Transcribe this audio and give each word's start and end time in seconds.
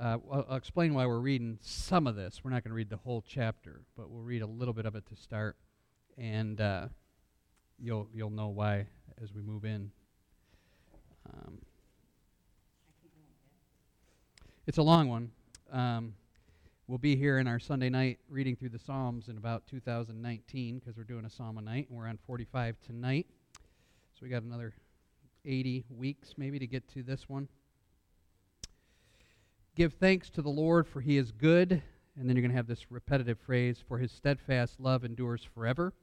Uh, 0.00 0.16
I'll, 0.32 0.46
I'll 0.48 0.56
explain 0.56 0.94
why 0.94 1.04
we're 1.04 1.18
reading 1.18 1.58
some 1.60 2.06
of 2.06 2.16
this. 2.16 2.40
We're 2.42 2.50
not 2.50 2.64
going 2.64 2.70
to 2.70 2.74
read 2.74 2.88
the 2.88 2.96
whole 2.96 3.22
chapter, 3.28 3.82
but 3.98 4.08
we'll 4.08 4.22
read 4.22 4.40
a 4.40 4.46
little 4.46 4.72
bit 4.72 4.86
of 4.86 4.94
it 4.96 5.04
to 5.08 5.16
start, 5.16 5.56
and 6.16 6.58
uh, 6.58 6.88
you'll 7.78 8.08
you'll 8.14 8.30
know 8.30 8.48
why 8.48 8.86
as 9.22 9.34
we 9.34 9.42
move 9.42 9.66
in. 9.66 9.90
Um, 11.30 11.58
it's 14.66 14.78
a 14.78 14.82
long 14.82 15.10
one. 15.10 15.32
Um, 15.70 16.14
we'll 16.86 16.96
be 16.96 17.16
here 17.16 17.40
in 17.40 17.46
our 17.46 17.58
Sunday 17.58 17.90
night 17.90 18.20
reading 18.30 18.56
through 18.56 18.70
the 18.70 18.78
Psalms 18.78 19.28
in 19.28 19.36
about 19.36 19.66
2019 19.66 20.78
because 20.78 20.96
we're 20.96 21.04
doing 21.04 21.26
a 21.26 21.30
psalm 21.30 21.58
a 21.58 21.60
night, 21.60 21.88
and 21.90 21.98
we're 21.98 22.08
on 22.08 22.18
45 22.26 22.76
tonight. 22.86 23.26
So 24.14 24.20
we 24.22 24.30
got 24.30 24.44
another 24.44 24.72
80 25.44 25.84
weeks 25.90 26.36
maybe 26.38 26.58
to 26.58 26.66
get 26.66 26.88
to 26.94 27.02
this 27.02 27.28
one. 27.28 27.46
Give 29.80 29.94
thanks 29.94 30.28
to 30.32 30.42
the 30.42 30.50
Lord, 30.50 30.86
for 30.86 31.00
he 31.00 31.16
is 31.16 31.32
good. 31.32 31.72
And 31.72 32.28
then 32.28 32.36
you're 32.36 32.42
going 32.42 32.50
to 32.50 32.56
have 32.58 32.66
this 32.66 32.90
repetitive 32.90 33.38
phrase, 33.38 33.82
for 33.88 33.96
his 33.96 34.12
steadfast 34.12 34.78
love 34.78 35.06
endures 35.06 35.42
forever. 35.42 35.94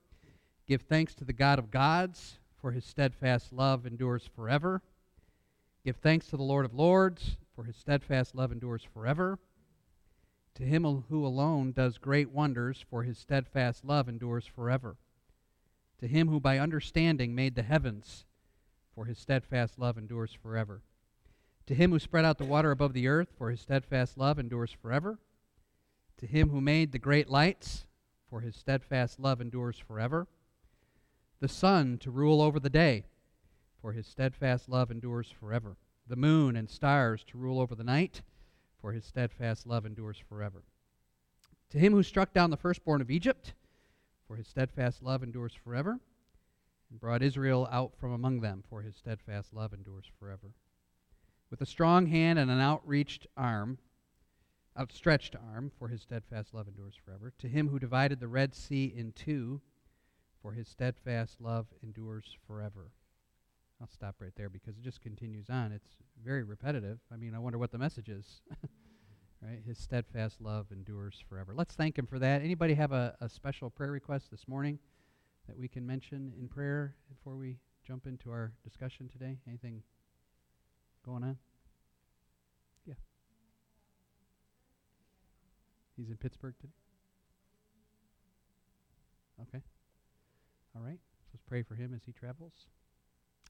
Give 0.68 0.82
thanks 0.82 1.14
to 1.14 1.24
the 1.24 1.32
God 1.32 1.60
of 1.60 1.70
gods, 1.70 2.40
for 2.60 2.72
his 2.72 2.84
steadfast 2.84 3.54
love 3.54 3.86
endures 3.86 4.28
forever. 4.36 4.82
Give 5.86 5.96
thanks 5.96 6.26
to 6.30 6.38
the 6.38 6.44
Lord 6.44 6.66
of 6.66 6.74
lords, 6.74 7.38
for 7.56 7.66
his 7.66 7.76
steadfast 7.76 8.34
love 8.34 8.52
endures 8.52 8.82
forever. 8.82 9.38
To 10.56 10.64
him 10.64 11.04
who 11.08 11.24
alone 11.24 11.72
does 11.72 12.00
great 12.00 12.32
wonders, 12.32 12.84
for 12.90 13.04
his 13.04 13.20
steadfast 13.20 13.86
love 13.86 14.10
endures 14.10 14.48
forever. 14.48 14.98
To 16.00 16.08
him 16.08 16.30
who 16.30 16.40
by 16.40 16.58
understanding 16.58 17.36
made 17.36 17.54
the 17.54 17.62
heavens, 17.62 18.26
for 18.96 19.06
his 19.06 19.20
steadfast 19.20 19.78
love 19.78 20.00
endures 20.00 20.34
forever. 20.34 20.82
To 21.68 21.76
him 21.76 21.92
who 21.92 22.00
spread 22.00 22.24
out 22.24 22.38
the 22.38 22.46
water 22.46 22.72
above 22.72 22.94
the 22.94 23.08
earth, 23.08 23.34
for 23.38 23.52
his 23.52 23.60
steadfast 23.60 24.18
love 24.18 24.40
endures 24.40 24.72
forever. 24.72 25.20
To 26.18 26.26
him 26.26 26.50
who 26.50 26.62
made 26.62 26.94
the 26.94 27.00
great 27.00 27.30
lights, 27.30 27.86
for 28.30 28.40
his 28.40 28.56
steadfast 28.56 29.20
love 29.20 29.42
endures 29.42 29.78
forever. 29.78 30.28
The 31.42 31.50
sun 31.50 31.98
to 32.00 32.10
rule 32.10 32.42
over 32.42 32.60
the 32.60 32.70
day, 32.70 33.04
for 33.82 33.92
his 33.92 34.08
steadfast 34.08 34.70
love 34.70 34.90
endures 34.92 35.30
forever. 35.30 35.76
The 36.08 36.16
moon 36.16 36.56
and 36.56 36.70
stars 36.70 37.26
to 37.26 37.38
rule 37.38 37.60
over 37.60 37.76
the 37.76 37.84
night, 37.84 38.22
for 38.80 38.94
his 38.94 39.04
steadfast 39.04 39.68
love 39.68 39.86
endures 39.86 40.18
forever. 40.18 40.64
To 41.72 41.80
him 41.80 41.92
who 41.92 42.02
struck 42.02 42.34
down 42.34 42.50
the 42.50 42.56
firstborn 42.56 43.02
of 43.02 43.12
Egypt, 43.12 43.54
for 44.26 44.38
his 44.38 44.48
steadfast 44.48 45.04
love 45.04 45.22
endures 45.22 45.54
forever 45.54 46.00
and 46.90 47.00
brought 47.00 47.22
Israel 47.22 47.68
out 47.70 47.94
from 48.00 48.14
among 48.14 48.40
them, 48.40 48.64
for 48.70 48.82
his 48.82 48.96
steadfast 48.96 49.54
love 49.54 49.74
endures 49.74 50.06
forever. 50.18 50.54
With 51.50 51.62
a 51.62 51.66
strong 51.66 52.08
hand 52.08 52.40
and 52.40 52.52
an 52.52 52.60
outreached 52.60 53.28
arm, 53.38 53.78
outstretched 54.78 55.36
arm, 55.36 55.72
for 55.78 55.88
his 55.88 56.02
steadfast 56.02 56.54
love 56.54 56.68
endures 56.68 56.96
forever. 56.96 57.34
To 57.40 57.48
him 57.48 57.70
who 57.70 57.80
divided 57.80 58.20
the 58.20 58.28
Red 58.28 58.54
Sea 58.54 58.94
in 58.96 59.12
two, 59.14 59.62
for 60.42 60.54
his 60.54 60.68
steadfast 60.68 61.40
love 61.40 61.68
endures 61.82 62.36
forever. 62.46 62.92
I'll 63.80 63.88
stop 63.88 64.16
right 64.20 64.34
there 64.36 64.50
because 64.50 64.78
it 64.78 64.84
just 64.84 65.02
continues 65.02 65.50
on. 65.50 65.72
It's 65.72 65.98
very 66.24 66.44
repetitive. 66.44 67.00
I 67.12 67.16
mean, 67.16 67.34
I 67.34 67.40
wonder 67.40 67.58
what 67.58 67.72
the 67.72 67.78
message 67.78 68.10
is. 68.10 68.42
right? 69.42 69.62
His 69.66 69.78
steadfast 69.78 70.42
love 70.42 70.72
endures 70.72 71.24
forever. 71.30 71.54
Let's 71.56 71.76
thank 71.76 71.98
him 71.98 72.08
for 72.08 72.20
that. 72.20 72.42
Anybody 72.42 72.74
have 72.74 72.92
a, 72.92 73.16
a 73.22 73.30
special 73.30 73.70
prayer 73.70 73.92
request 73.92 74.32
this 74.32 74.48
morning? 74.48 74.80
that 75.48 75.58
we 75.58 75.68
can 75.68 75.86
mention 75.86 76.34
in 76.40 76.48
prayer 76.48 76.96
before 77.10 77.36
we 77.36 77.58
jump 77.86 78.06
into 78.06 78.30
our 78.30 78.52
discussion 78.64 79.08
today? 79.08 79.38
Anything 79.48 79.82
going 81.08 81.24
on? 81.24 81.38
Yeah. 82.86 82.96
He's 85.96 86.10
in 86.10 86.18
Pittsburgh 86.18 86.54
today? 86.60 86.74
Okay. 89.42 89.64
All 90.76 90.82
right. 90.82 91.00
Let's 91.34 91.44
pray 91.48 91.64
for 91.64 91.76
him 91.76 91.94
as 91.96 92.02
he 92.06 92.12
travels. 92.12 92.52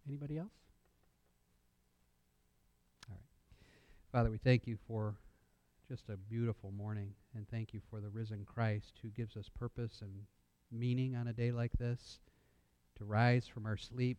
Anybody 0.07 0.37
else? 0.37 0.53
All 3.09 3.15
right. 3.15 3.25
Father, 4.11 4.29
we 4.29 4.37
thank 4.37 4.67
you 4.67 4.77
for 4.87 5.15
just 5.89 6.09
a 6.09 6.17
beautiful 6.17 6.71
morning 6.71 7.13
and 7.35 7.47
thank 7.49 7.73
you 7.73 7.81
for 7.89 8.01
the 8.01 8.09
risen 8.09 8.45
Christ 8.45 8.99
who 9.01 9.09
gives 9.09 9.35
us 9.35 9.49
purpose 9.57 10.01
and 10.01 10.11
meaning 10.71 11.15
on 11.15 11.27
a 11.27 11.33
day 11.33 11.51
like 11.51 11.71
this, 11.79 12.19
to 12.97 13.05
rise 13.05 13.47
from 13.47 13.65
our 13.65 13.77
sleep, 13.77 14.17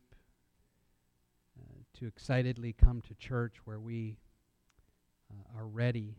to 1.99 2.07
excitedly 2.07 2.73
come 2.73 3.01
to 3.03 3.15
church 3.15 3.57
where 3.65 3.81
we 3.81 4.19
uh, 5.31 5.59
are 5.59 5.67
ready 5.67 6.17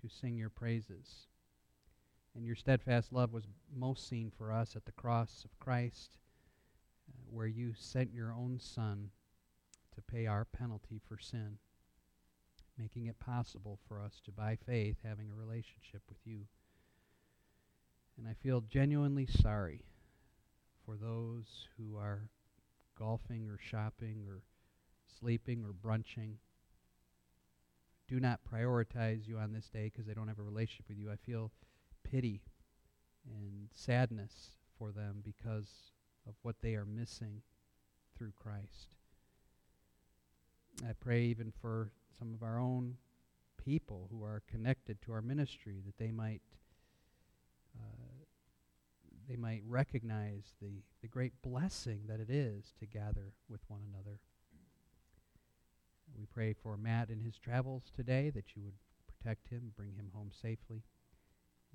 to 0.00 0.08
sing 0.08 0.36
your 0.36 0.50
praises. 0.50 1.28
And 2.34 2.44
your 2.44 2.56
steadfast 2.56 3.12
love 3.12 3.32
was 3.32 3.44
most 3.74 4.08
seen 4.08 4.32
for 4.36 4.52
us 4.52 4.74
at 4.74 4.84
the 4.84 4.92
cross 4.92 5.44
of 5.44 5.58
Christ, 5.60 6.18
uh, 7.08 7.12
where 7.30 7.46
you 7.46 7.72
sent 7.76 8.12
your 8.12 8.32
own 8.32 8.58
Son 8.58 9.10
to 9.94 10.02
pay 10.02 10.26
our 10.26 10.44
penalty 10.44 11.00
for 11.06 11.16
sin, 11.18 11.58
making 12.76 13.06
it 13.06 13.20
possible 13.20 13.78
for 13.86 14.00
us 14.00 14.20
to, 14.24 14.32
by 14.32 14.56
faith, 14.66 14.96
having 15.04 15.30
a 15.30 15.34
relationship 15.34 16.02
with 16.08 16.18
you. 16.24 16.40
And 18.18 18.26
I 18.28 18.34
feel 18.34 18.60
genuinely 18.62 19.26
sorry 19.26 19.82
for 20.84 20.96
those 20.96 21.68
who 21.76 21.96
are 21.96 22.28
golfing 22.98 23.48
or 23.48 23.58
shopping 23.58 24.24
or 24.28 24.42
sleeping 25.18 25.64
or 25.64 25.72
brunching. 25.72 26.38
Do 28.08 28.20
not 28.20 28.40
prioritize 28.50 29.26
you 29.26 29.38
on 29.38 29.52
this 29.52 29.68
day 29.68 29.90
because 29.90 30.06
they 30.06 30.14
don't 30.14 30.28
have 30.28 30.38
a 30.38 30.42
relationship 30.42 30.86
with 30.88 30.98
you. 30.98 31.10
I 31.10 31.16
feel 31.16 31.50
pity 32.02 32.42
and 33.26 33.68
sadness 33.72 34.50
for 34.78 34.92
them 34.92 35.22
because 35.24 35.92
of 36.28 36.34
what 36.42 36.56
they 36.60 36.74
are 36.74 36.84
missing 36.84 37.42
through 38.16 38.32
Christ. 38.40 38.96
I 40.86 40.92
pray 40.92 41.22
even 41.24 41.52
for 41.60 41.90
some 42.18 42.34
of 42.34 42.42
our 42.42 42.58
own 42.58 42.96
people 43.64 44.08
who 44.10 44.22
are 44.24 44.42
connected 44.50 45.00
to 45.02 45.12
our 45.12 45.22
ministry 45.22 45.80
that 45.86 45.98
they 45.98 46.10
might 46.10 46.42
uh, 47.78 48.24
they 49.28 49.36
might 49.36 49.62
recognize 49.66 50.52
the, 50.60 50.82
the 51.00 51.08
great 51.08 51.32
blessing 51.42 52.02
that 52.08 52.20
it 52.20 52.28
is 52.28 52.74
to 52.78 52.86
gather 52.86 53.32
with 53.48 53.60
one 53.68 53.80
another. 53.92 54.20
We 56.16 56.26
pray 56.26 56.52
for 56.52 56.76
Matt 56.76 57.10
in 57.10 57.20
his 57.20 57.38
travels 57.38 57.90
today 57.94 58.30
that 58.30 58.54
you 58.54 58.62
would 58.62 58.74
protect 59.06 59.48
him, 59.48 59.72
bring 59.76 59.94
him 59.94 60.10
home 60.14 60.30
safely. 60.32 60.82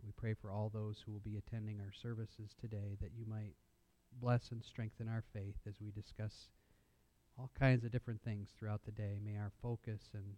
We 0.03 0.11
pray 0.15 0.33
for 0.33 0.51
all 0.51 0.69
those 0.69 1.03
who 1.05 1.11
will 1.11 1.19
be 1.19 1.37
attending 1.37 1.79
our 1.79 1.91
services 1.91 2.55
today 2.59 2.95
that 3.01 3.11
you 3.17 3.25
might 3.27 3.55
bless 4.21 4.51
and 4.51 4.63
strengthen 4.63 5.07
our 5.07 5.23
faith 5.33 5.57
as 5.67 5.75
we 5.81 5.91
discuss 5.91 6.47
all 7.37 7.51
kinds 7.57 7.83
of 7.83 7.91
different 7.91 8.21
things 8.21 8.49
throughout 8.57 8.81
the 8.85 8.91
day. 8.91 9.19
May 9.23 9.37
our 9.37 9.51
focus 9.61 10.09
and, 10.13 10.35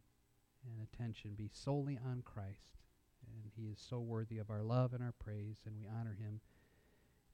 and 0.66 0.88
attention 0.88 1.36
be 1.38 1.50
solely 1.54 2.00
on 2.04 2.24
Christ 2.26 2.82
and 3.28 3.52
he 3.56 3.72
is 3.72 3.80
so 3.80 4.00
worthy 4.00 4.38
of 4.38 4.50
our 4.50 4.62
love 4.62 4.94
and 4.94 5.04
our 5.04 5.14
praise, 5.24 5.58
and 5.66 5.76
we 5.76 5.88
honor 5.88 6.16
him 6.20 6.40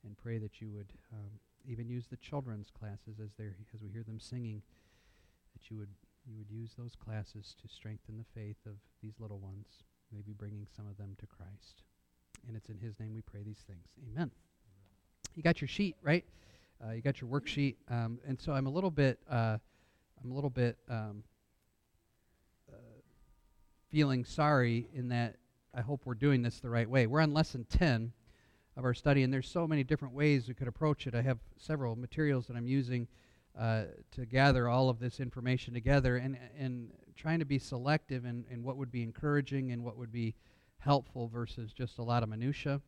and 0.04 0.16
pray 0.16 0.38
that 0.38 0.60
you 0.60 0.70
would 0.70 0.92
um, 1.12 1.30
even 1.66 1.88
use 1.88 2.06
the 2.06 2.16
children's 2.16 2.70
classes 2.70 3.18
as 3.22 3.30
they 3.38 3.46
as 3.74 3.82
we 3.82 3.90
hear 3.90 4.02
them 4.02 4.20
singing, 4.20 4.62
that 5.54 5.70
you 5.70 5.76
would 5.76 5.90
you 6.28 6.36
would 6.36 6.50
use 6.50 6.72
those 6.76 6.94
classes 6.94 7.54
to 7.62 7.68
strengthen 7.68 8.18
the 8.18 8.40
faith 8.40 8.58
of 8.66 8.74
these 9.02 9.14
little 9.18 9.38
ones, 9.38 9.66
maybe 10.12 10.32
bringing 10.32 10.66
some 10.76 10.86
of 10.86 10.96
them 10.96 11.16
to 11.18 11.26
Christ. 11.26 11.82
And 12.46 12.56
it's 12.56 12.68
in 12.68 12.78
His 12.78 13.00
name 13.00 13.14
we 13.14 13.22
pray 13.22 13.42
these 13.42 13.64
things. 13.66 13.86
Amen. 14.10 14.30
You 15.34 15.42
got 15.42 15.60
your 15.60 15.68
sheet 15.68 15.96
right? 16.02 16.24
Uh, 16.84 16.92
you 16.92 17.00
got 17.00 17.20
your 17.20 17.28
worksheet, 17.28 17.76
um, 17.88 18.20
and 18.26 18.40
so 18.40 18.52
I'm 18.52 18.66
a 18.66 18.70
little 18.70 18.90
bit 18.90 19.18
uh, 19.28 19.58
I'm 20.22 20.30
a 20.30 20.34
little 20.34 20.50
bit 20.50 20.78
um, 20.88 21.22
uh, 22.72 22.76
feeling 23.90 24.24
sorry 24.24 24.88
in 24.94 25.08
that 25.08 25.36
I 25.74 25.80
hope 25.80 26.02
we're 26.04 26.14
doing 26.14 26.42
this 26.42 26.60
the 26.60 26.70
right 26.70 26.88
way. 26.88 27.06
We're 27.06 27.20
on 27.20 27.32
lesson 27.32 27.66
10 27.68 28.12
of 28.76 28.84
our 28.84 28.94
study, 28.94 29.22
and 29.22 29.32
there's 29.32 29.48
so 29.48 29.66
many 29.66 29.84
different 29.84 30.14
ways 30.14 30.48
we 30.48 30.54
could 30.54 30.68
approach 30.68 31.06
it. 31.06 31.14
I 31.14 31.22
have 31.22 31.38
several 31.56 31.94
materials 31.96 32.46
that 32.46 32.56
I'm 32.56 32.66
using 32.66 33.06
uh, 33.58 33.84
to 34.12 34.24
gather 34.24 34.68
all 34.68 34.88
of 34.88 34.98
this 35.00 35.20
information 35.20 35.74
together 35.74 36.16
and, 36.16 36.38
and 36.58 36.90
trying 37.16 37.40
to 37.40 37.44
be 37.44 37.58
selective 37.58 38.24
in, 38.24 38.44
in 38.50 38.62
what 38.62 38.76
would 38.76 38.92
be 38.92 39.02
encouraging 39.02 39.72
and 39.72 39.82
what 39.82 39.96
would 39.96 40.12
be 40.12 40.34
helpful 40.78 41.28
versus 41.28 41.72
just 41.72 41.98
a 41.98 42.02
lot 42.02 42.22
of 42.22 42.28
minutia. 42.28 42.80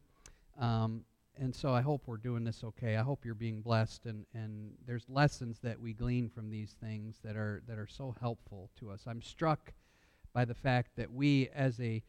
Um, 0.58 1.04
and 1.40 1.54
so 1.54 1.72
I 1.72 1.80
hope 1.80 2.02
we're 2.06 2.18
doing 2.18 2.44
this 2.44 2.62
okay. 2.62 2.96
I 2.96 3.02
hope 3.02 3.24
you're 3.24 3.34
being 3.34 3.62
blessed, 3.62 4.04
and, 4.06 4.26
and 4.34 4.72
there's 4.86 5.06
lessons 5.08 5.58
that 5.62 5.80
we 5.80 5.94
glean 5.94 6.28
from 6.28 6.50
these 6.50 6.76
things 6.80 7.16
that 7.24 7.34
are 7.34 7.62
that 7.66 7.78
are 7.78 7.86
so 7.86 8.14
helpful 8.20 8.70
to 8.78 8.90
us. 8.90 9.04
I'm 9.06 9.22
struck 9.22 9.72
by 10.34 10.44
the 10.44 10.54
fact 10.54 10.96
that 10.96 11.10
we, 11.10 11.48
as 11.54 11.80
a 11.80 12.02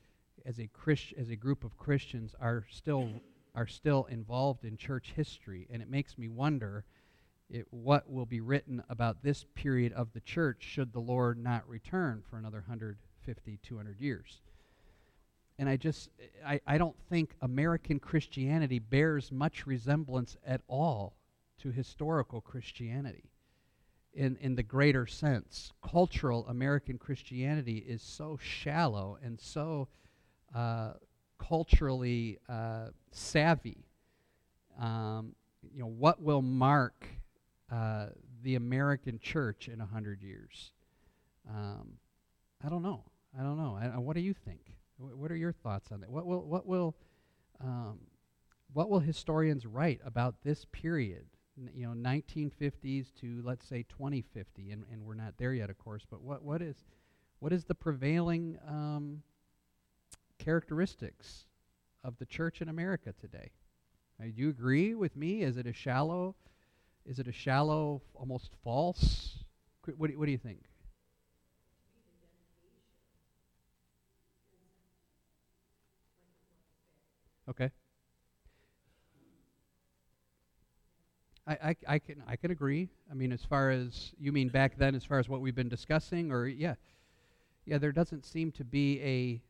as 0.45 0.59
a 0.59 0.67
Christ, 0.67 1.13
as 1.17 1.29
a 1.29 1.35
group 1.35 1.63
of 1.63 1.77
Christians 1.77 2.35
are 2.41 2.65
still 2.69 3.09
are 3.55 3.67
still 3.67 4.05
involved 4.05 4.65
in 4.65 4.75
church 4.75 5.13
history, 5.15 5.65
and 5.71 5.81
it 5.81 5.89
makes 5.89 6.17
me 6.17 6.27
wonder 6.27 6.83
it, 7.51 7.67
what 7.69 8.09
will 8.09 8.25
be 8.25 8.41
written 8.41 8.81
about 8.89 9.21
this 9.21 9.45
period 9.55 9.93
of 9.93 10.13
the 10.13 10.21
church 10.21 10.63
should 10.63 10.93
the 10.93 10.99
Lord 10.99 11.37
not 11.37 11.67
return 11.67 12.23
for 12.29 12.37
another 12.37 12.59
150 12.59 13.11
150, 13.27 13.59
200 13.67 13.99
years. 13.99 14.41
And 15.59 15.69
I 15.69 15.77
just, 15.77 16.09
I, 16.45 16.59
I 16.65 16.77
don't 16.77 16.95
think 17.09 17.35
American 17.41 17.99
Christianity 17.99 18.79
bears 18.79 19.31
much 19.31 19.67
resemblance 19.67 20.37
at 20.45 20.61
all 20.67 21.13
to 21.59 21.71
historical 21.71 22.41
Christianity 22.41 23.29
in, 24.13 24.37
in 24.41 24.55
the 24.55 24.63
greater 24.63 25.05
sense. 25.05 25.71
Cultural 25.87 26.47
American 26.47 26.97
Christianity 26.97 27.77
is 27.77 28.01
so 28.01 28.39
shallow 28.41 29.19
and 29.23 29.39
so 29.39 29.87
uh, 30.55 30.93
culturally 31.37 32.39
uh, 32.49 32.87
savvy. 33.11 33.85
Um, 34.79 35.35
you 35.61 35.81
know, 35.81 35.87
what 35.87 36.19
will 36.19 36.41
mark 36.41 37.05
uh, 37.71 38.07
the 38.43 38.55
American 38.55 39.19
church 39.19 39.67
in 39.67 39.81
a 39.81 39.85
hundred 39.85 40.21
years? 40.21 40.71
Um, 41.49 41.93
I 42.63 42.69
don't 42.69 42.83
know. 42.83 43.03
I 43.37 43.43
don't 43.43 43.57
know. 43.57 43.77
I, 43.81 43.97
what 43.97 44.15
do 44.15 44.21
you 44.21 44.33
think? 44.33 44.59
W- 44.99 45.17
what 45.17 45.31
are 45.31 45.35
your 45.35 45.53
thoughts 45.53 45.91
on 45.91 46.01
that? 46.01 46.09
What 46.09 46.25
will 46.25 46.41
what 46.41 46.65
will 46.65 46.95
um, 47.63 47.99
what 48.73 48.89
will 48.89 48.99
historians 48.99 49.65
write 49.65 50.01
about 50.05 50.35
this 50.43 50.65
period? 50.71 51.25
N- 51.57 51.71
you 51.73 51.87
know, 51.87 51.93
1950s 51.93 53.13
to 53.21 53.41
let's 53.43 53.67
say 53.67 53.85
2050, 53.89 54.71
and, 54.71 54.83
and 54.91 55.03
we're 55.03 55.13
not 55.13 55.33
there 55.37 55.53
yet, 55.53 55.69
of 55.69 55.77
course. 55.77 56.05
But 56.09 56.21
what 56.21 56.43
what 56.43 56.61
is 56.61 56.75
what 57.39 57.53
is 57.53 57.65
the 57.65 57.75
prevailing 57.75 58.57
um, 58.67 59.23
characteristics 60.37 61.45
of 62.03 62.17
the 62.17 62.25
church 62.25 62.61
in 62.61 62.69
America 62.69 63.13
today? 63.19 63.51
Uh, 64.19 64.25
do 64.25 64.33
you 64.35 64.49
agree 64.49 64.93
with 64.93 65.15
me? 65.15 65.41
Is 65.41 65.57
it 65.57 65.65
a 65.65 65.73
shallow? 65.73 66.35
Is 67.05 67.19
it 67.19 67.27
a 67.27 67.31
shallow, 67.31 68.01
almost 68.13 68.51
false? 68.63 69.43
What 69.97 70.09
do, 70.09 70.17
what 70.17 70.25
do 70.25 70.31
you 70.31 70.37
think? 70.37 70.59
Okay. 77.49 77.71
I, 81.47 81.53
I, 81.53 81.75
I 81.87 81.99
can 81.99 82.23
I 82.27 82.35
can 82.35 82.51
agree. 82.51 82.89
I 83.09 83.13
mean, 83.13 83.31
as 83.31 83.43
far 83.43 83.71
as 83.71 84.13
you 84.19 84.31
mean 84.31 84.49
back 84.49 84.77
then, 84.77 84.95
as 84.95 85.03
far 85.03 85.19
as 85.19 85.27
what 85.27 85.41
we've 85.41 85.55
been 85.55 85.69
discussing, 85.69 86.31
or 86.31 86.47
yeah, 86.47 86.75
yeah, 87.65 87.77
there 87.77 87.91
doesn't 87.91 88.25
seem 88.25 88.51
to 88.53 88.63
be 88.63 89.01
a. 89.01 89.41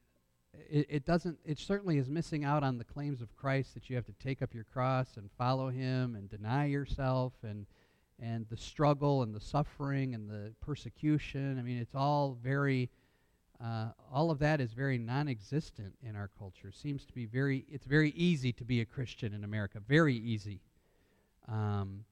It, 0.54 0.88
it 0.90 1.06
doesn't. 1.06 1.40
It 1.46 1.60
certainly 1.60 1.98
is 1.98 2.10
missing 2.10 2.44
out 2.44 2.64
on 2.64 2.78
the 2.78 2.84
claims 2.84 3.22
of 3.22 3.36
Christ 3.36 3.74
that 3.74 3.90
you 3.90 3.96
have 3.96 4.06
to 4.06 4.14
take 4.14 4.42
up 4.42 4.54
your 4.54 4.66
cross 4.66 5.18
and 5.18 5.30
follow 5.38 5.70
Him 5.70 6.16
and 6.16 6.30
deny 6.30 6.66
yourself 6.66 7.34
and 7.44 7.66
and 8.20 8.46
the 8.50 8.58
struggle 8.58 9.24
and 9.24 9.34
the 9.34 9.40
suffering 9.40 10.14
and 10.14 10.30
the 10.30 10.54
persecution. 10.62 11.58
I 11.58 11.62
mean, 11.62 11.78
it's 11.78 11.96
all 11.96 12.38
very. 12.42 12.90
Uh, 13.64 13.90
all 14.12 14.32
of 14.32 14.40
that 14.40 14.60
is 14.60 14.74
very 14.74 14.98
non-existent 14.98 15.94
in 16.02 16.16
our 16.16 16.32
culture. 16.40 16.72
Seems 16.72 17.06
to 17.06 17.14
be 17.14 17.26
very. 17.26 17.66
It's 17.70 17.86
very 17.86 18.10
easy 18.12 18.52
to 18.54 18.64
be 18.64 18.82
a 18.82 18.86
Christian 18.86 19.34
in 19.34 19.44
America. 19.44 19.80
Very 19.88 20.16
easy. 20.16 20.62
Um, 21.48 22.06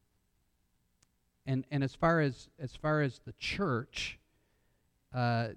and 1.46 1.66
and 1.72 1.84
as 1.84 1.96
far 1.96 2.22
as 2.22 2.50
as 2.60 2.76
far 2.76 3.02
as 3.02 3.20
the 3.26 3.34
church, 3.40 4.20
uh, 5.14 5.50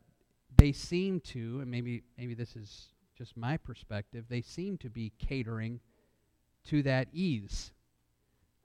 they 0.63 0.71
seem 0.71 1.19
to, 1.19 1.59
and 1.61 1.69
maybe 1.69 2.05
maybe 2.17 2.35
this 2.35 2.55
is 2.55 2.91
just 3.19 3.37
my 3.37 3.57
perspective, 3.57 4.27
they 4.29 4.41
seem 4.41 4.79
to 4.79 4.89
be 4.89 5.11
catering 5.19 5.81
to 6.65 6.85
that 6.85 7.09
ease. 7.13 7.73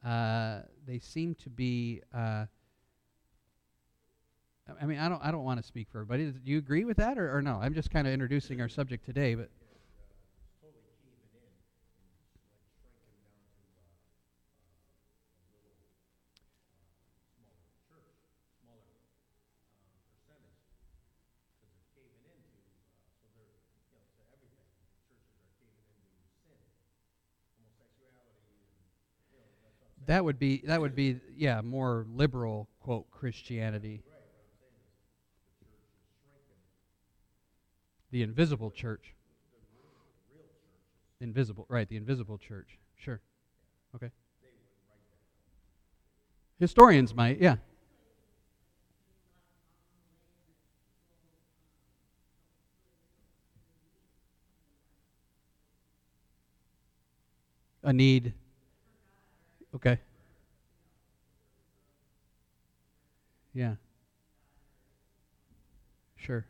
Uh, 0.06 0.60
they 0.86 1.00
seem 1.00 1.34
to 1.34 1.50
be. 1.50 2.04
Uh, 2.14 2.46
I 4.80 4.86
mean, 4.86 5.00
I 5.00 5.10
don't 5.10 5.26
I 5.26 5.32
don't 5.32 5.44
want 5.44 5.60
to 5.60 5.66
speak 5.66 5.88
for 5.92 5.98
everybody. 6.02 6.26
Do 6.30 6.52
you 6.52 6.60
agree 6.60 6.86
with 6.86 6.98
that, 6.98 7.18
or, 7.18 7.36
or 7.36 7.42
no? 7.42 7.60
I'm 7.60 7.74
just 7.74 7.90
kind 7.90 8.06
of 8.06 8.14
introducing 8.14 8.62
our 8.62 8.70
subject 8.70 9.04
today, 9.04 9.34
but. 9.34 9.50
That 30.08 30.24
would 30.24 30.40
be 30.40 30.64
that 30.66 30.80
would 30.80 30.96
be 30.96 31.20
yeah 31.36 31.62
more 31.62 32.06
liberal 32.10 32.70
quote 32.82 33.12
Christianity. 33.12 34.02
The 38.12 38.24
invisible 38.24 38.72
church. 38.72 39.14
Invisible, 41.20 41.66
right? 41.68 41.90
The 41.90 41.98
invisible 41.98 42.38
church. 42.38 42.80
Sure. 42.96 43.20
Okay. 43.96 44.10
Historians 46.60 47.14
might, 47.14 47.40
yeah. 47.40 47.58
A 57.84 57.92
need. 57.92 58.34
Okay. 59.78 60.00
Yeah. 63.54 63.76
Sure. 66.16 66.48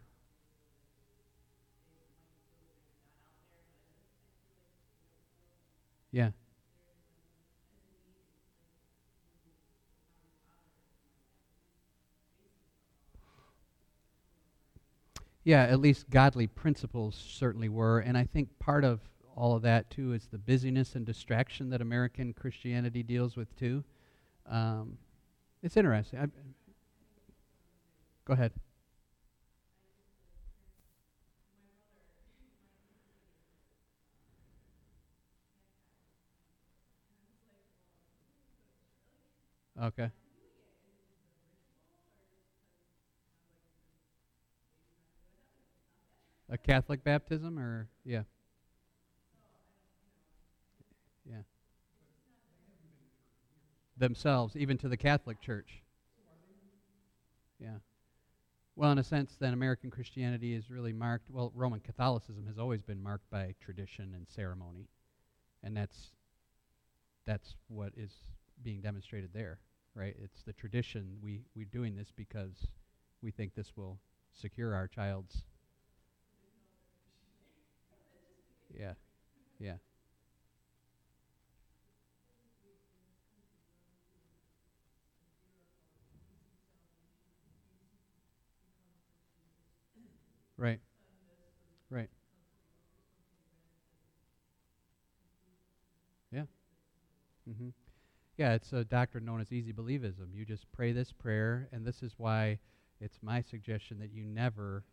Yeah. 6.09 6.29
Yeah, 15.44 15.63
at 15.63 15.81
least 15.81 16.09
godly 16.09 16.47
principles 16.47 17.13
certainly 17.15 17.68
were. 17.68 18.00
And 18.00 18.18
I 18.18 18.23
think 18.23 18.57
part 18.59 18.85
of 18.85 19.01
all 19.38 19.56
of 19.56 19.62
that, 19.62 19.92
too, 19.92 20.13
is 20.13 20.28
the 20.31 20.39
busyness 20.39 20.95
and 20.95 21.06
distraction 21.06 21.69
that 21.69 21.80
American 21.80 22.34
Christianity 22.34 23.04
deals 23.04 23.38
with, 23.38 23.56
too. 23.56 23.84
Um, 24.48 24.98
it's 25.62 25.78
interesting. 25.78 26.19
I, 26.19 26.25
go 28.25 28.34
ahead. 28.34 28.51
Okay. 39.80 40.09
A 46.50 46.57
Catholic 46.57 47.04
baptism, 47.04 47.59
or 47.59 47.88
yeah, 48.04 48.23
yeah. 51.30 51.42
Themselves, 53.98 54.56
even 54.56 54.78
to 54.80 54.88
the 54.88 54.98
Catholic 54.98 55.42
Church. 55.42 55.81
Yeah. 57.60 57.78
Well, 58.76 58.92
in 58.92 59.00
a 59.00 59.04
sense, 59.04 59.36
then 59.40 59.54
American 59.54 59.90
Christianity 59.90 60.54
is 60.54 60.69
really 60.69 60.94
marked. 60.94 61.31
Well, 61.31 61.52
Roman 61.56 61.80
Catholicism 61.80 62.46
has 62.46 62.60
always 62.60 62.84
been 62.84 63.02
marked 63.02 63.28
by 63.31 63.56
tradition 63.60 64.14
and 64.16 64.28
ceremony, 64.30 64.88
and 65.64 65.76
that's 65.76 66.12
that's 67.26 67.56
what 67.68 67.92
is 67.98 68.12
being 68.64 68.81
demonstrated 68.81 69.31
there, 69.34 69.57
right? 69.96 70.16
It's 70.24 70.44
the 70.44 70.54
tradition. 70.54 71.18
We 71.24 71.42
we're 71.56 71.66
doing 71.66 71.96
this 71.96 72.12
because 72.16 72.68
we 73.24 73.31
think 73.31 73.56
this 73.56 73.76
will 73.76 73.98
secure 74.31 74.76
our 74.76 74.88
child's. 74.88 75.44
Yeah, 78.80 78.94
yeah. 79.60 79.78
Right. 90.57 90.80
Right. 91.90 92.09
Yeah. 96.31 96.45
Mm-hmm. 97.49 97.69
Yeah, 98.37 98.54
it's 98.54 98.73
a 98.73 98.85
doctrine 98.85 99.26
known 99.26 99.42
as 99.42 99.54
easy 99.54 99.73
believism. 99.73 100.33
You 100.33 100.45
just 100.45 100.71
pray 100.71 100.92
this 100.92 101.11
prayer, 101.14 101.69
and 101.71 101.85
this 101.85 102.04
is 102.04 102.14
why 102.18 102.59
it's 103.02 103.19
my 103.21 103.42
suggestion 103.42 103.99
that 103.99 104.11
you 104.14 104.26
never 104.26 104.83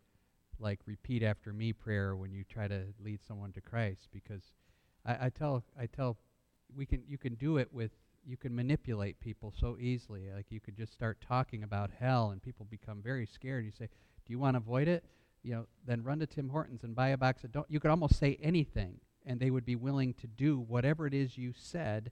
like 0.59 0.79
repeat 0.85 1.23
after 1.23 1.53
me 1.53 1.73
prayer 1.73 2.15
when 2.15 2.31
you 2.31 2.43
try 2.45 2.67
to 2.67 2.83
lead 3.03 3.21
someone 3.27 3.53
to 3.53 3.61
Christ, 3.61 4.09
because 4.13 4.43
I, 5.05 5.27
I 5.27 5.29
tell 5.29 5.63
I 5.79 5.87
tell 5.87 6.17
we 6.75 6.85
can 6.85 7.03
you 7.07 7.17
can 7.17 7.35
do 7.35 7.57
it 7.57 7.69
with 7.73 7.91
you 8.25 8.37
can 8.37 8.55
manipulate 8.55 9.19
people 9.19 9.53
so 9.59 9.77
easily. 9.79 10.29
Like 10.35 10.47
you 10.51 10.61
could 10.61 10.77
just 10.77 10.93
start 10.93 11.19
talking 11.27 11.63
about 11.63 11.91
hell, 11.99 12.31
and 12.31 12.41
people 12.41 12.65
become 12.69 13.01
very 13.03 13.25
scared. 13.27 13.65
You 13.65 13.71
say, 13.71 13.89
"Do 14.25 14.33
you 14.33 14.39
want 14.39 14.55
to 14.55 14.59
avoid 14.59 14.87
it?" 14.87 15.05
You 15.45 15.53
know, 15.53 15.67
then 15.85 16.03
run 16.03 16.19
to 16.19 16.25
Tim 16.25 16.49
Hortons 16.49 16.83
and 16.83 16.95
buy 16.95 17.09
a 17.09 17.17
box 17.17 17.43
of 17.43 17.51
don't. 17.51 17.69
You 17.69 17.79
could 17.79 17.91
almost 17.91 18.17
say 18.17 18.39
anything, 18.41 18.99
and 19.25 19.39
they 19.39 19.51
would 19.51 19.65
be 19.65 19.75
willing 19.75 20.15
to 20.15 20.27
do 20.27 20.59
whatever 20.59 21.05
it 21.05 21.13
is 21.13 21.37
you 21.37 21.53
said 21.55 22.11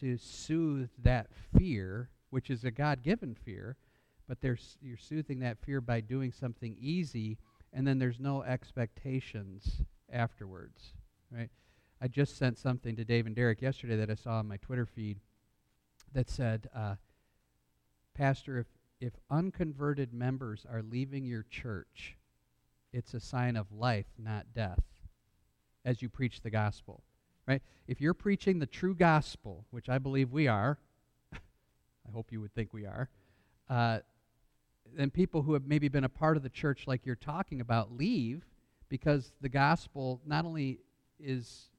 to 0.00 0.16
soothe 0.16 0.88
that 1.02 1.28
fear, 1.56 2.08
which 2.30 2.48
is 2.48 2.64
a 2.64 2.70
God-given 2.70 3.34
fear, 3.34 3.76
but 4.26 4.40
there's 4.40 4.78
you're 4.80 4.96
soothing 4.96 5.40
that 5.40 5.58
fear 5.58 5.82
by 5.82 6.00
doing 6.00 6.32
something 6.32 6.74
easy, 6.80 7.36
and 7.74 7.86
then 7.86 7.98
there's 7.98 8.18
no 8.18 8.42
expectations 8.42 9.82
afterwards, 10.10 10.94
right? 11.30 11.50
I 12.00 12.08
just 12.08 12.38
sent 12.38 12.58
something 12.58 12.96
to 12.96 13.04
Dave 13.04 13.26
and 13.26 13.36
Derek 13.36 13.60
yesterday 13.60 13.96
that 13.96 14.10
I 14.10 14.14
saw 14.14 14.38
on 14.38 14.48
my 14.48 14.56
Twitter 14.56 14.86
feed 14.86 15.18
that 16.14 16.30
said, 16.30 16.68
uh, 16.74 16.94
Pastor, 18.14 18.58
if, 18.58 18.66
if 18.98 19.12
unconverted 19.30 20.14
members 20.14 20.66
are 20.70 20.82
leaving 20.82 21.26
your 21.26 21.44
church, 21.50 22.16
it's 22.92 23.14
a 23.14 23.20
sign 23.20 23.56
of 23.56 23.72
life, 23.72 24.06
not 24.18 24.46
death, 24.54 24.82
as 25.84 26.02
you 26.02 26.08
preach 26.08 26.40
the 26.40 26.50
gospel. 26.50 27.02
Right? 27.46 27.62
If 27.88 28.00
you're 28.00 28.14
preaching 28.14 28.58
the 28.58 28.66
true 28.66 28.94
gospel, 28.94 29.66
which 29.70 29.88
I 29.88 29.98
believe 29.98 30.30
we 30.30 30.46
are, 30.46 30.78
I 31.32 32.12
hope 32.12 32.30
you 32.30 32.40
would 32.40 32.54
think 32.54 32.72
we 32.72 32.86
are, 32.86 33.08
uh, 33.68 34.00
then 34.94 35.10
people 35.10 35.42
who 35.42 35.54
have 35.54 35.66
maybe 35.66 35.88
been 35.88 36.04
a 36.04 36.08
part 36.08 36.36
of 36.36 36.42
the 36.42 36.50
church 36.50 36.86
like 36.86 37.04
you're 37.04 37.16
talking 37.16 37.60
about 37.60 37.96
leave 37.96 38.44
because 38.88 39.32
the 39.40 39.48
gospel 39.48 40.20
not 40.26 40.44
only 40.44 40.78
is 41.18 41.70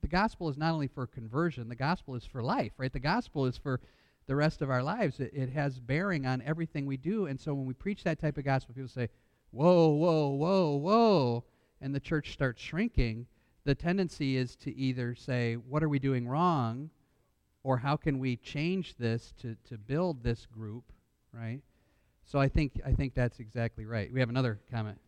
the 0.00 0.08
gospel 0.08 0.48
is 0.48 0.56
not 0.56 0.72
only 0.72 0.88
for 0.88 1.06
conversion, 1.06 1.68
the 1.68 1.76
gospel 1.76 2.14
is 2.14 2.24
for 2.24 2.42
life, 2.42 2.72
right? 2.76 2.92
The 2.92 3.00
gospel 3.00 3.46
is 3.46 3.56
for 3.56 3.80
the 4.26 4.34
rest 4.34 4.62
of 4.62 4.70
our 4.70 4.82
lives. 4.82 5.20
It, 5.20 5.32
it 5.34 5.50
has 5.50 5.78
bearing 5.78 6.26
on 6.26 6.42
everything 6.42 6.86
we 6.86 6.96
do. 6.96 7.26
And 7.26 7.40
so 7.40 7.54
when 7.54 7.66
we 7.66 7.74
preach 7.74 8.02
that 8.04 8.18
type 8.18 8.38
of 8.38 8.44
gospel, 8.44 8.74
people 8.74 8.88
say, 8.88 9.08
whoa, 9.52 9.88
whoa, 9.88 10.28
whoa, 10.28 10.76
whoa, 10.76 11.44
and 11.80 11.94
the 11.94 12.00
church 12.00 12.32
starts 12.32 12.60
shrinking, 12.60 13.26
the 13.64 13.74
tendency 13.74 14.36
is 14.36 14.56
to 14.56 14.74
either 14.76 15.14
say, 15.14 15.54
what 15.54 15.82
are 15.82 15.88
we 15.88 15.98
doing 15.98 16.26
wrong? 16.26 16.90
Or 17.62 17.76
how 17.78 17.96
can 17.96 18.18
we 18.18 18.36
change 18.36 18.96
this 18.96 19.32
to, 19.40 19.56
to 19.68 19.78
build 19.78 20.24
this 20.24 20.46
group, 20.46 20.84
right? 21.32 21.60
So 22.24 22.40
I 22.40 22.48
think, 22.48 22.80
I 22.84 22.92
think 22.92 23.14
that's 23.14 23.38
exactly 23.38 23.86
right. 23.86 24.12
We 24.12 24.18
have 24.18 24.30
another 24.30 24.58
comment. 24.70 24.98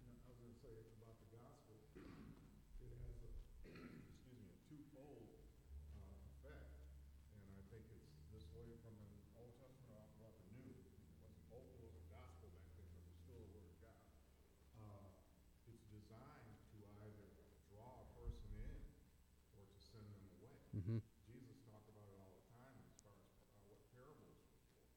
Mm-hmm. 20.75 21.01
Jesus 21.31 21.55
talked 21.71 21.87
about 21.87 22.03
it 22.11 22.19
all 22.19 22.35
the 22.35 22.45
time 22.51 22.75
as 22.83 22.93
far 23.01 23.15
as 23.15 23.31
uh, 23.47 23.63
what 23.71 23.79
parables 23.95 24.43
were 24.43 24.59
for. 24.67 24.91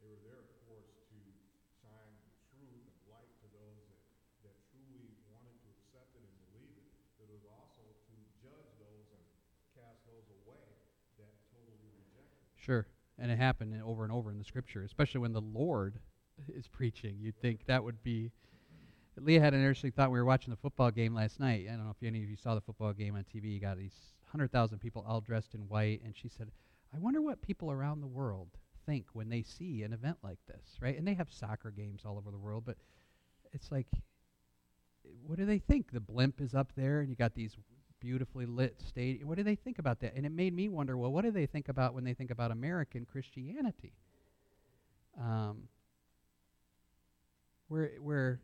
They 0.00 0.08
were 0.08 0.22
there, 0.24 0.40
of 0.40 0.50
course, 0.64 0.88
to 0.88 1.18
shine 1.84 2.16
truth 2.48 2.80
and 2.80 2.96
light 3.12 3.28
to 3.44 3.46
those 3.52 3.76
that, 3.92 4.02
that 4.48 4.56
truly 4.72 5.14
wanted 5.28 5.52
to 5.62 5.68
accept 5.78 6.16
it 6.16 6.24
and 6.24 6.32
believe 6.48 6.80
it, 6.80 6.88
but 7.20 7.28
it 7.28 7.36
was 7.38 7.44
also 7.44 7.84
to 7.86 8.14
judge 8.40 8.72
those 8.80 9.04
and 9.12 9.24
away 10.48 10.72
that 11.18 11.30
totally 11.52 11.76
rejected. 11.96 12.38
Sure. 12.56 12.86
And 13.18 13.30
it 13.30 13.38
happened 13.38 13.80
over 13.84 14.04
and 14.04 14.12
over 14.12 14.30
in 14.30 14.38
the 14.38 14.44
scripture, 14.44 14.84
especially 14.84 15.20
when 15.20 15.32
the 15.32 15.40
Lord 15.40 15.98
is 16.54 16.66
preaching. 16.68 17.16
You'd 17.20 17.40
think 17.40 17.66
that 17.66 17.82
would 17.82 18.02
be. 18.02 18.32
Leah 19.20 19.40
had 19.40 19.52
an 19.52 19.60
interesting 19.60 19.90
thought. 19.90 20.12
We 20.12 20.18
were 20.18 20.24
watching 20.24 20.52
the 20.52 20.56
football 20.56 20.92
game 20.92 21.12
last 21.12 21.40
night. 21.40 21.66
I 21.68 21.72
don't 21.72 21.84
know 21.84 21.90
if 22.00 22.06
any 22.06 22.22
of 22.22 22.30
you 22.30 22.36
saw 22.36 22.54
the 22.54 22.60
football 22.60 22.92
game 22.92 23.16
on 23.16 23.24
TV. 23.24 23.52
You 23.52 23.60
got 23.60 23.76
these 23.76 23.96
100,000 24.30 24.78
people 24.78 25.04
all 25.08 25.20
dressed 25.20 25.54
in 25.54 25.62
white. 25.62 26.02
And 26.04 26.14
she 26.16 26.28
said, 26.28 26.52
I 26.94 26.98
wonder 26.98 27.20
what 27.20 27.42
people 27.42 27.72
around 27.72 28.00
the 28.00 28.06
world 28.06 28.48
think 28.86 29.06
when 29.12 29.28
they 29.28 29.42
see 29.42 29.82
an 29.82 29.92
event 29.92 30.18
like 30.22 30.38
this, 30.46 30.78
right? 30.80 30.96
And 30.96 31.06
they 31.06 31.14
have 31.14 31.32
soccer 31.32 31.70
games 31.70 32.02
all 32.04 32.16
over 32.16 32.30
the 32.30 32.38
world, 32.38 32.62
but 32.64 32.76
it's 33.52 33.70
like, 33.70 33.88
what 35.26 35.38
do 35.38 35.44
they 35.44 35.58
think? 35.58 35.92
The 35.92 36.00
blimp 36.00 36.40
is 36.40 36.54
up 36.54 36.72
there, 36.76 37.00
and 37.00 37.10
you 37.10 37.16
got 37.16 37.34
these 37.34 37.56
beautifully 38.00 38.46
lit 38.46 38.80
stadium. 38.86 39.28
What 39.28 39.36
do 39.36 39.44
they 39.44 39.54
think 39.54 39.78
about 39.78 40.00
that? 40.00 40.14
And 40.14 40.24
it 40.24 40.32
made 40.32 40.54
me 40.54 40.68
wonder, 40.68 40.96
well, 40.96 41.12
what 41.12 41.24
do 41.24 41.30
they 41.30 41.46
think 41.46 41.68
about 41.68 41.94
when 41.94 42.04
they 42.04 42.14
think 42.14 42.30
about 42.30 42.50
American 42.50 43.04
Christianity? 43.04 43.92
Um, 45.20 45.64
where, 47.68 47.92
where, 48.00 48.40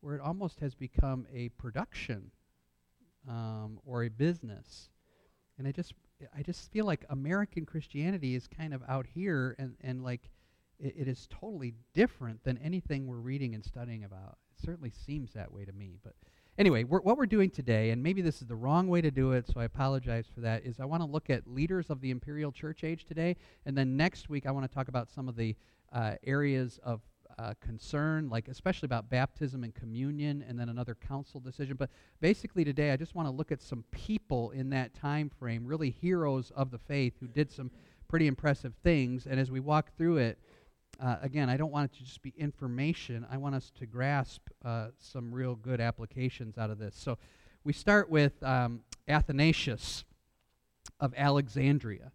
where 0.00 0.16
it 0.16 0.20
almost 0.20 0.60
has 0.60 0.74
become 0.74 1.26
a 1.32 1.48
production 1.50 2.30
um, 3.28 3.78
or 3.86 4.04
a 4.04 4.08
business 4.08 4.90
and 5.58 5.68
I 5.68 5.72
just 5.72 5.94
I 6.36 6.42
just 6.42 6.70
feel 6.72 6.84
like 6.84 7.04
American 7.10 7.66
Christianity 7.66 8.34
is 8.34 8.46
kind 8.46 8.74
of 8.74 8.82
out 8.88 9.06
here, 9.06 9.54
and 9.58 9.74
and 9.80 10.02
like 10.02 10.30
it, 10.78 10.94
it 10.96 11.08
is 11.08 11.28
totally 11.30 11.74
different 11.94 12.42
than 12.44 12.58
anything 12.58 13.06
we're 13.06 13.16
reading 13.16 13.54
and 13.54 13.64
studying 13.64 14.04
about. 14.04 14.38
It 14.56 14.64
certainly 14.64 14.90
seems 14.90 15.32
that 15.32 15.52
way 15.52 15.64
to 15.64 15.72
me, 15.72 15.98
but. 16.02 16.14
Anyway, 16.58 16.84
we're, 16.84 17.00
what 17.00 17.16
we're 17.16 17.24
doing 17.24 17.48
today, 17.48 17.90
and 17.90 18.02
maybe 18.02 18.20
this 18.20 18.42
is 18.42 18.46
the 18.46 18.54
wrong 18.54 18.86
way 18.86 19.00
to 19.00 19.10
do 19.10 19.32
it, 19.32 19.46
so 19.46 19.58
I 19.58 19.64
apologize 19.64 20.26
for 20.34 20.42
that, 20.42 20.66
is 20.66 20.80
I 20.80 20.84
want 20.84 21.02
to 21.02 21.08
look 21.08 21.30
at 21.30 21.46
leaders 21.46 21.88
of 21.88 22.02
the 22.02 22.10
imperial 22.10 22.52
church 22.52 22.84
age 22.84 23.06
today, 23.06 23.36
and 23.64 23.76
then 23.76 23.96
next 23.96 24.28
week 24.28 24.44
I 24.44 24.50
want 24.50 24.68
to 24.68 24.74
talk 24.74 24.88
about 24.88 25.10
some 25.10 25.30
of 25.30 25.36
the 25.36 25.56
uh, 25.94 26.16
areas 26.24 26.78
of 26.84 27.00
uh, 27.38 27.54
concern, 27.62 28.28
like 28.28 28.48
especially 28.48 28.86
about 28.86 29.08
baptism 29.08 29.64
and 29.64 29.74
communion, 29.74 30.44
and 30.46 30.60
then 30.60 30.68
another 30.68 30.94
council 30.94 31.40
decision. 31.40 31.76
But 31.78 31.88
basically, 32.20 32.64
today 32.64 32.90
I 32.90 32.96
just 32.96 33.14
want 33.14 33.26
to 33.28 33.32
look 33.32 33.50
at 33.50 33.62
some 33.62 33.84
people 33.90 34.50
in 34.50 34.68
that 34.70 34.92
time 34.92 35.30
frame, 35.30 35.66
really 35.66 35.88
heroes 35.88 36.52
of 36.54 36.70
the 36.70 36.78
faith 36.78 37.14
who 37.18 37.28
did 37.28 37.50
some 37.50 37.70
pretty 38.08 38.26
impressive 38.26 38.74
things. 38.82 39.26
And 39.26 39.40
as 39.40 39.50
we 39.50 39.60
walk 39.60 39.96
through 39.96 40.18
it, 40.18 40.38
uh, 41.00 41.16
again, 41.22 41.48
I 41.48 41.56
don't 41.56 41.72
want 41.72 41.92
it 41.92 41.96
to 41.98 42.04
just 42.04 42.22
be 42.22 42.32
information. 42.36 43.26
I 43.30 43.36
want 43.36 43.54
us 43.54 43.70
to 43.78 43.86
grasp 43.86 44.42
uh, 44.64 44.88
some 44.98 45.32
real 45.32 45.54
good 45.56 45.80
applications 45.80 46.58
out 46.58 46.70
of 46.70 46.78
this. 46.78 46.94
So 46.96 47.18
we 47.64 47.72
start 47.72 48.10
with 48.10 48.42
um, 48.42 48.80
Athanasius 49.08 50.04
of 51.00 51.12
Alexandria. 51.16 52.12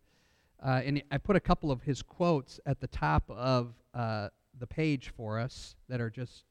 Uh, 0.64 0.82
and 0.84 1.04
I 1.12 1.18
put 1.18 1.36
a 1.36 1.40
couple 1.40 1.72
of 1.72 1.84
his 1.84 2.02
quotes 2.02 2.60
at 2.66 2.80
the 2.80 2.88
top 2.88 3.30
of 3.30 3.74
uh, 3.94 4.30
the 4.58 4.68
page 4.68 5.12
for 5.16 5.40
us 5.40 5.76
that 5.88 6.02
are 6.02 6.10
just 6.10 6.46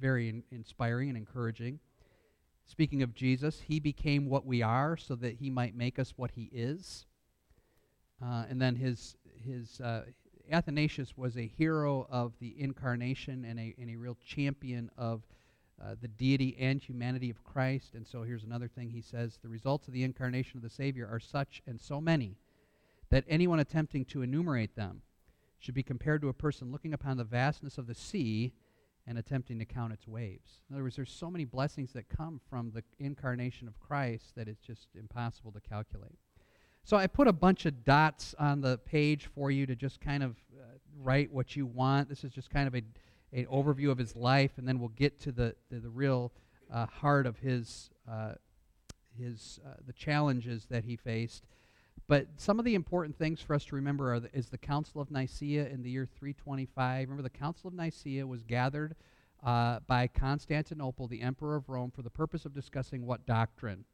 very 0.00 0.28
in- 0.28 0.42
inspiring 0.50 1.08
and 1.08 1.16
encouraging. 1.16 1.78
Speaking 2.66 3.02
of 3.02 3.14
Jesus, 3.14 3.62
he 3.66 3.80
became 3.80 4.28
what 4.28 4.44
we 4.44 4.62
are 4.62 4.96
so 4.96 5.14
that 5.16 5.34
he 5.34 5.48
might 5.48 5.74
make 5.74 5.98
us 5.98 6.12
what 6.16 6.32
he 6.32 6.50
is. 6.52 7.06
Uh, 8.22 8.44
and 8.50 8.60
then 8.60 8.76
his, 8.76 9.16
his 9.42 9.80
uh, 9.80 10.02
Athanasius 10.50 11.16
was 11.16 11.36
a 11.36 11.46
hero 11.46 12.06
of 12.10 12.32
the 12.40 12.54
incarnation 12.58 13.44
and 13.44 13.58
a, 13.58 13.74
and 13.78 13.90
a 13.90 13.96
real 13.96 14.16
champion 14.24 14.90
of 14.96 15.22
uh, 15.82 15.94
the 16.00 16.08
deity 16.08 16.56
and 16.58 16.82
humanity 16.82 17.30
of 17.30 17.44
Christ. 17.44 17.94
And 17.94 18.06
so 18.06 18.22
here's 18.22 18.44
another 18.44 18.68
thing 18.68 18.90
he 18.90 19.02
says 19.02 19.38
The 19.42 19.48
results 19.48 19.88
of 19.88 19.94
the 19.94 20.04
incarnation 20.04 20.56
of 20.58 20.62
the 20.62 20.70
Savior 20.70 21.08
are 21.10 21.20
such 21.20 21.62
and 21.66 21.80
so 21.80 22.00
many 22.00 22.36
that 23.10 23.24
anyone 23.28 23.60
attempting 23.60 24.04
to 24.06 24.22
enumerate 24.22 24.74
them 24.76 25.02
should 25.58 25.74
be 25.74 25.82
compared 25.82 26.20
to 26.22 26.28
a 26.28 26.34
person 26.34 26.72
looking 26.72 26.92
upon 26.92 27.16
the 27.16 27.24
vastness 27.24 27.78
of 27.78 27.86
the 27.86 27.94
sea 27.94 28.52
and 29.06 29.18
attempting 29.18 29.58
to 29.58 29.64
count 29.64 29.92
its 29.92 30.06
waves. 30.06 30.60
In 30.68 30.76
other 30.76 30.82
words, 30.82 30.96
there's 30.96 31.10
so 31.10 31.30
many 31.30 31.44
blessings 31.44 31.92
that 31.92 32.08
come 32.08 32.40
from 32.50 32.72
the 32.72 32.82
incarnation 32.98 33.66
of 33.66 33.80
Christ 33.80 34.34
that 34.36 34.48
it's 34.48 34.60
just 34.60 34.88
impossible 34.94 35.50
to 35.52 35.60
calculate. 35.60 36.18
So 36.88 36.96
I 36.96 37.06
put 37.06 37.28
a 37.28 37.34
bunch 37.34 37.66
of 37.66 37.84
dots 37.84 38.34
on 38.38 38.62
the 38.62 38.78
page 38.78 39.28
for 39.34 39.50
you 39.50 39.66
to 39.66 39.76
just 39.76 40.00
kind 40.00 40.22
of 40.22 40.36
uh, 40.58 40.62
write 41.02 41.30
what 41.30 41.54
you 41.54 41.66
want. 41.66 42.08
This 42.08 42.24
is 42.24 42.32
just 42.32 42.48
kind 42.48 42.66
of 42.66 42.74
a 42.74 42.82
an 43.30 43.44
overview 43.52 43.90
of 43.90 43.98
his 43.98 44.16
life, 44.16 44.52
and 44.56 44.66
then 44.66 44.78
we'll 44.78 44.88
get 44.96 45.20
to 45.20 45.30
the 45.30 45.54
the, 45.70 45.80
the 45.80 45.90
real 45.90 46.32
uh, 46.72 46.86
heart 46.86 47.26
of 47.26 47.40
his 47.40 47.90
uh, 48.10 48.32
his 49.18 49.60
uh, 49.66 49.74
the 49.86 49.92
challenges 49.92 50.64
that 50.70 50.84
he 50.84 50.96
faced. 50.96 51.44
But 52.06 52.26
some 52.38 52.58
of 52.58 52.64
the 52.64 52.74
important 52.74 53.18
things 53.18 53.42
for 53.42 53.52
us 53.52 53.66
to 53.66 53.74
remember 53.76 54.18
the, 54.18 54.30
is 54.34 54.48
the 54.48 54.56
Council 54.56 55.02
of 55.02 55.10
Nicaea 55.10 55.66
in 55.68 55.82
the 55.82 55.90
year 55.90 56.08
325. 56.18 57.06
Remember, 57.06 57.22
the 57.22 57.28
Council 57.28 57.68
of 57.68 57.74
Nicaea 57.74 58.26
was 58.26 58.42
gathered 58.44 58.96
uh, 59.44 59.80
by 59.86 60.06
Constantinople, 60.06 61.06
the 61.06 61.20
Emperor 61.20 61.56
of 61.56 61.68
Rome, 61.68 61.90
for 61.90 62.00
the 62.00 62.08
purpose 62.08 62.46
of 62.46 62.54
discussing 62.54 63.04
what 63.04 63.26
doctrine? 63.26 63.84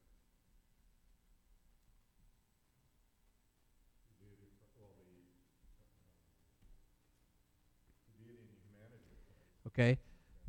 Okay? 9.67 9.99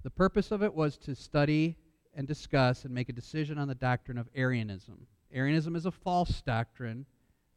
The 0.04 0.10
purpose 0.10 0.52
of 0.52 0.64
it 0.64 0.74
was 0.74 0.98
to 0.98 1.16
study 1.16 1.78
and 2.14 2.28
discuss 2.28 2.86
and 2.86 2.94
make 2.94 3.10
a 3.10 3.14
decision 3.14 3.58
on 3.58 3.68
the 3.68 3.76
doctrine 3.76 4.18
of 4.18 4.28
Arianism. 4.36 5.08
Arianism 5.34 5.76
is 5.76 5.86
a 5.86 5.92
false 5.92 6.42
doctrine 6.42 7.06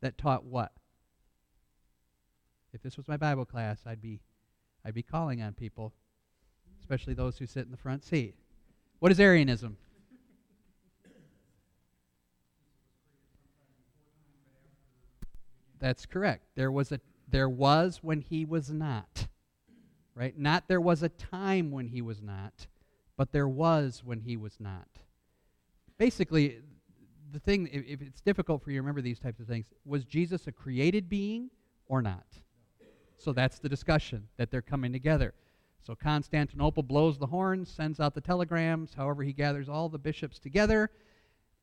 that 0.00 0.19
taught 0.19 0.45
what? 0.45 0.73
If 2.73 2.83
this 2.83 2.97
was 2.97 3.09
my 3.09 3.17
Bible 3.17 3.45
class, 3.45 3.81
I'd 3.87 4.03
be, 4.03 4.21
I'd 4.85 4.95
be 4.95 5.03
calling 5.03 5.43
on 5.43 5.55
people, 5.55 5.93
especially 6.81 7.15
those 7.15 7.38
who 7.38 7.47
sit 7.47 7.65
in 7.65 7.71
the 7.71 7.77
front 7.77 8.05
seat. 8.05 8.35
What 8.99 9.12
is 9.12 9.21
Arianism? 9.21 9.77
That's 15.79 16.07
correct. 16.07 16.45
There 16.57 16.73
was 16.73 16.91
a 16.91 17.00
there 17.31 17.49
was 17.49 18.00
when 18.03 18.21
he 18.21 18.45
was 18.45 18.71
not. 18.71 19.27
Right? 20.18 20.37
Not 20.37 20.64
there 20.66 20.80
was 20.80 21.04
a 21.04 21.08
time 21.10 21.70
when 21.70 21.87
he 21.87 22.02
was 22.02 22.20
not, 22.20 22.66
but 23.16 23.30
there 23.30 23.46
was 23.46 24.02
when 24.04 24.18
he 24.18 24.37
was 24.37 24.56
not. 24.58 24.88
Basically, 25.96 26.58
the 27.30 27.38
thing 27.38 27.68
if, 27.72 28.02
it's 28.02 28.20
difficult 28.20 28.64
for 28.64 28.72
you 28.72 28.78
to 28.78 28.82
remember 28.82 29.00
these 29.00 29.20
types 29.20 29.38
of 29.38 29.46
things, 29.46 29.66
was 29.84 30.04
Jesus 30.04 30.48
a 30.48 30.52
created 30.52 31.08
being 31.08 31.50
or 31.87 32.02
not? 32.02 32.26
So 33.16 33.32
that's 33.32 33.60
the 33.60 33.68
discussion 33.68 34.26
that 34.38 34.50
they're 34.50 34.60
coming 34.60 34.92
together. 34.92 35.34
So 35.87 35.94
Constantinople 35.94 36.82
blows 36.82 37.16
the 37.16 37.26
horn, 37.26 37.64
sends 37.64 38.00
out 38.00 38.16
the 38.16 38.20
telegrams, 38.20 38.94
however, 38.94 39.22
he 39.22 39.32
gathers 39.32 39.68
all 39.68 39.88
the 39.88 39.98
bishops 39.98 40.40
together 40.40 40.90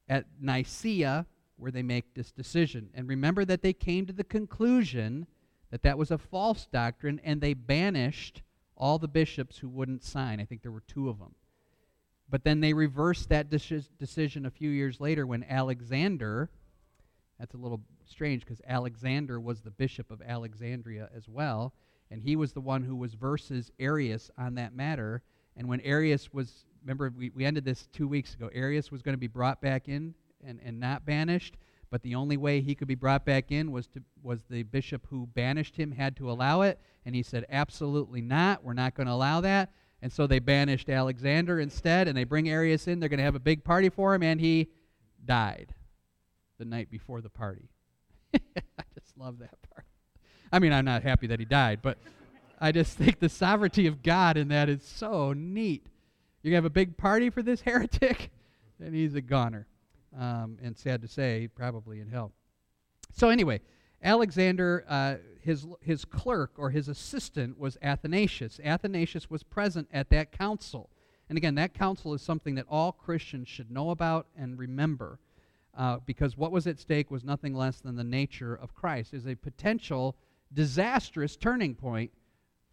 at 0.07 0.27
Nicaea, 0.39 1.25
where 1.57 1.71
they 1.71 1.83
make 1.83 2.13
this 2.13 2.31
decision. 2.31 2.89
And 2.93 3.09
remember 3.09 3.43
that 3.43 3.61
they 3.61 3.73
came 3.73 4.05
to 4.05 4.13
the 4.13 4.23
conclusion 4.23 5.27
that 5.71 5.83
that 5.83 5.97
was 5.97 6.11
a 6.11 6.17
false 6.17 6.67
doctrine, 6.71 7.19
and 7.23 7.41
they 7.41 7.53
banished 7.53 8.41
all 8.77 8.99
the 8.99 9.07
bishops 9.07 9.57
who 9.57 9.69
wouldn't 9.69 10.03
sign. 10.03 10.39
I 10.39 10.45
think 10.45 10.61
there 10.61 10.71
were 10.71 10.83
two 10.87 11.09
of 11.09 11.19
them. 11.19 11.35
But 12.29 12.43
then 12.43 12.59
they 12.59 12.73
reversed 12.73 13.29
that 13.29 13.49
decision 13.49 14.45
a 14.45 14.51
few 14.51 14.69
years 14.69 14.99
later 14.99 15.27
when 15.27 15.43
Alexander, 15.43 16.49
that's 17.39 17.53
a 17.53 17.57
little 17.57 17.81
strange 18.05 18.43
because 18.43 18.61
Alexander 18.67 19.39
was 19.39 19.61
the 19.61 19.71
bishop 19.71 20.09
of 20.11 20.21
Alexandria 20.21 21.09
as 21.15 21.29
well, 21.29 21.73
and 22.09 22.21
he 22.21 22.35
was 22.35 22.53
the 22.53 22.61
one 22.61 22.83
who 22.83 22.95
was 22.95 23.13
versus 23.13 23.71
Arius 23.79 24.31
on 24.37 24.55
that 24.55 24.75
matter. 24.75 25.21
And 25.55 25.67
when 25.67 25.81
Arius 25.81 26.33
was, 26.33 26.65
remember, 26.83 27.13
we, 27.15 27.29
we 27.29 27.45
ended 27.45 27.63
this 27.63 27.87
two 27.93 28.07
weeks 28.07 28.33
ago, 28.33 28.49
Arius 28.53 28.91
was 28.91 29.01
going 29.01 29.13
to 29.13 29.19
be 29.19 29.27
brought 29.27 29.61
back 29.61 29.87
in 29.87 30.13
and, 30.43 30.59
and 30.63 30.79
not 30.79 31.05
banished, 31.05 31.57
but 31.89 32.01
the 32.03 32.15
only 32.15 32.37
way 32.37 32.61
he 32.61 32.75
could 32.75 32.87
be 32.87 32.95
brought 32.95 33.25
back 33.25 33.51
in 33.51 33.71
was, 33.71 33.87
to, 33.87 34.01
was 34.21 34.43
the 34.49 34.63
bishop 34.63 35.07
who 35.09 35.27
banished 35.27 35.77
him 35.77 35.91
had 35.91 36.15
to 36.17 36.29
allow 36.29 36.61
it. 36.61 36.79
And 37.05 37.15
he 37.15 37.23
said, 37.23 37.45
absolutely 37.49 38.21
not, 38.21 38.63
we're 38.63 38.73
not 38.73 38.95
going 38.95 39.07
to 39.07 39.13
allow 39.13 39.41
that. 39.41 39.71
And 40.01 40.11
so 40.11 40.27
they 40.27 40.39
banished 40.39 40.89
Alexander 40.89 41.59
instead, 41.59 42.07
and 42.07 42.17
they 42.17 42.25
bring 42.25 42.49
Arius 42.49 42.87
in. 42.87 42.99
They're 42.99 43.09
going 43.09 43.17
to 43.17 43.23
have 43.23 43.35
a 43.35 43.39
big 43.39 43.63
party 43.63 43.89
for 43.89 44.13
him, 44.13 44.23
and 44.23 44.39
he 44.39 44.69
died 45.23 45.73
the 46.57 46.65
night 46.65 46.89
before 46.89 47.21
the 47.21 47.29
party. 47.29 47.69
I 48.33 48.83
just 48.99 49.17
love 49.17 49.39
that 49.39 49.57
part. 49.69 49.85
I 50.51 50.59
mean, 50.59 50.73
I'm 50.73 50.85
not 50.85 51.03
happy 51.03 51.27
that 51.27 51.39
he 51.39 51.45
died, 51.45 51.79
but 51.81 51.97
I 52.59 52.71
just 52.71 52.97
think 52.97 53.19
the 53.19 53.29
sovereignty 53.29 53.87
of 53.87 54.03
God 54.03 54.37
in 54.37 54.49
that 54.49 54.69
is 54.69 54.83
so 54.83 55.33
neat. 55.33 55.87
You're 56.41 56.51
going 56.51 56.61
to 56.61 56.65
have 56.65 56.65
a 56.65 56.69
big 56.69 56.97
party 56.97 57.29
for 57.29 57.41
this 57.41 57.61
heretic, 57.65 58.31
and 58.79 58.93
he's 58.93 59.15
a 59.15 59.21
goner. 59.21 59.67
Um, 60.17 60.57
and 60.63 60.77
sad 60.77 61.01
to 61.01 61.07
say, 61.07 61.49
probably 61.53 61.99
in 61.99 62.07
hell. 62.07 62.31
So, 63.13 63.29
anyway, 63.29 63.59
Alexander, 64.01 64.85
uh, 64.87 65.15
his, 65.41 65.65
his 65.81 66.05
clerk 66.05 66.53
or 66.57 66.69
his 66.69 66.87
assistant 66.87 67.59
was 67.59 67.77
Athanasius. 67.81 68.59
Athanasius 68.63 69.29
was 69.29 69.43
present 69.43 69.87
at 69.91 70.09
that 70.11 70.31
council. 70.31 70.89
And 71.27 71.37
again, 71.37 71.55
that 71.55 71.73
council 71.73 72.13
is 72.13 72.21
something 72.21 72.55
that 72.55 72.65
all 72.69 72.91
Christians 72.91 73.47
should 73.47 73.71
know 73.71 73.89
about 73.89 74.27
and 74.37 74.57
remember 74.57 75.19
uh, 75.77 75.97
because 76.05 76.37
what 76.37 76.51
was 76.51 76.67
at 76.67 76.79
stake 76.79 77.11
was 77.11 77.23
nothing 77.23 77.53
less 77.53 77.79
than 77.79 77.95
the 77.95 78.03
nature 78.03 78.55
of 78.55 78.73
Christ, 78.73 79.13
is 79.13 79.27
a 79.27 79.35
potential 79.35 80.15
disastrous 80.53 81.35
turning 81.35 81.75
point 81.75 82.11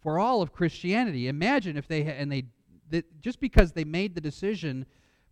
for 0.01 0.19
all 0.19 0.41
of 0.41 0.53
Christianity. 0.53 1.27
Imagine 1.27 1.75
if 1.75 1.87
they 1.87 2.03
and 2.03 2.31
they, 2.31 2.45
they 2.89 3.03
just 3.19 3.39
because 3.39 3.71
they 3.71 3.83
made 3.83 4.15
the 4.15 4.21
decision 4.21 4.85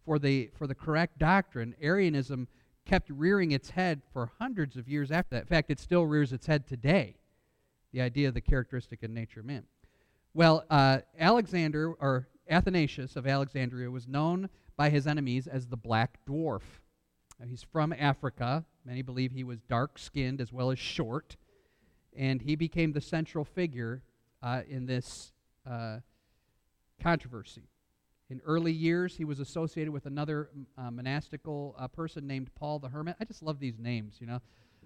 for 0.05 0.19
the 0.19 0.49
for 0.57 0.67
the 0.67 0.75
correct 0.75 1.17
doctrine, 1.17 1.75
Arianism 1.81 2.47
kept 2.85 3.09
rearing 3.09 3.51
its 3.51 3.71
head 3.71 4.01
for 4.11 4.31
hundreds 4.39 4.75
of 4.75 4.87
years 4.87 5.11
after 5.11 5.35
that. 5.35 5.41
In 5.41 5.47
fact, 5.47 5.69
it 5.69 5.79
still 5.79 6.05
rears 6.05 6.33
its 6.33 6.47
head 6.47 6.67
today. 6.67 7.15
The 7.93 8.01
idea 8.01 8.27
of 8.27 8.33
the 8.33 8.41
characteristic 8.41 9.03
and 9.03 9.13
nature 9.13 9.41
of 9.41 9.45
man. 9.45 9.63
Well, 10.33 10.65
uh, 10.69 10.99
Alexander 11.19 11.93
or 11.93 12.27
Athanasius 12.49 13.15
of 13.15 13.27
Alexandria 13.27 13.91
was 13.91 14.07
known 14.07 14.49
by 14.77 14.89
his 14.89 15.05
enemies 15.05 15.47
as 15.47 15.67
the 15.67 15.77
Black 15.77 16.19
Dwarf. 16.25 16.61
Now, 17.39 17.47
he's 17.47 17.63
from 17.63 17.93
Africa. 17.93 18.65
Many 18.85 19.01
believe 19.01 19.31
he 19.31 19.43
was 19.43 19.61
dark 19.61 19.99
skinned 19.99 20.41
as 20.41 20.53
well 20.53 20.71
as 20.71 20.79
short. 20.79 21.35
And 22.15 22.41
he 22.41 22.55
became 22.55 22.93
the 22.93 23.01
central 23.01 23.45
figure 23.45 24.03
uh, 24.41 24.61
in 24.67 24.85
this 24.85 25.33
uh, 25.69 25.97
controversy. 27.01 27.70
In 28.31 28.39
early 28.45 28.71
years, 28.71 29.13
he 29.13 29.25
was 29.25 29.41
associated 29.41 29.91
with 29.91 30.05
another 30.05 30.51
uh, 30.77 30.89
monastical 30.89 31.75
uh, 31.77 31.89
person 31.89 32.25
named 32.25 32.49
Paul 32.55 32.79
the 32.79 32.87
Hermit. 32.87 33.17
I 33.19 33.25
just 33.25 33.43
love 33.43 33.59
these 33.59 33.77
names, 33.77 34.19
you 34.21 34.25
know. 34.25 34.39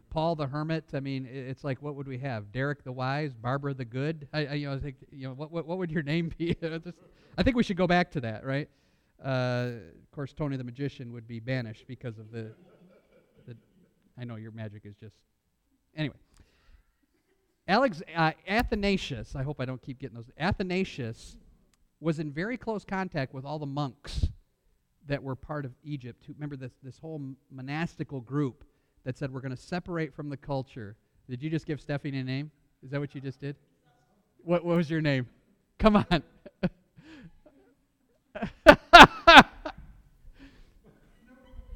Paul 0.10 0.36
the 0.36 0.48
Hermit. 0.48 0.86
I 0.96 1.00
mean, 1.00 1.28
it's 1.32 1.64
like 1.64 1.80
what 1.80 1.94
would 1.94 2.08
we 2.08 2.18
have? 2.18 2.52
Derek 2.52 2.84
the 2.84 2.92
Wise, 2.92 3.36
Barbara 3.36 3.76
the 3.76 3.86
Good. 3.86 4.28
I, 4.34 4.48
I 4.48 4.54
you 4.54 4.68
know, 4.68 4.74
I 4.74 4.80
think 4.80 4.96
you 5.12 5.28
know 5.28 5.36
what, 5.36 5.52
what, 5.52 5.68
what 5.68 5.78
would 5.78 5.92
your 5.92 6.02
name 6.02 6.32
be? 6.36 6.58
I 7.38 7.44
think 7.44 7.56
we 7.56 7.62
should 7.62 7.78
go 7.78 7.86
back 7.86 8.10
to 8.14 8.22
that, 8.22 8.44
right? 8.44 8.68
Uh, 9.24 9.74
of 10.02 10.12
course, 10.12 10.34
Tony 10.34 10.58
the 10.58 10.64
magician 10.64 11.14
would 11.14 11.28
be 11.28 11.40
banished 11.40 11.86
because 11.86 12.18
of 12.18 12.32
the, 12.32 12.52
the. 13.46 13.56
I 14.20 14.24
know 14.24 14.38
your 14.38 14.54
magic 14.54 14.88
is 14.88 14.96
just. 14.96 15.18
Anyway. 15.96 16.16
Alex, 17.68 18.02
uh, 18.16 18.32
Athanasius, 18.48 19.36
I 19.36 19.44
hope 19.44 19.62
I 19.62 19.66
don't 19.66 19.82
keep 19.84 20.00
getting 20.00 20.16
those. 20.16 20.32
Athanasius 20.40 21.36
was 22.00 22.20
in 22.20 22.32
very 22.32 22.58
close 22.58 22.84
contact 22.84 23.34
with 23.34 23.46
all 23.46 23.60
the 23.60 23.66
monks 23.66 24.28
that 25.08 25.22
were 25.22 25.36
part 25.36 25.66
of 25.66 25.72
Egypt. 25.84 26.26
Remember 26.28 26.56
this, 26.56 26.74
this 26.84 26.98
whole 26.98 27.22
monastical 27.52 28.22
group 28.22 28.64
that 29.04 29.18
said, 29.18 29.32
We're 29.32 29.42
going 29.42 29.56
to 29.56 29.62
separate 29.62 30.14
from 30.14 30.30
the 30.30 30.38
culture. 30.38 30.96
Did 31.30 31.42
you 31.42 31.50
just 31.50 31.66
give 31.66 31.82
Stephanie 31.82 32.20
a 32.20 32.24
name? 32.24 32.52
Is 32.84 32.92
that 32.92 33.00
what 33.00 33.16
you 33.16 33.22
just 33.22 33.40
did? 33.40 33.56
What, 34.44 34.64
what 34.64 34.78
was 34.78 34.90
your 34.90 35.02
name? 35.02 35.28
Come 35.80 35.96
on. 35.96 36.24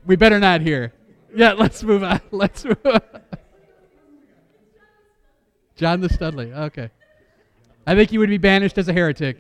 we 0.06 0.16
better 0.16 0.40
not 0.40 0.62
hear. 0.62 0.94
Yeah, 1.34 1.54
let's 1.54 1.84
move 1.84 2.04
on. 2.04 2.22
Let's 2.32 2.66
move 2.66 2.78
on. 2.86 3.02
John 5.76 6.02
the 6.02 6.10
Studley. 6.10 6.52
Okay. 6.52 6.90
I 7.86 7.96
think 7.96 8.12
you 8.12 8.20
would 8.20 8.30
be 8.30 8.38
banished 8.38 8.78
as 8.78 8.88
a 8.88 8.94
heretic. 8.94 9.38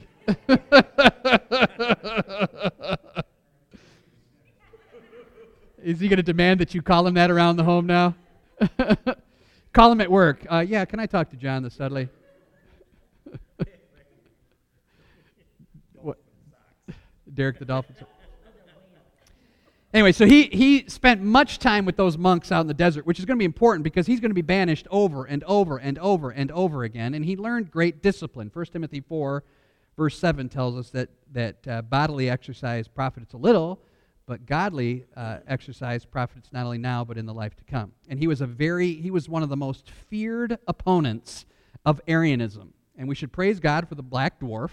Is 5.81 5.99
he 5.99 6.07
going 6.07 6.17
to 6.17 6.23
demand 6.23 6.59
that 6.59 6.75
you 6.75 6.81
call 6.81 7.07
him 7.07 7.13
that 7.15 7.31
around 7.31 7.55
the 7.55 7.63
home 7.63 7.85
now? 7.85 8.15
call 9.73 9.91
him 9.91 10.01
at 10.01 10.11
work. 10.11 10.45
Uh, 10.51 10.59
yeah, 10.59 10.83
can 10.85 10.99
I 10.99 11.05
talk 11.05 11.29
to 11.29 11.37
John 11.37 11.63
the 11.63 11.69
Studley? 11.69 12.09
what? 15.93 16.17
Derek 17.33 17.59
the 17.59 17.65
Dolphin. 17.65 17.95
Anyway, 19.91 20.11
so 20.11 20.27
he, 20.27 20.43
he 20.43 20.85
spent 20.87 21.21
much 21.21 21.57
time 21.57 21.83
with 21.83 21.97
those 21.97 22.15
monks 22.15 22.51
out 22.51 22.61
in 22.61 22.67
the 22.67 22.75
desert, 22.75 23.07
which 23.07 23.17
is 23.17 23.25
going 23.25 23.35
to 23.37 23.39
be 23.39 23.45
important 23.45 23.83
because 23.83 24.05
he's 24.05 24.19
going 24.19 24.29
to 24.29 24.35
be 24.35 24.43
banished 24.43 24.87
over 24.91 25.25
and 25.25 25.43
over 25.45 25.77
and 25.77 25.97
over 25.97 26.29
and 26.29 26.51
over 26.51 26.83
again. 26.83 27.15
And 27.15 27.25
he 27.25 27.35
learned 27.35 27.71
great 27.71 28.03
discipline. 28.03 28.51
1 28.53 28.65
Timothy 28.67 29.01
4, 29.01 29.43
verse 29.99 30.17
7 30.17 30.47
tells 30.47 30.77
us 30.77 30.91
that, 30.91 31.09
that 31.33 31.67
uh, 31.67 31.81
bodily 31.81 32.29
exercise 32.29 32.87
profits 32.87 33.33
a 33.33 33.37
little, 33.37 33.81
but 34.27 34.45
godly 34.45 35.05
uh, 35.17 35.39
exercise 35.45 36.05
profits 36.05 36.53
not 36.53 36.63
only 36.63 36.77
now, 36.77 37.03
but 37.03 37.17
in 37.17 37.25
the 37.25 37.33
life 37.33 37.53
to 37.57 37.65
come. 37.65 37.91
And 38.07 38.17
he 38.17 38.25
was 38.25 38.39
a 38.39 38.47
very, 38.47 38.93
he 38.93 39.11
was 39.11 39.27
one 39.27 39.43
of 39.43 39.49
the 39.49 39.57
most 39.57 39.91
feared 39.91 40.57
opponents 40.69 41.45
of 41.85 41.99
Arianism. 42.07 42.73
And 42.97 43.09
we 43.09 43.15
should 43.15 43.33
praise 43.33 43.59
God 43.59 43.89
for 43.89 43.95
the 43.95 44.01
black 44.01 44.39
dwarf 44.39 44.69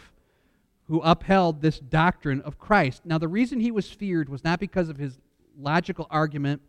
who 0.84 1.00
upheld 1.00 1.60
this 1.60 1.80
doctrine 1.80 2.40
of 2.42 2.56
Christ. 2.56 3.02
Now, 3.04 3.18
the 3.18 3.26
reason 3.26 3.58
he 3.58 3.72
was 3.72 3.90
feared 3.90 4.28
was 4.28 4.44
not 4.44 4.60
because 4.60 4.88
of 4.88 4.96
his 4.96 5.18
logical 5.58 6.06
argument 6.08 6.62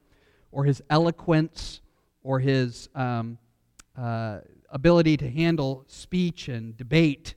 or 0.52 0.66
his 0.66 0.82
eloquence 0.90 1.82
or 2.24 2.40
his 2.40 2.90
um, 2.96 3.38
uh, 3.96 4.40
ability 4.72 5.16
to 5.18 5.30
handle 5.30 5.86
speech 5.86 6.48
and 6.48 6.76
debate, 6.76 7.36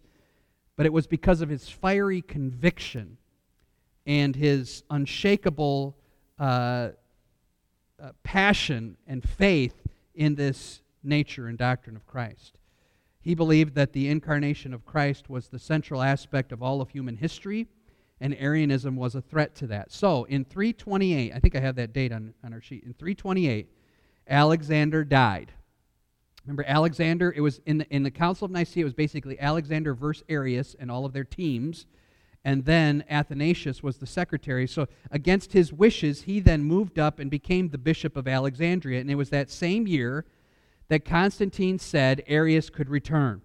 but 0.80 0.86
it 0.86 0.94
was 0.94 1.06
because 1.06 1.42
of 1.42 1.50
his 1.50 1.68
fiery 1.68 2.22
conviction 2.22 3.18
and 4.06 4.34
his 4.34 4.82
unshakable 4.88 5.94
uh, 6.38 6.88
uh, 8.02 8.12
passion 8.22 8.96
and 9.06 9.22
faith 9.28 9.74
in 10.14 10.36
this 10.36 10.80
nature 11.02 11.48
and 11.48 11.58
doctrine 11.58 11.96
of 11.96 12.06
Christ. 12.06 12.56
He 13.20 13.34
believed 13.34 13.74
that 13.74 13.92
the 13.92 14.08
incarnation 14.08 14.72
of 14.72 14.86
Christ 14.86 15.28
was 15.28 15.48
the 15.48 15.58
central 15.58 16.00
aspect 16.00 16.50
of 16.50 16.62
all 16.62 16.80
of 16.80 16.88
human 16.88 17.18
history, 17.18 17.66
and 18.18 18.34
Arianism 18.38 18.96
was 18.96 19.14
a 19.14 19.20
threat 19.20 19.54
to 19.56 19.66
that. 19.66 19.92
So, 19.92 20.24
in 20.24 20.46
328, 20.46 21.34
I 21.34 21.38
think 21.40 21.56
I 21.56 21.60
have 21.60 21.76
that 21.76 21.92
date 21.92 22.10
on, 22.10 22.32
on 22.42 22.54
our 22.54 22.62
sheet. 22.62 22.84
In 22.84 22.94
328, 22.94 23.68
Alexander 24.30 25.04
died. 25.04 25.52
Remember, 26.44 26.64
Alexander, 26.66 27.32
it 27.36 27.40
was 27.40 27.60
in 27.66 27.78
the, 27.78 27.88
in 27.94 28.02
the 28.02 28.10
Council 28.10 28.44
of 28.44 28.50
Nicaea, 28.50 28.82
it 28.82 28.84
was 28.84 28.94
basically 28.94 29.38
Alexander 29.38 29.94
versus 29.94 30.24
Arius 30.28 30.74
and 30.78 30.90
all 30.90 31.04
of 31.04 31.12
their 31.12 31.24
teams. 31.24 31.86
and 32.44 32.64
then 32.64 33.04
Athanasius 33.10 33.82
was 33.82 33.98
the 33.98 34.06
secretary. 34.06 34.66
So, 34.66 34.86
against 35.10 35.52
his 35.52 35.72
wishes, 35.72 36.22
he 36.22 36.40
then 36.40 36.62
moved 36.64 36.98
up 36.98 37.18
and 37.18 37.30
became 37.30 37.68
the 37.68 37.78
bishop 37.78 38.16
of 38.16 38.26
Alexandria. 38.26 39.00
And 39.00 39.10
it 39.10 39.16
was 39.16 39.28
that 39.30 39.50
same 39.50 39.86
year 39.86 40.24
that 40.88 41.04
Constantine 41.04 41.78
said 41.78 42.22
Arius 42.26 42.70
could 42.70 42.88
return. 42.88 43.42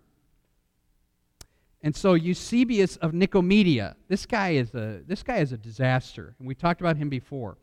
And 1.83 1.95
so 1.95 2.15
Eusebius 2.15 2.97
of 2.97 3.11
Nicomedia, 3.11 3.95
this 4.07 4.25
guy 4.25 4.53
is 4.53 4.73
a 4.73 5.01
this 5.05 5.21
guy 5.21 5.37
is 5.37 5.51
a 5.51 5.57
disaster, 5.57 6.33
and 6.39 6.47
we 6.47 6.55
talked 6.55 6.81
about 6.81 6.97
him 6.97 7.09
before. 7.09 7.57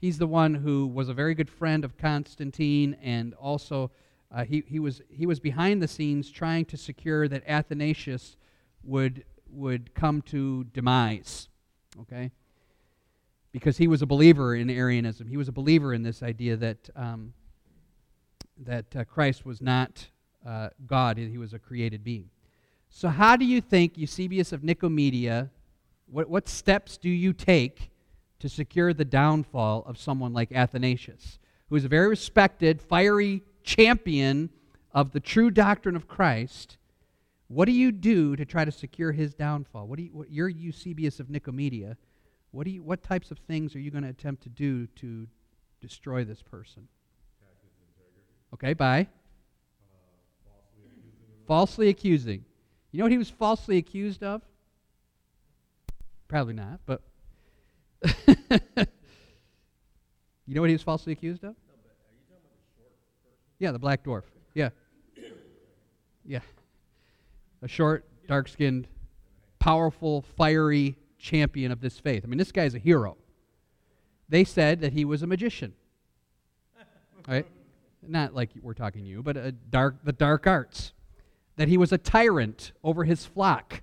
He's 0.00 0.18
the 0.18 0.26
one 0.26 0.54
who 0.54 0.88
was 0.88 1.08
a 1.08 1.14
very 1.14 1.36
good 1.36 1.48
friend 1.48 1.84
of 1.84 1.96
Constantine, 1.96 2.96
and 3.00 3.32
also 3.34 3.92
uh, 4.34 4.44
he, 4.44 4.64
he 4.66 4.80
was 4.80 5.00
he 5.08 5.26
was 5.26 5.38
behind 5.38 5.80
the 5.80 5.86
scenes 5.86 6.28
trying 6.28 6.64
to 6.64 6.76
secure 6.76 7.28
that 7.28 7.44
Athanasius 7.46 8.36
would 8.82 9.24
would 9.48 9.94
come 9.94 10.22
to 10.22 10.64
demise. 10.64 11.48
Okay, 12.00 12.32
because 13.52 13.76
he 13.76 13.86
was 13.86 14.02
a 14.02 14.06
believer 14.06 14.56
in 14.56 14.68
Arianism. 14.68 15.28
He 15.28 15.36
was 15.36 15.46
a 15.46 15.52
believer 15.52 15.94
in 15.94 16.02
this 16.02 16.20
idea 16.20 16.56
that 16.56 16.90
um, 16.96 17.32
that 18.58 18.96
uh, 18.96 19.04
Christ 19.04 19.46
was 19.46 19.62
not 19.62 20.08
uh, 20.44 20.70
God; 20.84 21.16
he 21.16 21.38
was 21.38 21.54
a 21.54 21.58
created 21.60 22.02
being. 22.02 22.28
So, 22.88 23.08
how 23.08 23.36
do 23.36 23.44
you 23.44 23.60
think 23.60 23.96
Eusebius 23.96 24.52
of 24.52 24.62
Nicomedia, 24.62 25.50
what, 26.06 26.28
what 26.28 26.48
steps 26.48 26.96
do 26.96 27.08
you 27.08 27.32
take 27.32 27.90
to 28.40 28.48
secure 28.48 28.92
the 28.92 29.04
downfall 29.04 29.84
of 29.86 29.96
someone 29.96 30.32
like 30.32 30.50
Athanasius, 30.50 31.38
who 31.68 31.76
is 31.76 31.84
a 31.84 31.88
very 31.88 32.08
respected, 32.08 32.82
fiery 32.82 33.42
champion 33.64 34.50
of 34.92 35.10
the 35.10 35.20
true 35.20 35.50
doctrine 35.50 35.96
of 35.96 36.06
Christ? 36.06 36.76
What 37.48 37.66
do 37.66 37.72
you 37.72 37.90
do 37.90 38.36
to 38.36 38.44
try 38.44 38.64
to 38.64 38.72
secure 38.72 39.10
his 39.12 39.34
downfall? 39.34 39.88
What 39.88 39.96
do 39.96 40.04
you, 40.04 40.10
what, 40.12 40.30
you're 40.30 40.48
Eusebius 40.48 41.18
of 41.18 41.26
Nicomedia. 41.26 41.96
What, 42.52 42.64
do 42.64 42.70
you, 42.70 42.82
what 42.82 43.02
types 43.02 43.30
of 43.30 43.38
things 43.38 43.74
are 43.74 43.80
you 43.80 43.90
going 43.90 44.04
to 44.04 44.10
attempt 44.10 44.44
to 44.44 44.48
do 44.48 44.86
to 44.86 45.26
destroy 45.80 46.24
this 46.24 46.40
person? 46.40 46.86
Okay, 48.54 48.72
bye. 48.72 49.00
Uh, 49.00 49.06
falsely, 50.44 50.90
falsely 51.48 51.88
accusing. 51.88 52.44
You 52.92 52.98
know 52.98 53.06
what 53.06 53.12
he 53.12 53.18
was 53.18 53.30
falsely 53.30 53.78
accused 53.78 54.22
of? 54.22 54.42
Probably 56.28 56.54
not, 56.54 56.78
but. 56.86 57.02
you 60.46 60.54
know 60.54 60.60
what 60.60 60.70
he 60.70 60.74
was 60.74 60.82
falsely 60.82 61.12
accused 61.12 61.42
of? 61.42 61.56
Yeah, 63.58 63.72
the 63.72 63.78
black 63.78 64.04
dwarf. 64.04 64.24
Yeah. 64.54 64.70
Yeah. 66.24 66.40
A 67.62 67.68
short, 67.68 68.04
dark 68.26 68.48
skinned, 68.48 68.88
powerful, 69.58 70.22
fiery 70.36 70.96
champion 71.18 71.72
of 71.72 71.80
this 71.80 71.98
faith. 71.98 72.22
I 72.24 72.26
mean, 72.28 72.38
this 72.38 72.52
guy's 72.52 72.74
a 72.74 72.78
hero. 72.78 73.16
They 74.28 74.44
said 74.44 74.80
that 74.80 74.92
he 74.92 75.04
was 75.04 75.22
a 75.22 75.26
magician. 75.26 75.74
Right? 77.26 77.46
Not 78.06 78.34
like 78.34 78.50
we're 78.60 78.74
talking 78.74 79.06
you, 79.06 79.22
but 79.22 79.38
a 79.38 79.50
dark, 79.50 80.04
the 80.04 80.12
dark 80.12 80.46
arts 80.46 80.92
that 81.56 81.68
he 81.68 81.78
was 81.78 81.90
a 81.90 81.96
tyrant 81.96 82.72
over 82.82 83.04
his 83.04 83.24
flock. 83.24 83.82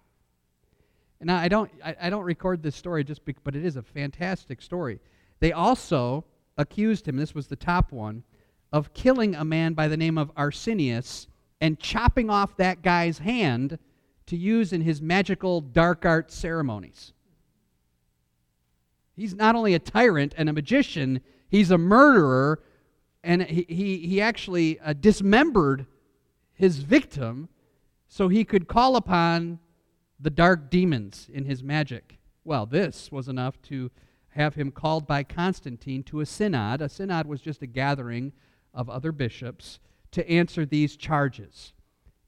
And 1.20 1.32
I 1.32 1.48
don't, 1.48 1.72
I, 1.84 1.96
I 2.02 2.10
don't 2.12 2.24
record 2.24 2.62
this 2.62 2.76
story 2.76 3.04
just 3.04 3.22
but 3.44 3.56
it 3.56 3.66
is 3.66 3.78
a 3.78 3.82
fantastic 3.82 4.62
story. 4.62 5.00
They 5.40 5.52
also 5.52 6.26
accused 6.58 7.08
him, 7.08 7.18
this 7.18 7.34
was 7.34 7.48
the 7.48 7.56
top 7.56 7.92
one, 7.92 8.24
of 8.72 8.94
killing 8.94 9.36
a 9.36 9.46
man 9.46 9.74
by 9.74 9.88
the 9.88 9.98
name 9.98 10.18
of 10.18 10.32
Arsenius 10.36 11.28
and 11.60 11.80
chopping 11.80 12.30
off 12.30 12.58
that 12.58 12.82
guy's 12.82 13.20
hand 13.20 13.78
to 14.28 14.38
use 14.38 14.72
in 14.72 14.82
his 14.82 15.02
magical 15.02 15.62
dark 15.62 16.06
art 16.06 16.32
ceremonies. 16.32 17.14
He's 19.16 19.36
not 19.36 19.56
only 19.56 19.74
a 19.74 19.80
tyrant 19.80 20.34
and 20.38 20.50
a 20.50 20.54
magician, 20.54 21.22
he's 21.50 21.70
a 21.70 21.78
murderer, 21.78 22.64
and 23.24 23.44
he, 23.44 23.66
he, 23.68 23.98
he 23.98 24.22
actually 24.22 24.80
uh, 24.80 24.94
dismembered 24.94 25.86
his 26.54 26.78
victim 26.78 27.50
so 28.08 28.30
he 28.30 28.44
could 28.44 28.68
call 28.68 28.96
upon 28.96 29.60
the 30.20 30.30
dark 30.30 30.70
demons 30.70 31.30
in 31.32 31.46
his 31.46 31.62
magic. 31.64 32.18
Well, 32.44 32.66
this 32.66 33.12
was 33.12 33.28
enough 33.28 33.62
to 33.64 33.92
have 34.30 34.56
him 34.56 34.72
called 34.72 35.06
by 35.06 35.24
Constantine 35.24 36.04
to 36.04 36.22
a 36.22 36.26
synod. 36.26 36.82
A 36.82 36.90
synod 36.90 37.28
was 37.28 37.42
just 37.42 37.62
a 37.62 37.68
gathering 37.68 38.32
of 38.74 38.90
other 38.90 39.12
bishops 39.12 39.80
to 40.12 40.30
answer 40.30 40.66
these 40.66 40.96
charges. 40.96 41.74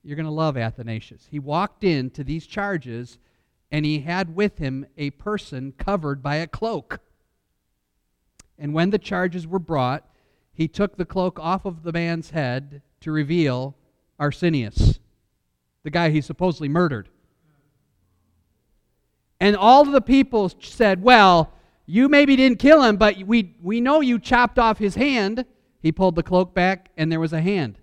You're 0.04 0.16
going 0.16 0.26
to 0.26 0.32
love 0.32 0.58
Athanasius. 0.58 1.28
He 1.30 1.40
walked 1.40 1.84
into 1.84 2.24
these 2.24 2.46
charges 2.46 3.18
and 3.72 3.86
he 3.86 4.00
had 4.00 4.36
with 4.36 4.58
him 4.60 4.86
a 4.98 5.10
person 5.12 5.74
covered 5.78 6.22
by 6.22 6.36
a 6.36 6.48
cloak. 6.48 7.00
And 8.60 8.74
when 8.74 8.92
the 8.92 9.00
charges 9.00 9.48
were 9.48 9.60
brought, 9.60 10.08
he 10.54 10.68
took 10.68 10.98
the 10.98 11.06
cloak 11.06 11.40
off 11.40 11.66
of 11.66 11.84
the 11.84 11.92
man's 11.92 12.30
head 12.30 12.82
to 13.02 13.12
reveal 13.12 13.76
Arsenius 14.20 15.00
the 15.84 15.90
guy 15.90 16.10
he 16.10 16.22
supposedly 16.22 16.70
murdered. 16.70 17.10
And 19.40 19.56
all 19.56 19.84
the 19.84 20.02
people 20.02 20.50
said, 20.62 21.04
Well, 21.04 21.52
you 21.86 22.08
maybe 22.08 22.36
didn't 22.38 22.60
kill 22.60 22.82
him, 22.82 22.96
but 22.96 23.18
we, 23.24 23.56
we 23.62 23.82
know 23.82 24.00
you 24.00 24.18
chopped 24.18 24.58
off 24.58 24.78
his 24.78 24.96
hand. 24.96 25.46
He 25.84 25.92
pulled 25.92 26.16
the 26.16 26.24
cloak 26.24 26.56
back, 26.56 26.90
and 26.98 27.12
there 27.12 27.20
was 27.20 27.34
a 27.34 27.42
hand. 27.42 27.78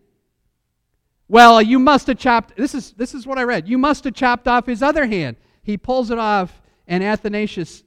Well, 1.28 1.62
you 1.62 1.78
must 1.78 2.08
have 2.08 2.18
chopped, 2.18 2.56
this 2.56 2.74
is, 2.74 2.90
this 2.92 3.14
is 3.14 3.24
what 3.24 3.38
I 3.38 3.44
read. 3.44 3.68
You 3.68 3.78
must 3.78 4.02
have 4.02 4.14
chopped 4.14 4.48
off 4.48 4.66
his 4.66 4.82
other 4.82 5.06
hand. 5.06 5.36
He 5.62 5.76
pulls 5.76 6.10
it 6.10 6.18
off, 6.18 6.60
and 6.88 7.04
Athanasius, 7.04 7.84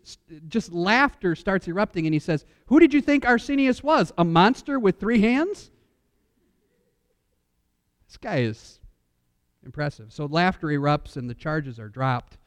just 0.47 0.71
laughter 0.71 1.35
starts 1.35 1.67
erupting, 1.67 2.07
and 2.07 2.13
he 2.13 2.19
says, 2.19 2.45
Who 2.67 2.79
did 2.79 2.93
you 2.93 3.01
think 3.01 3.25
Arsenius 3.25 3.83
was? 3.83 4.13
A 4.17 4.23
monster 4.23 4.79
with 4.79 4.97
three 4.97 5.19
hands? 5.19 5.69
This 8.07 8.15
guy 8.15 8.37
is 8.37 8.79
Impressive. 9.65 10.11
So 10.11 10.25
laughter 10.25 10.67
erupts 10.67 11.15
and 11.15 11.29
the 11.29 11.33
charges 11.33 11.79
are 11.79 11.87
dropped. 11.87 12.37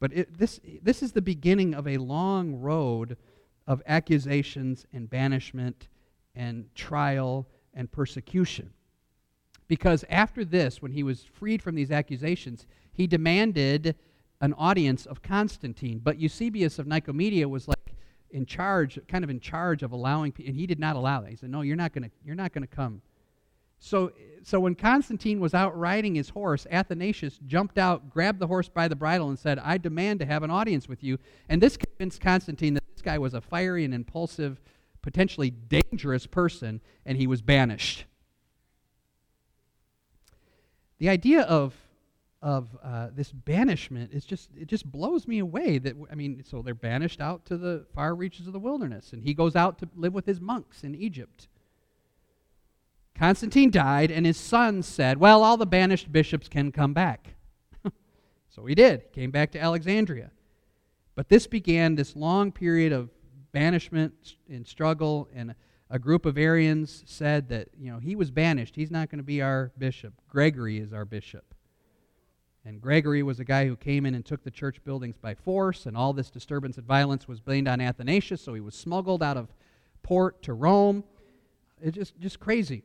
But 0.00 0.12
it, 0.12 0.38
this, 0.38 0.60
this 0.82 1.02
is 1.02 1.12
the 1.12 1.22
beginning 1.22 1.74
of 1.74 1.86
a 1.86 1.98
long 1.98 2.56
road 2.56 3.16
of 3.66 3.82
accusations 3.86 4.86
and 4.92 5.08
banishment 5.08 5.88
and 6.38 6.74
trial 6.74 7.46
and 7.74 7.92
persecution. 7.92 8.70
Because 9.66 10.04
after 10.08 10.46
this, 10.46 10.80
when 10.80 10.92
he 10.92 11.02
was 11.02 11.24
freed 11.24 11.60
from 11.60 11.74
these 11.74 11.90
accusations, 11.90 12.66
he 12.90 13.06
demanded 13.06 13.94
an 14.40 14.54
audience 14.54 15.04
of 15.04 15.20
Constantine. 15.20 16.00
But 16.02 16.18
Eusebius 16.18 16.78
of 16.78 16.86
Nicomedia 16.86 17.46
was 17.46 17.68
like 17.68 17.94
in 18.30 18.46
charge, 18.46 18.98
kind 19.08 19.24
of 19.24 19.28
in 19.28 19.40
charge 19.40 19.82
of 19.82 19.92
allowing, 19.92 20.32
and 20.38 20.56
he 20.56 20.66
did 20.66 20.78
not 20.78 20.96
allow 20.96 21.20
that. 21.20 21.28
He 21.28 21.36
said, 21.36 21.50
"No, 21.50 21.60
you're 21.60 21.76
not 21.76 21.92
going 21.92 22.04
to, 22.04 22.10
you're 22.24 22.34
not 22.34 22.52
going 22.54 22.66
to 22.66 22.74
come 22.74 23.02
so, 23.78 24.12
so 24.42 24.60
when 24.60 24.74
Constantine 24.74 25.40
was 25.40 25.54
out 25.54 25.78
riding 25.78 26.14
his 26.14 26.28
horse, 26.28 26.66
Athanasius 26.70 27.38
jumped 27.46 27.78
out, 27.78 28.10
grabbed 28.10 28.40
the 28.40 28.46
horse 28.46 28.68
by 28.68 28.88
the 28.88 28.96
bridle, 28.96 29.28
and 29.28 29.38
said, 29.38 29.58
I 29.58 29.78
demand 29.78 30.20
to 30.20 30.26
have 30.26 30.42
an 30.42 30.50
audience 30.50 30.88
with 30.88 31.02
you. 31.02 31.18
And 31.48 31.62
this 31.62 31.76
convinced 31.76 32.20
Constantine 32.20 32.74
that 32.74 32.82
this 32.92 33.02
guy 33.02 33.18
was 33.18 33.34
a 33.34 33.40
fiery 33.40 33.84
and 33.84 33.94
impulsive, 33.94 34.60
potentially 35.02 35.50
dangerous 35.50 36.26
person, 36.26 36.80
and 37.04 37.16
he 37.16 37.26
was 37.26 37.42
banished. 37.42 38.04
The 40.98 41.08
idea 41.08 41.42
of 41.42 41.74
of 42.40 42.68
uh, 42.84 43.08
this 43.12 43.32
banishment 43.32 44.12
is 44.12 44.24
just 44.24 44.50
it 44.56 44.68
just 44.68 44.88
blows 44.88 45.26
me 45.26 45.40
away 45.40 45.76
that 45.76 45.96
i 46.08 46.14
mean 46.14 46.40
so 46.48 46.62
they're 46.62 46.72
banished 46.72 47.20
out 47.20 47.44
to 47.44 47.56
the 47.56 47.84
far 47.92 48.14
reaches 48.14 48.46
of 48.46 48.52
the 48.52 48.60
wilderness 48.60 49.12
and 49.12 49.24
he 49.24 49.34
goes 49.34 49.56
out 49.56 49.76
to 49.76 49.88
live 49.96 50.14
with 50.14 50.24
his 50.24 50.40
monks 50.40 50.84
in 50.84 50.94
egypt 50.94 51.48
Constantine 53.18 53.70
died, 53.70 54.12
and 54.12 54.24
his 54.24 54.36
son 54.36 54.82
said, 54.82 55.18
Well, 55.18 55.42
all 55.42 55.56
the 55.56 55.66
banished 55.66 56.12
bishops 56.12 56.48
can 56.48 56.70
come 56.70 56.94
back. 56.94 57.34
so 58.48 58.64
he 58.64 58.76
did. 58.76 59.02
He 59.10 59.20
came 59.20 59.32
back 59.32 59.50
to 59.52 59.60
Alexandria. 59.60 60.30
But 61.16 61.28
this 61.28 61.48
began 61.48 61.96
this 61.96 62.14
long 62.14 62.52
period 62.52 62.92
of 62.92 63.10
banishment 63.58 64.36
and 64.48 64.64
struggle, 64.64 65.28
and 65.34 65.52
a 65.90 65.98
group 65.98 66.26
of 66.26 66.38
Arians 66.38 67.02
said 67.06 67.48
that, 67.48 67.68
you 67.76 67.90
know, 67.90 67.98
he 67.98 68.14
was 68.14 68.30
banished. 68.30 68.76
He's 68.76 68.90
not 68.90 69.10
going 69.10 69.18
to 69.18 69.24
be 69.24 69.42
our 69.42 69.72
bishop. 69.76 70.14
Gregory 70.28 70.78
is 70.78 70.92
our 70.92 71.04
bishop. 71.04 71.56
And 72.64 72.80
Gregory 72.80 73.24
was 73.24 73.40
a 73.40 73.44
guy 73.44 73.66
who 73.66 73.74
came 73.74 74.06
in 74.06 74.14
and 74.14 74.24
took 74.24 74.44
the 74.44 74.50
church 74.52 74.84
buildings 74.84 75.16
by 75.18 75.34
force, 75.34 75.86
and 75.86 75.96
all 75.96 76.12
this 76.12 76.30
disturbance 76.30 76.76
and 76.76 76.86
violence 76.86 77.26
was 77.26 77.40
blamed 77.40 77.66
on 77.66 77.80
Athanasius, 77.80 78.40
so 78.40 78.54
he 78.54 78.60
was 78.60 78.76
smuggled 78.76 79.24
out 79.24 79.36
of 79.36 79.48
port 80.04 80.40
to 80.42 80.54
Rome. 80.54 81.02
It's 81.82 81.96
just, 81.96 82.16
just 82.20 82.38
crazy. 82.38 82.84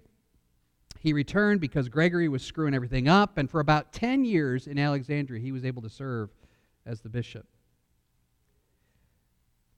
He 0.99 1.13
returned 1.13 1.62
because 1.62 1.88
Gregory 1.88 2.29
was 2.29 2.41
screwing 2.41 2.73
everything 2.73 3.07
up, 3.07 3.38
and 3.38 3.47
for 3.47 3.59
about 3.59 3.93
10 3.93 4.25
years 4.25 4.65
in 4.65 4.79
Alexandria, 4.79 5.39
he 5.39 5.51
was 5.51 5.65
able 5.65 5.83
to 5.83 5.89
serve 5.89 6.31
as 6.83 7.01
the 7.01 7.09
bishop. 7.09 7.45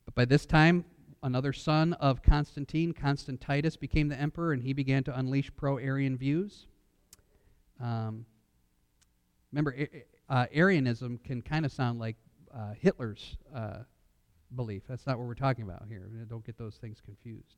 But 0.05 0.15
by 0.15 0.25
this 0.25 0.45
time, 0.45 0.85
another 1.23 1.53
son 1.53 1.93
of 1.93 2.21
Constantine, 2.21 2.93
Constantius, 2.93 3.75
became 3.75 4.07
the 4.07 4.19
emperor, 4.19 4.53
and 4.53 4.61
he 4.61 4.73
began 4.73 5.03
to 5.05 5.17
unleash 5.17 5.51
pro 5.55 5.77
Arian 5.77 6.17
views. 6.17 6.67
Um, 7.81 8.25
remember, 9.51 9.75
uh, 10.29 10.45
Arianism 10.53 11.19
can 11.23 11.41
kind 11.41 11.65
of 11.65 11.71
sound 11.71 11.99
like 11.99 12.15
uh, 12.55 12.73
Hitler's 12.79 13.37
uh, 13.53 13.79
belief. 14.55 14.83
That's 14.87 15.05
not 15.05 15.17
what 15.17 15.27
we're 15.27 15.33
talking 15.33 15.63
about 15.63 15.83
here. 15.89 16.07
Don't 16.29 16.45
get 16.45 16.57
those 16.57 16.75
things 16.75 17.01
confused. 17.03 17.55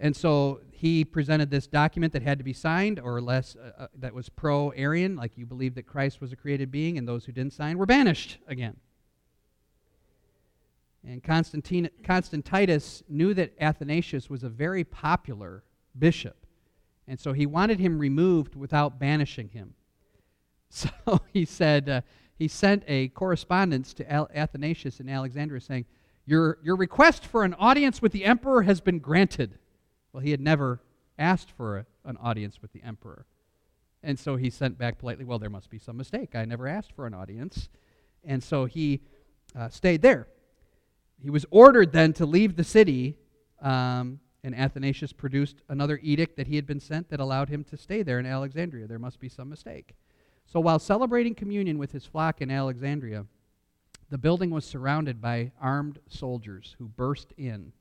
And 0.00 0.14
so 0.14 0.60
he 0.70 1.04
presented 1.04 1.50
this 1.50 1.66
document 1.66 2.12
that 2.12 2.22
had 2.22 2.38
to 2.38 2.44
be 2.44 2.52
signed, 2.52 3.00
or 3.00 3.20
less, 3.20 3.56
uh, 3.56 3.84
uh 3.84 3.86
that 3.98 4.14
was 4.14 4.28
pro 4.28 4.70
Arian, 4.70 5.16
like 5.16 5.36
you 5.36 5.44
believe 5.44 5.74
that 5.74 5.86
Christ 5.86 6.20
was 6.20 6.30
a 6.32 6.36
created 6.36 6.70
being, 6.70 6.98
and 6.98 7.08
those 7.08 7.24
who 7.24 7.32
didn't 7.32 7.52
sign 7.52 7.78
were 7.78 7.86
banished 7.86 8.38
again. 8.46 8.76
And 11.08 11.22
Constantine, 11.22 11.88
Constantius 12.04 13.02
knew 13.08 13.32
that 13.32 13.54
Athanasius 13.58 14.28
was 14.28 14.42
a 14.42 14.50
very 14.50 14.84
popular 14.84 15.64
bishop. 15.98 16.46
And 17.06 17.18
so 17.18 17.32
he 17.32 17.46
wanted 17.46 17.80
him 17.80 17.98
removed 17.98 18.54
without 18.54 19.00
banishing 19.00 19.48
him. 19.48 19.74
So 20.70 20.90
he 21.32 21.46
said, 21.46 21.88
uh, 21.88 22.00
he 22.34 22.46
sent 22.46 22.84
a 22.86 23.08
correspondence 23.08 23.94
to 23.94 24.12
Al- 24.12 24.28
Athanasius 24.34 25.00
in 25.00 25.08
Alexandria 25.08 25.62
saying, 25.62 25.86
your, 26.26 26.58
your 26.62 26.76
request 26.76 27.24
for 27.24 27.42
an 27.42 27.54
audience 27.54 28.02
with 28.02 28.12
the 28.12 28.26
emperor 28.26 28.60
has 28.64 28.82
been 28.82 28.98
granted. 28.98 29.58
Well, 30.12 30.22
he 30.22 30.30
had 30.30 30.42
never 30.42 30.82
asked 31.18 31.50
for 31.50 31.78
a, 31.78 31.86
an 32.04 32.18
audience 32.18 32.60
with 32.60 32.74
the 32.74 32.82
emperor. 32.82 33.24
And 34.02 34.18
so 34.18 34.36
he 34.36 34.50
sent 34.50 34.76
back 34.76 34.98
politely, 34.98 35.24
Well, 35.24 35.38
there 35.38 35.48
must 35.48 35.70
be 35.70 35.78
some 35.78 35.96
mistake. 35.96 36.34
I 36.34 36.44
never 36.44 36.68
asked 36.68 36.92
for 36.92 37.06
an 37.06 37.14
audience. 37.14 37.70
And 38.22 38.44
so 38.44 38.66
he 38.66 39.00
uh, 39.58 39.70
stayed 39.70 40.02
there. 40.02 40.28
He 41.22 41.30
was 41.30 41.44
ordered 41.50 41.92
then 41.92 42.12
to 42.14 42.26
leave 42.26 42.56
the 42.56 42.64
city, 42.64 43.16
um, 43.60 44.20
and 44.44 44.54
Athanasius 44.54 45.12
produced 45.12 45.62
another 45.68 45.98
edict 46.02 46.36
that 46.36 46.46
he 46.46 46.56
had 46.56 46.66
been 46.66 46.80
sent 46.80 47.10
that 47.10 47.20
allowed 47.20 47.48
him 47.48 47.64
to 47.64 47.76
stay 47.76 48.02
there 48.02 48.18
in 48.18 48.26
Alexandria. 48.26 48.86
There 48.86 48.98
must 48.98 49.18
be 49.18 49.28
some 49.28 49.48
mistake. 49.48 49.94
So 50.46 50.60
while 50.60 50.78
celebrating 50.78 51.34
communion 51.34 51.76
with 51.76 51.92
his 51.92 52.06
flock 52.06 52.40
in 52.40 52.50
Alexandria, 52.50 53.26
the 54.10 54.18
building 54.18 54.50
was 54.50 54.64
surrounded 54.64 55.20
by 55.20 55.52
armed 55.60 55.98
soldiers 56.08 56.76
who 56.78 56.88
burst 56.88 57.32
in 57.36 57.72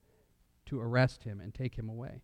to 0.66 0.82
arrest 0.82 1.24
him 1.24 1.40
and 1.40 1.54
take 1.54 1.76
him 1.76 1.88
away. 1.88 2.22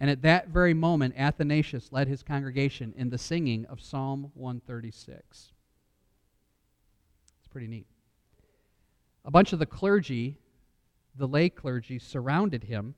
And 0.00 0.08
at 0.08 0.22
that 0.22 0.48
very 0.48 0.74
moment, 0.74 1.14
Athanasius 1.18 1.92
led 1.92 2.08
his 2.08 2.22
congregation 2.22 2.94
in 2.96 3.10
the 3.10 3.18
singing 3.18 3.66
of 3.66 3.82
Psalm 3.82 4.30
136. 4.34 5.52
It's 7.38 7.48
pretty 7.48 7.66
neat. 7.66 7.86
A 9.28 9.30
bunch 9.30 9.52
of 9.52 9.58
the 9.58 9.66
clergy, 9.66 10.38
the 11.14 11.28
lay 11.28 11.50
clergy, 11.50 11.98
surrounded 11.98 12.64
him 12.64 12.94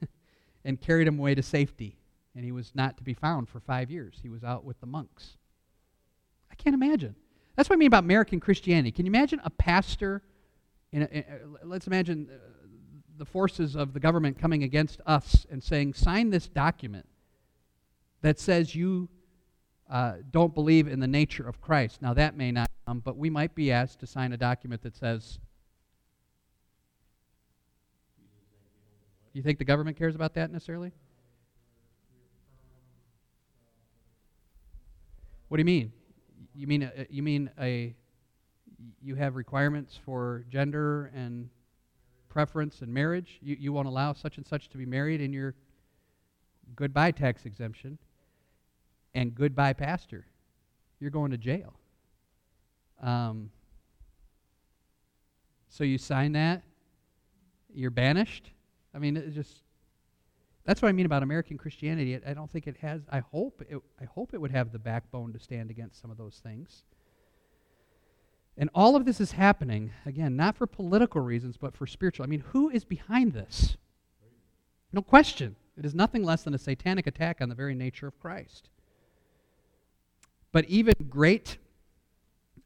and 0.64 0.80
carried 0.80 1.06
him 1.06 1.18
away 1.18 1.34
to 1.34 1.42
safety. 1.42 1.98
And 2.34 2.42
he 2.42 2.52
was 2.52 2.72
not 2.74 2.96
to 2.96 3.02
be 3.02 3.12
found 3.12 3.50
for 3.50 3.60
five 3.60 3.90
years. 3.90 4.18
He 4.22 4.30
was 4.30 4.42
out 4.42 4.64
with 4.64 4.80
the 4.80 4.86
monks. 4.86 5.36
I 6.50 6.54
can't 6.54 6.72
imagine. 6.72 7.14
That's 7.54 7.68
what 7.68 7.76
I 7.76 7.78
mean 7.78 7.88
about 7.88 8.04
American 8.04 8.40
Christianity. 8.40 8.92
Can 8.92 9.04
you 9.04 9.10
imagine 9.10 9.42
a 9.44 9.50
pastor? 9.50 10.22
In 10.90 11.02
a, 11.02 11.06
in 11.06 11.24
a, 11.62 11.66
let's 11.66 11.86
imagine 11.86 12.30
uh, 12.32 12.38
the 13.18 13.26
forces 13.26 13.76
of 13.76 13.92
the 13.92 14.00
government 14.00 14.38
coming 14.38 14.62
against 14.62 15.02
us 15.04 15.44
and 15.50 15.62
saying, 15.62 15.92
sign 15.92 16.30
this 16.30 16.48
document 16.48 17.06
that 18.22 18.40
says 18.40 18.74
you 18.74 19.10
uh, 19.90 20.14
don't 20.30 20.54
believe 20.54 20.88
in 20.88 20.98
the 20.98 21.06
nature 21.06 21.46
of 21.46 21.60
Christ. 21.60 22.00
Now, 22.00 22.14
that 22.14 22.38
may 22.38 22.52
not 22.52 22.70
come, 22.86 23.00
but 23.00 23.18
we 23.18 23.28
might 23.28 23.54
be 23.54 23.70
asked 23.70 24.00
to 24.00 24.06
sign 24.06 24.32
a 24.32 24.38
document 24.38 24.80
that 24.80 24.96
says 24.96 25.38
You 29.38 29.44
think 29.44 29.60
the 29.60 29.64
government 29.64 29.96
cares 29.96 30.16
about 30.16 30.34
that 30.34 30.50
necessarily? 30.50 30.90
What 35.46 35.58
do 35.58 35.60
you 35.60 35.64
mean? 35.64 35.92
You 36.56 36.66
mean 36.66 36.82
uh, 36.82 37.04
you 37.08 37.22
mean 37.22 37.48
a 37.60 37.94
you 39.00 39.14
have 39.14 39.36
requirements 39.36 39.96
for 40.04 40.44
gender 40.50 41.12
and 41.14 41.50
preference 42.28 42.82
and 42.82 42.92
marriage? 42.92 43.38
You 43.40 43.56
you 43.60 43.72
won't 43.72 43.86
allow 43.86 44.12
such 44.12 44.38
and 44.38 44.44
such 44.44 44.70
to 44.70 44.76
be 44.76 44.84
married 44.84 45.20
in 45.20 45.32
your 45.32 45.54
goodbye 46.74 47.12
tax 47.12 47.46
exemption 47.46 47.96
and 49.14 49.32
goodbye 49.36 49.72
pastor. 49.72 50.26
You're 50.98 51.12
going 51.12 51.30
to 51.30 51.38
jail. 51.38 51.74
Um, 53.00 53.52
so 55.68 55.84
you 55.84 55.96
sign 55.96 56.32
that, 56.32 56.64
you're 57.72 57.92
banished. 57.92 58.50
I 58.98 59.00
mean, 59.00 59.16
it 59.16 59.32
just 59.32 59.62
that's 60.64 60.82
what 60.82 60.88
I 60.88 60.92
mean 60.92 61.06
about 61.06 61.22
American 61.22 61.56
Christianity. 61.56 62.18
I 62.26 62.34
don't 62.34 62.50
think 62.50 62.66
it 62.66 62.76
has. 62.78 63.02
I 63.08 63.20
hope 63.20 63.62
it. 63.68 63.78
I 64.00 64.06
hope 64.06 64.34
it 64.34 64.40
would 64.40 64.50
have 64.50 64.72
the 64.72 64.78
backbone 64.80 65.32
to 65.32 65.38
stand 65.38 65.70
against 65.70 66.00
some 66.00 66.10
of 66.10 66.16
those 66.16 66.40
things. 66.42 66.82
And 68.56 68.68
all 68.74 68.96
of 68.96 69.04
this 69.04 69.20
is 69.20 69.32
happening 69.32 69.92
again, 70.04 70.34
not 70.34 70.56
for 70.56 70.66
political 70.66 71.20
reasons, 71.20 71.56
but 71.56 71.76
for 71.76 71.86
spiritual. 71.86 72.24
I 72.24 72.26
mean, 72.26 72.42
who 72.48 72.70
is 72.70 72.84
behind 72.84 73.34
this? 73.34 73.76
No 74.92 75.00
question. 75.00 75.54
It 75.76 75.84
is 75.84 75.94
nothing 75.94 76.24
less 76.24 76.42
than 76.42 76.54
a 76.54 76.58
satanic 76.58 77.06
attack 77.06 77.40
on 77.40 77.48
the 77.48 77.54
very 77.54 77.76
nature 77.76 78.08
of 78.08 78.18
Christ. 78.18 78.68
But 80.50 80.64
even 80.64 80.94
great 81.08 81.58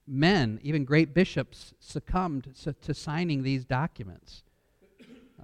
men, 0.07 0.61
even 0.63 0.87
great 0.87 1.13
bishops, 1.13 1.75
succumbed 1.79 2.55
to, 2.63 2.73
to 2.73 2.95
signing 2.95 3.43
these 3.43 3.67
documents 3.67 4.45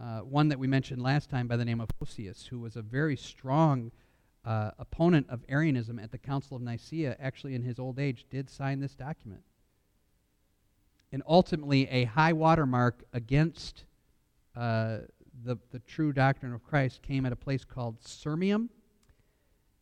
uh, 0.00 0.20
one 0.20 0.48
that 0.48 0.58
we 0.58 0.66
mentioned 0.66 1.02
last 1.02 1.28
time 1.28 1.48
by 1.48 1.56
the 1.56 1.64
name 1.64 1.80
of 1.80 1.88
Hosius, 2.00 2.46
who 2.46 2.60
was 2.60 2.76
a 2.76 2.82
very 2.82 3.16
strong 3.16 3.90
uh, 4.44 4.70
opponent 4.78 5.26
of 5.28 5.44
Arianism 5.48 5.98
at 5.98 6.12
the 6.12 6.18
Council 6.18 6.56
of 6.56 6.62
Nicaea, 6.62 7.16
actually 7.18 7.54
in 7.54 7.62
his 7.62 7.78
old 7.78 7.98
age, 7.98 8.26
did 8.30 8.48
sign 8.48 8.80
this 8.80 8.94
document. 8.94 9.42
And 11.10 11.22
ultimately, 11.26 11.88
a 11.88 12.04
high 12.04 12.32
watermark 12.32 13.02
against 13.12 13.84
uh, 14.54 14.98
the, 15.44 15.56
the 15.72 15.78
true 15.80 16.12
doctrine 16.12 16.52
of 16.52 16.62
Christ 16.62 17.02
came 17.02 17.26
at 17.26 17.32
a 17.32 17.36
place 17.36 17.64
called 17.64 18.00
Sirmium, 18.00 18.68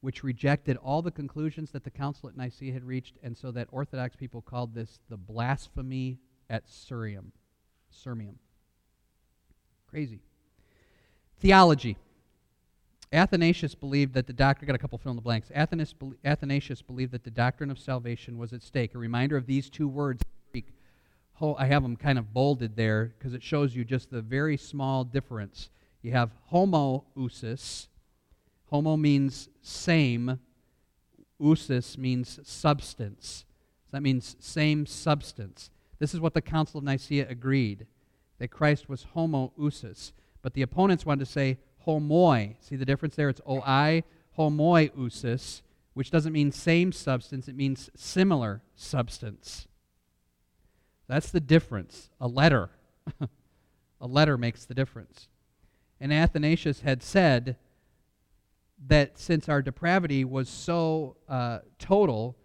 which 0.01 0.23
rejected 0.23 0.77
all 0.79 1.03
the 1.03 1.11
conclusions 1.11 1.73
that 1.73 1.85
the 1.85 1.91
Council 1.91 2.29
at 2.29 2.37
Nicaea 2.37 2.73
had 2.73 2.85
reached, 2.85 3.17
and 3.23 3.37
so 3.37 3.51
that 3.51 3.69
Orthodox 3.71 4.17
people 4.17 4.41
called 4.41 4.75
this 4.75 5.01
the 5.09 5.17
blasphemy 5.17 6.19
at 6.49 6.67
Surium, 6.69 7.33
Sirmium. 7.93 8.37
Crazy. 9.91 10.21
Theology. 11.41 11.97
Athanasius 13.13 13.75
believed 13.75 14.15
that 14.15 14.27
the 14.27 14.33
doctrine, 14.33 14.67
got 14.67 14.75
a 14.75 14.79
couple 14.79 14.99
fill 14.99 15.11
in 15.11 15.17
the 15.17 15.23
blanks. 15.23 15.51
Athanasius 15.55 16.83
believed 16.83 17.13
that 17.13 17.25
the 17.25 17.31
doctrine 17.31 17.71
of 17.71 17.79
salvation 17.79 18.37
was 18.37 18.53
at 18.53 18.63
stake. 18.63 18.95
A 18.95 18.99
reminder 18.99 19.37
of 19.37 19.47
these 19.47 19.71
two 19.71 19.89
words. 19.89 20.23
I 21.41 21.67
have 21.67 21.83
them 21.83 21.97
kind 21.97 22.19
of 22.19 22.33
bolded 22.33 22.77
there 22.77 23.15
because 23.19 23.35
it 23.35 23.43
shows 23.43 23.77
you 23.77 23.85
just 23.85 24.11
the 24.11 24.23
very 24.23 24.57
small 24.57 25.05
difference. 25.05 25.69
You 26.03 26.13
have 26.13 26.31
homoousis. 26.51 27.89
Homo 28.71 28.97
means 28.97 29.49
same. 29.61 30.41
Ousis 31.41 31.99
means 31.99 32.41
substance. 32.43 33.45
So 33.85 33.91
that 33.93 34.03
means 34.03 34.35
same 34.41 34.87
substance. 34.87 35.71
This 35.99 36.15
is 36.15 36.21
what 36.21 36.35
the 36.35 36.41
Council 36.41 36.79
of 36.79 36.85
Nicaea 36.85 37.29
agreed 37.29 37.87
that 38.39 38.49
Christ 38.49 38.89
was 38.89 39.07
homoousis. 39.15 40.13
But 40.43 40.55
the 40.55 40.63
opponents 40.63 41.07
wanted 41.07 41.25
to 41.25 41.31
say 41.31 41.59
homoi. 41.87 42.57
See 42.61 42.77
the 42.77 42.85
difference 42.85 43.17
there? 43.17 43.29
It's 43.29 43.41
oi, 43.49 44.03
homoiousis, 44.39 45.63
which 45.95 46.11
doesn't 46.11 46.33
mean 46.33 46.53
same 46.53 46.93
substance, 46.93 47.49
it 47.49 47.57
means 47.57 47.91
similar 47.97 48.63
substance. 48.75 49.67
That's 51.09 51.31
the 51.31 51.41
difference. 51.41 52.11
A 52.21 52.29
letter. 52.29 52.71
a 54.01 54.07
letter 54.07 54.37
makes 54.37 54.65
the 54.65 54.75
difference. 54.75 55.29
And 56.01 56.13
Athanasius 56.13 56.81
had 56.81 57.03
said 57.03 57.57
that 58.87 59.19
since 59.19 59.49
our 59.49 59.63
depravity 59.63 60.25
was 60.25 60.49
so 60.49 61.17
uh, 61.29 61.61
total, 61.79 62.37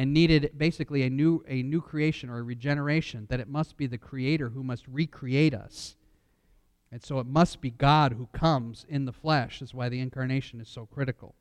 and 0.00 0.14
needed 0.14 0.52
basically 0.56 1.02
a 1.02 1.10
new, 1.10 1.44
a 1.46 1.62
new 1.62 1.82
creation 1.82 2.30
or 2.30 2.38
a 2.38 2.42
regeneration, 2.42 3.26
that 3.28 3.38
it 3.38 3.50
must 3.50 3.76
be 3.76 3.86
the 3.86 3.98
Creator 3.98 4.48
who 4.48 4.62
must 4.62 4.88
recreate 4.88 5.52
us. 5.52 5.94
And 6.90 7.04
so 7.04 7.18
it 7.18 7.26
must 7.26 7.60
be 7.60 7.68
God 7.68 8.14
who 8.14 8.26
comes 8.32 8.86
in 8.88 9.04
the 9.04 9.12
flesh. 9.12 9.60
That's 9.60 9.74
why 9.74 9.90
the 9.90 10.00
incarnation 10.00 10.58
is 10.58 10.70
so 10.70 10.86
critical. 10.86 11.34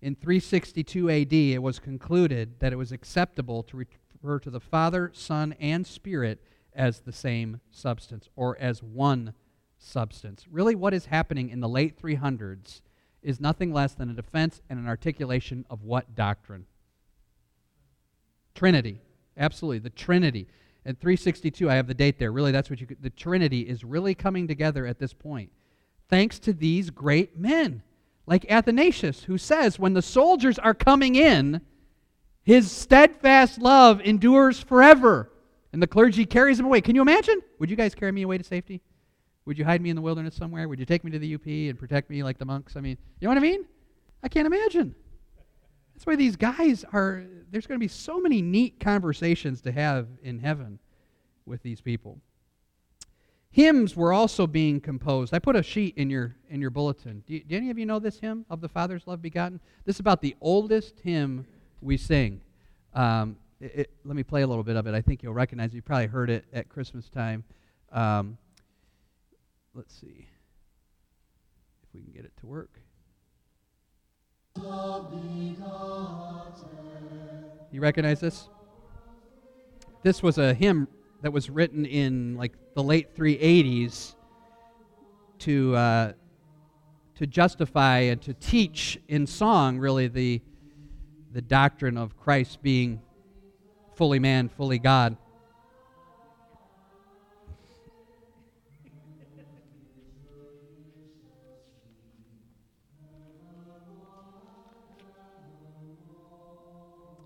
In 0.00 0.14
362 0.14 1.10
AD, 1.10 1.32
it 1.34 1.62
was 1.62 1.78
concluded 1.78 2.60
that 2.60 2.72
it 2.72 2.76
was 2.76 2.92
acceptable 2.92 3.62
to 3.64 3.76
refer 3.76 4.38
to 4.38 4.48
the 4.48 4.58
Father, 4.58 5.10
Son, 5.12 5.54
and 5.60 5.86
Spirit 5.86 6.42
as 6.72 7.00
the 7.00 7.12
same 7.12 7.60
substance 7.70 8.30
or 8.36 8.56
as 8.58 8.82
one 8.82 9.34
substance. 9.76 10.46
Really, 10.50 10.74
what 10.74 10.94
is 10.94 11.04
happening 11.04 11.50
in 11.50 11.60
the 11.60 11.68
late 11.68 12.00
300s 12.00 12.80
is 13.22 13.38
nothing 13.38 13.70
less 13.70 13.92
than 13.92 14.08
a 14.08 14.14
defense 14.14 14.62
and 14.70 14.78
an 14.78 14.88
articulation 14.88 15.66
of 15.68 15.82
what 15.82 16.14
doctrine? 16.14 16.64
Trinity. 18.58 19.00
Absolutely. 19.36 19.78
The 19.78 19.90
Trinity. 19.90 20.48
At 20.84 21.00
362, 21.00 21.70
I 21.70 21.74
have 21.74 21.86
the 21.86 21.94
date 21.94 22.18
there. 22.18 22.32
Really, 22.32 22.50
that's 22.50 22.68
what 22.68 22.80
you 22.80 22.86
could, 22.86 23.00
the 23.00 23.10
Trinity 23.10 23.60
is 23.60 23.84
really 23.84 24.14
coming 24.14 24.48
together 24.48 24.84
at 24.84 24.98
this 24.98 25.12
point. 25.12 25.50
Thanks 26.08 26.40
to 26.40 26.52
these 26.52 26.90
great 26.90 27.38
men, 27.38 27.82
like 28.26 28.50
Athanasius, 28.50 29.22
who 29.24 29.38
says, 29.38 29.78
when 29.78 29.92
the 29.92 30.02
soldiers 30.02 30.58
are 30.58 30.74
coming 30.74 31.14
in, 31.14 31.60
his 32.42 32.72
steadfast 32.72 33.60
love 33.60 34.00
endures 34.00 34.60
forever. 34.60 35.30
And 35.72 35.80
the 35.80 35.86
clergy 35.86 36.24
carries 36.24 36.58
him 36.58 36.66
away. 36.66 36.80
Can 36.80 36.96
you 36.96 37.02
imagine? 37.02 37.40
Would 37.60 37.70
you 37.70 37.76
guys 37.76 37.94
carry 37.94 38.10
me 38.10 38.22
away 38.22 38.38
to 38.38 38.44
safety? 38.44 38.80
Would 39.44 39.56
you 39.56 39.64
hide 39.64 39.82
me 39.82 39.90
in 39.90 39.96
the 39.96 40.02
wilderness 40.02 40.34
somewhere? 40.34 40.66
Would 40.66 40.80
you 40.80 40.86
take 40.86 41.04
me 41.04 41.10
to 41.12 41.18
the 41.18 41.34
UP 41.34 41.46
and 41.46 41.78
protect 41.78 42.10
me 42.10 42.24
like 42.24 42.38
the 42.38 42.44
monks? 42.44 42.74
I 42.74 42.80
mean, 42.80 42.96
you 43.20 43.28
know 43.28 43.30
what 43.30 43.38
I 43.38 43.42
mean? 43.42 43.66
I 44.22 44.28
can't 44.28 44.46
imagine. 44.46 44.94
That's 45.98 46.06
why 46.06 46.14
these 46.14 46.36
guys 46.36 46.84
are, 46.92 47.24
there's 47.50 47.66
going 47.66 47.74
to 47.74 47.84
be 47.84 47.88
so 47.88 48.20
many 48.20 48.40
neat 48.40 48.78
conversations 48.78 49.60
to 49.62 49.72
have 49.72 50.06
in 50.22 50.38
heaven 50.38 50.78
with 51.44 51.60
these 51.64 51.80
people. 51.80 52.20
Hymns 53.50 53.96
were 53.96 54.12
also 54.12 54.46
being 54.46 54.80
composed. 54.80 55.34
I 55.34 55.40
put 55.40 55.56
a 55.56 55.62
sheet 55.64 55.98
in 55.98 56.08
your 56.08 56.36
in 56.50 56.60
your 56.60 56.70
bulletin. 56.70 57.24
Do, 57.26 57.34
you, 57.34 57.40
do 57.42 57.56
any 57.56 57.70
of 57.70 57.80
you 57.80 57.84
know 57.84 57.98
this 57.98 58.20
hymn 58.20 58.46
of 58.48 58.60
the 58.60 58.68
Father's 58.68 59.08
love 59.08 59.20
begotten? 59.20 59.58
This 59.86 59.96
is 59.96 60.00
about 60.00 60.20
the 60.20 60.36
oldest 60.40 61.00
hymn 61.00 61.44
we 61.80 61.96
sing. 61.96 62.42
Um, 62.94 63.36
it, 63.60 63.72
it, 63.74 63.90
let 64.04 64.14
me 64.14 64.22
play 64.22 64.42
a 64.42 64.46
little 64.46 64.62
bit 64.62 64.76
of 64.76 64.86
it. 64.86 64.94
I 64.94 65.00
think 65.00 65.24
you'll 65.24 65.34
recognize 65.34 65.72
it. 65.72 65.74
You 65.74 65.82
probably 65.82 66.06
heard 66.06 66.30
it 66.30 66.44
at 66.52 66.68
Christmas 66.68 67.08
time. 67.08 67.42
Um, 67.90 68.38
let's 69.74 69.98
see 70.00 70.28
if 71.82 71.88
we 71.92 72.02
can 72.02 72.12
get 72.12 72.24
it 72.24 72.36
to 72.38 72.46
work. 72.46 72.78
You 77.70 77.82
recognize 77.82 78.18
this? 78.18 78.48
This 80.02 80.22
was 80.22 80.38
a 80.38 80.54
hymn 80.54 80.88
that 81.22 81.32
was 81.32 81.50
written 81.50 81.84
in 81.84 82.36
like 82.36 82.52
the 82.74 82.82
late 82.82 83.14
380s 83.16 84.14
to 85.40 85.76
uh, 85.76 86.12
to 87.16 87.26
justify 87.26 87.98
and 87.98 88.22
to 88.22 88.34
teach 88.34 88.98
in 89.08 89.26
song 89.26 89.78
really 89.78 90.08
the 90.08 90.40
the 91.32 91.42
doctrine 91.42 91.96
of 91.96 92.16
Christ 92.16 92.62
being 92.62 93.00
fully 93.94 94.18
man, 94.18 94.48
fully 94.48 94.78
God. 94.78 95.16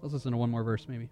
Let's 0.02 0.14
listen 0.14 0.32
to 0.32 0.36
one 0.36 0.50
more 0.50 0.64
verse, 0.64 0.86
maybe. 0.88 1.08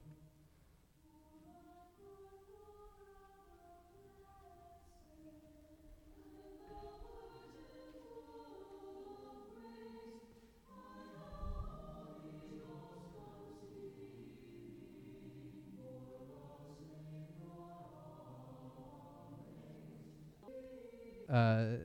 Uh, 21.33 21.77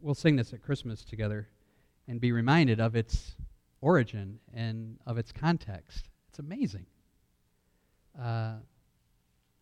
we'll 0.00 0.14
sing 0.14 0.36
this 0.36 0.54
at 0.54 0.62
Christmas 0.62 1.04
together 1.04 1.48
and 2.08 2.18
be 2.22 2.32
reminded 2.32 2.80
of 2.80 2.96
its 2.96 3.36
origin 3.80 4.38
and 4.54 4.98
of 5.06 5.18
its 5.18 5.32
context. 5.32 6.08
It's 6.28 6.38
amazing. 6.38 6.86
Uh, 8.20 8.54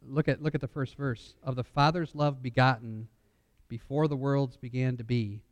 look 0.07 0.29
at 0.29 0.43
look 0.43 0.55
at 0.55 0.61
the 0.61 0.69
first 0.69 0.97
verse 0.97 1.35
of 1.43 1.57
the 1.57 1.65
Father's 1.65 2.15
love 2.15 2.43
begotten 2.43 3.09
before 3.69 4.09
the 4.09 4.17
worlds 4.17 4.57
began 4.57 4.97
to 4.97 5.05
be. 5.05 5.43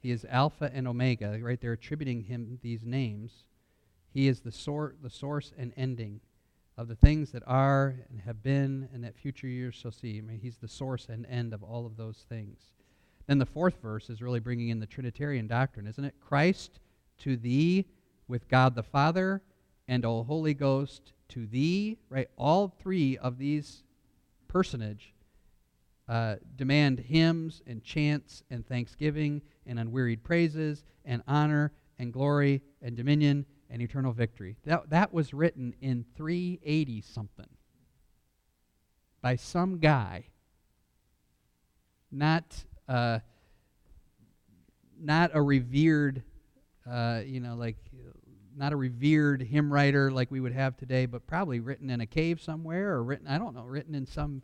He 0.00 0.10
is 0.10 0.26
Alpha 0.28 0.70
and 0.74 0.88
Omega. 0.88 1.38
Right 1.40 1.60
there, 1.60 1.72
attributing 1.72 2.22
him 2.22 2.58
these 2.62 2.84
names. 2.84 3.44
He 4.12 4.28
is 4.28 4.40
the 4.40 4.52
sor- 4.52 4.96
the 5.02 5.10
source 5.10 5.52
and 5.56 5.72
ending 5.76 6.20
of 6.76 6.88
the 6.88 6.96
things 6.96 7.32
that 7.32 7.42
are 7.46 7.94
and 8.10 8.20
have 8.22 8.42
been 8.42 8.88
and 8.92 9.04
that 9.04 9.16
future 9.16 9.46
years 9.46 9.74
shall 9.74 9.92
see. 9.92 10.18
I 10.18 10.20
mean, 10.22 10.40
he's 10.40 10.56
the 10.56 10.68
source 10.68 11.06
and 11.08 11.26
end 11.26 11.52
of 11.52 11.62
all 11.62 11.86
of 11.86 11.96
those 11.96 12.24
things. 12.28 12.58
Then 13.26 13.38
the 13.38 13.46
fourth 13.46 13.80
verse 13.80 14.10
is 14.10 14.20
really 14.20 14.40
bringing 14.40 14.70
in 14.70 14.80
the 14.80 14.86
Trinitarian 14.86 15.46
doctrine, 15.46 15.86
isn't 15.86 16.04
it? 16.04 16.14
Christ 16.20 16.80
to 17.18 17.36
thee 17.36 17.86
with 18.28 18.48
God 18.48 18.74
the 18.74 18.82
Father 18.82 19.42
and 19.88 20.04
O 20.04 20.22
Holy 20.22 20.54
Ghost 20.54 21.12
to 21.28 21.46
thee, 21.46 21.98
right? 22.08 22.28
All 22.36 22.68
three 22.68 23.16
of 23.18 23.38
these 23.38 23.82
personage 24.48 25.14
uh, 26.08 26.36
demand 26.56 26.98
hymns 27.00 27.62
and 27.66 27.82
chants 27.82 28.42
and 28.50 28.66
thanksgiving 28.66 29.40
and 29.66 29.78
unwearied 29.78 30.22
praises 30.22 30.84
and 31.04 31.22
honor 31.26 31.72
and 31.98 32.12
glory 32.12 32.62
and 32.82 32.96
dominion 32.96 33.46
and 33.70 33.80
eternal 33.80 34.12
victory. 34.12 34.56
That, 34.64 34.90
that 34.90 35.14
was 35.14 35.32
written 35.32 35.74
in 35.80 36.04
380 36.16 37.00
something 37.00 37.48
by 39.22 39.36
some 39.36 39.78
guy, 39.78 40.24
not, 42.10 42.64
uh, 42.88 43.20
not 45.00 45.30
a 45.32 45.40
revered, 45.40 46.22
uh, 46.88 47.20
you 47.24 47.40
know, 47.40 47.54
like, 47.54 47.76
not 48.56 48.72
a 48.72 48.76
revered 48.76 49.42
hymn 49.42 49.72
writer 49.72 50.10
like 50.10 50.30
we 50.30 50.40
would 50.40 50.52
have 50.52 50.76
today, 50.76 51.06
but 51.06 51.26
probably 51.26 51.60
written 51.60 51.90
in 51.90 52.00
a 52.00 52.06
cave 52.06 52.40
somewhere 52.40 52.92
or 52.92 53.02
written, 53.02 53.26
I 53.26 53.38
don't 53.38 53.54
know, 53.54 53.64
written 53.64 53.94
in 53.94 54.06
some. 54.06 54.42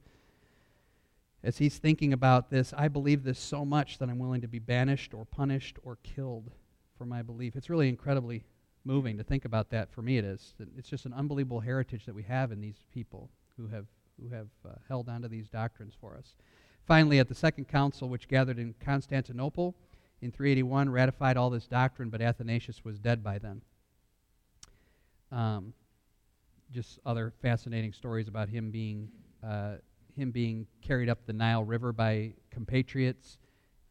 As 1.43 1.59
he's 1.59 1.79
thinking 1.79 2.13
about 2.13 2.51
this, 2.51 2.75
I 2.77 2.89
believe 2.89 3.23
this 3.23 3.39
so 3.39 3.65
much 3.65 3.99
that 3.99 4.09
I'm 4.09 4.19
willing 4.19 4.41
to 4.41 4.49
be 4.49 4.59
banished 4.59 5.15
or 5.15 5.25
punished 5.25 5.79
or 5.85 5.99
killed 6.03 6.51
for 6.97 7.05
my 7.05 7.23
belief. 7.23 7.55
It's 7.55 7.71
really 7.71 7.89
incredibly 7.89 8.45
moving 8.85 9.17
to 9.19 9.23
think 9.25 9.45
about 9.45 9.71
that. 9.71 9.93
For 9.93 10.03
me, 10.03 10.19
it 10.19 10.25
is. 10.25 10.55
It's 10.77 10.89
just 10.89 11.07
an 11.07 11.13
unbelievable 11.13 11.61
heritage 11.61 12.07
that 12.07 12.15
we 12.15 12.25
have 12.25 12.51
in 12.51 12.61
these 12.61 12.85
people 12.93 13.31
who 13.57 13.69
have 13.69 13.87
who 14.21 14.35
have 14.35 14.49
uh, 14.67 14.71
held 14.89 15.09
onto 15.09 15.29
these 15.29 15.49
doctrines 15.49 15.95
for 16.01 16.17
us. 16.17 16.35
Finally, 16.87 17.21
at 17.21 17.29
the 17.29 17.35
Second 17.35 17.69
Council, 17.69 18.09
which 18.09 18.27
gathered 18.27 18.59
in 18.59 18.75
Constantinople 18.81 19.77
in 20.21 20.33
381, 20.33 20.91
ratified 20.91 21.37
all 21.37 21.51
this 21.51 21.67
doctrine, 21.67 22.11
but 22.11 22.21
Athanasius 22.21 22.85
was 22.85 22.99
dead 22.99 23.23
by 23.23 23.39
then. 23.39 23.63
Um, 25.31 25.75
just 26.73 26.99
other 27.07 27.33
fascinating 27.41 27.93
stories 27.93 28.29
about 28.29 28.49
him 28.49 28.71
being 28.71 29.09
uh, 29.43 29.77
him 30.17 30.31
being 30.33 30.67
carried 30.83 31.09
up 31.09 31.25
the 31.27 31.33
Nile 31.33 31.65
River 31.65 31.93
by 31.93 32.33
compatriots 32.51 33.39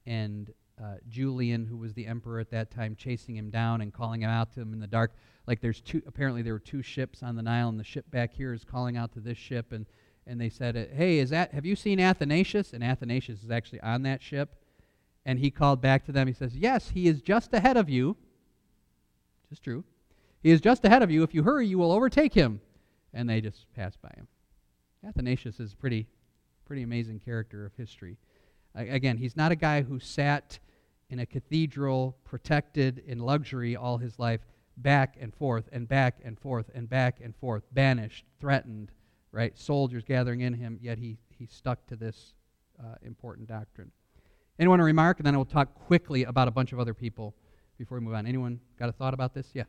and 0.06 0.52
uh, 0.82 0.96
Julian, 1.10 1.66
who 1.66 1.78
was 1.78 1.94
the 1.94 2.06
emperor 2.06 2.40
at 2.40 2.52
that 2.52 2.70
time, 2.70 2.96
chasing 2.96 3.36
him 3.36 3.50
down 3.50 3.82
and 3.82 3.94
calling 3.94 4.22
him 4.22 4.30
out 4.30 4.54
to 4.54 4.62
him 4.62 4.74
in 4.74 4.80
the 4.80 4.88
dark. 4.88 5.13
Like 5.48 5.62
there's 5.62 5.82
two, 5.82 6.02
apparently 6.06 6.42
there 6.42 6.54
were 6.54 6.60
two 6.60 6.82
ships 6.82 7.24
on 7.24 7.36
the 7.36 7.42
Nile, 7.42 7.70
and 7.70 7.80
the 7.80 7.84
ship 7.84 8.10
back 8.12 8.34
here 8.34 8.54
is 8.54 8.63
calling 8.63 8.98
out 8.98 9.13
to 9.13 9.20
this 9.20 9.38
ship, 9.38 9.72
and 9.72 9.86
and 10.28 10.40
they 10.40 10.50
said, 10.50 10.92
"Hey, 10.94 11.20
is 11.20 11.30
that? 11.30 11.54
Have 11.54 11.66
you 11.66 11.76
seen 11.76 12.00
Athanasius?" 12.00 12.74
And 12.74 12.84
Athanasius 12.84 13.44
is 13.44 13.50
actually 13.50 13.82
on 13.82 14.04
that 14.04 14.22
ship, 14.22 14.56
and 15.28 15.38
he 15.38 15.52
called 15.52 15.82
back 15.82 16.06
to 16.06 16.13
them. 16.13 16.26
He 16.26 16.34
says, 16.34 16.56
"Yes, 16.56 16.90
he 16.90 17.08
is 17.08 17.22
just 17.22 17.54
ahead 17.54 17.76
of 17.76 17.90
you." 17.90 18.16
Which 19.44 19.52
is 19.52 19.60
true. 19.60 19.84
He 20.42 20.52
is 20.52 20.62
just 20.62 20.86
ahead 20.86 21.04
of 21.04 21.12
you. 21.12 21.22
If 21.22 21.36
you 21.36 21.44
hurry, 21.44 21.68
you 21.68 21.78
will 21.78 21.92
overtake 21.92 22.34
him. 22.34 22.62
And 23.13 23.30
they 23.30 23.42
just 23.42 23.72
passed 23.76 24.02
by 24.02 24.12
him. 24.16 24.28
Athanasius 25.06 25.60
is 25.60 25.74
a 25.74 25.76
pretty, 25.76 26.08
pretty 26.66 26.84
amazing 26.84 27.20
character 27.20 27.66
of 27.66 27.74
history. 27.76 28.18
again, 28.74 29.18
he's 29.18 29.36
not 29.36 29.52
a 29.52 29.56
guy 29.56 29.82
who 29.82 30.00
sat 30.00 30.60
in 31.10 31.20
a 31.20 31.26
cathedral 31.26 32.16
protected 32.24 33.00
in 33.00 33.20
luxury 33.20 33.76
all 33.76 33.98
his 33.98 34.20
life, 34.20 34.42
back 34.78 35.18
and 35.20 35.34
forth 35.34 35.68
and 35.72 35.88
back 35.88 36.20
and 36.24 36.40
forth 36.40 36.70
and 36.76 36.88
back 36.88 37.20
and 37.22 37.36
forth, 37.36 37.63
banished, 37.72 38.26
threatened, 38.40 38.92
right? 39.32 39.58
Soldiers 39.58 40.04
gathering 40.04 40.42
in 40.42 40.54
him, 40.54 40.78
yet 40.82 41.00
he, 41.00 41.18
he 41.30 41.48
stuck 41.48 41.86
to 41.88 41.96
this 41.96 42.36
uh, 42.80 42.96
important 43.02 43.48
doctrine. 43.48 43.92
Anyone 44.60 44.80
a 44.80 44.84
remark? 44.84 45.20
And 45.20 45.26
then 45.26 45.36
I 45.36 45.38
will 45.38 45.46
talk 45.46 45.74
quickly 45.76 46.24
about 46.24 46.48
a 46.48 46.52
bunch 46.52 46.74
of 46.74 46.80
other 46.80 46.93
people 46.93 47.36
before 47.78 48.00
we 48.00 48.04
move 48.06 48.15
on. 48.15 48.26
Anyone 48.26 48.60
got 48.80 48.89
a 48.89 48.91
thought 48.91 49.13
about 49.13 49.34
this? 49.34 49.50
Yeah. 49.54 49.63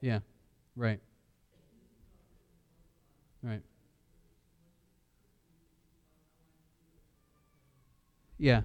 Yeah, 0.00 0.20
right. 0.76 1.00
Right. 3.42 3.62
Yeah. 8.38 8.62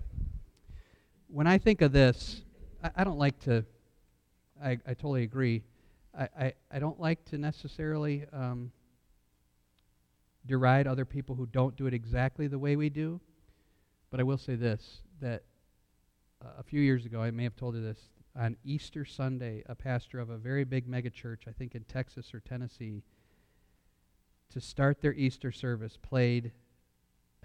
When 1.28 1.48
I 1.48 1.58
think 1.58 1.82
of 1.82 1.92
this, 1.92 2.42
I, 2.84 2.92
I 2.98 3.04
don't 3.04 3.18
like 3.18 3.40
to, 3.42 3.66
I, 4.62 4.72
I 4.86 4.94
totally 4.94 5.24
agree. 5.24 5.64
I, 6.18 6.28
I, 6.38 6.54
I 6.72 6.80
don't 6.80 7.00
like 7.00 7.24
to 7.26 7.38
necessarily 7.38 8.26
um, 8.34 8.72
deride 10.46 10.88
other 10.88 11.06
people 11.06 11.36
who 11.36 11.46
don't 11.46 11.76
do 11.76 11.88
it 11.88 11.94
exactly 11.94 12.48
the 12.48 12.60
way 12.60 12.76
we 12.76 12.90
do. 12.90 13.20
But 14.10 14.20
I 14.20 14.24
will 14.24 14.38
say 14.38 14.56
this 14.56 15.02
that 15.22 15.44
uh, 16.44 16.50
a 16.60 16.64
few 16.64 16.82
years 16.82 17.06
ago, 17.06 17.22
I 17.22 17.32
may 17.32 17.44
have 17.44 17.56
told 17.56 17.76
you 17.76 17.82
this, 17.82 18.00
on 18.36 18.58
Easter 18.64 19.06
Sunday, 19.06 19.64
a 19.68 19.76
pastor 19.76 20.20
of 20.20 20.30
a 20.30 20.38
very 20.38 20.64
big 20.64 20.88
megachurch, 20.88 21.48
I 21.48 21.52
think 21.52 21.76
in 21.76 21.84
Texas 21.84 22.34
or 22.34 22.40
Tennessee, 22.40 23.04
to 24.52 24.60
start 24.60 25.02
their 25.02 25.14
Easter 25.14 25.52
service, 25.52 25.98
played, 26.02 26.52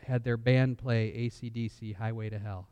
had 0.02 0.24
their 0.24 0.36
band 0.36 0.78
play 0.78 1.12
AC/DC 1.12 1.96
Highway 1.96 2.30
to 2.30 2.38
Hell. 2.38 2.68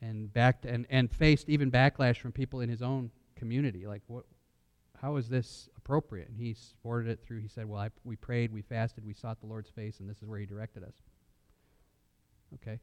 And 0.00 0.32
backed 0.32 0.64
and, 0.64 0.86
and 0.90 1.10
faced 1.10 1.48
even 1.48 1.70
backlash 1.70 2.18
from 2.18 2.32
people 2.32 2.60
in 2.60 2.68
his 2.68 2.82
own 2.82 3.10
community. 3.36 3.86
Like, 3.86 4.02
what? 4.06 4.24
How 5.00 5.16
is 5.16 5.28
this 5.28 5.68
appropriate? 5.76 6.28
And 6.28 6.36
he 6.36 6.54
supported 6.54 7.08
it 7.08 7.20
through. 7.24 7.38
He 7.38 7.48
said, 7.48 7.68
"Well, 7.68 7.80
I, 7.80 7.90
we 8.04 8.16
prayed, 8.16 8.52
we 8.52 8.62
fasted, 8.62 9.04
we 9.04 9.14
sought 9.14 9.40
the 9.40 9.46
Lord's 9.46 9.70
face, 9.70 10.00
and 10.00 10.10
this 10.10 10.18
is 10.18 10.24
where 10.24 10.38
He 10.38 10.46
directed 10.46 10.82
us." 10.82 10.94
Okay, 12.54 12.80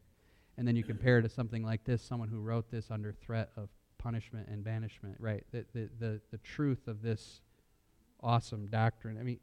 and 0.57 0.67
then 0.67 0.75
you 0.75 0.83
compare 0.83 1.19
it 1.19 1.23
to 1.23 1.29
something 1.29 1.63
like 1.63 1.83
this: 1.83 2.01
someone 2.01 2.29
who 2.29 2.39
wrote 2.39 2.71
this 2.71 2.89
under 2.89 3.11
threat 3.11 3.49
of 3.57 3.69
punishment 3.97 4.47
and 4.47 4.63
banishment. 4.63 5.17
Right. 5.19 5.43
The 5.51 5.65
the 5.73 5.89
the, 5.99 6.21
the 6.31 6.37
truth 6.37 6.87
of 6.87 7.01
this 7.01 7.41
awesome 8.21 8.67
doctrine. 8.67 9.17
I 9.19 9.23
mean, 9.23 9.39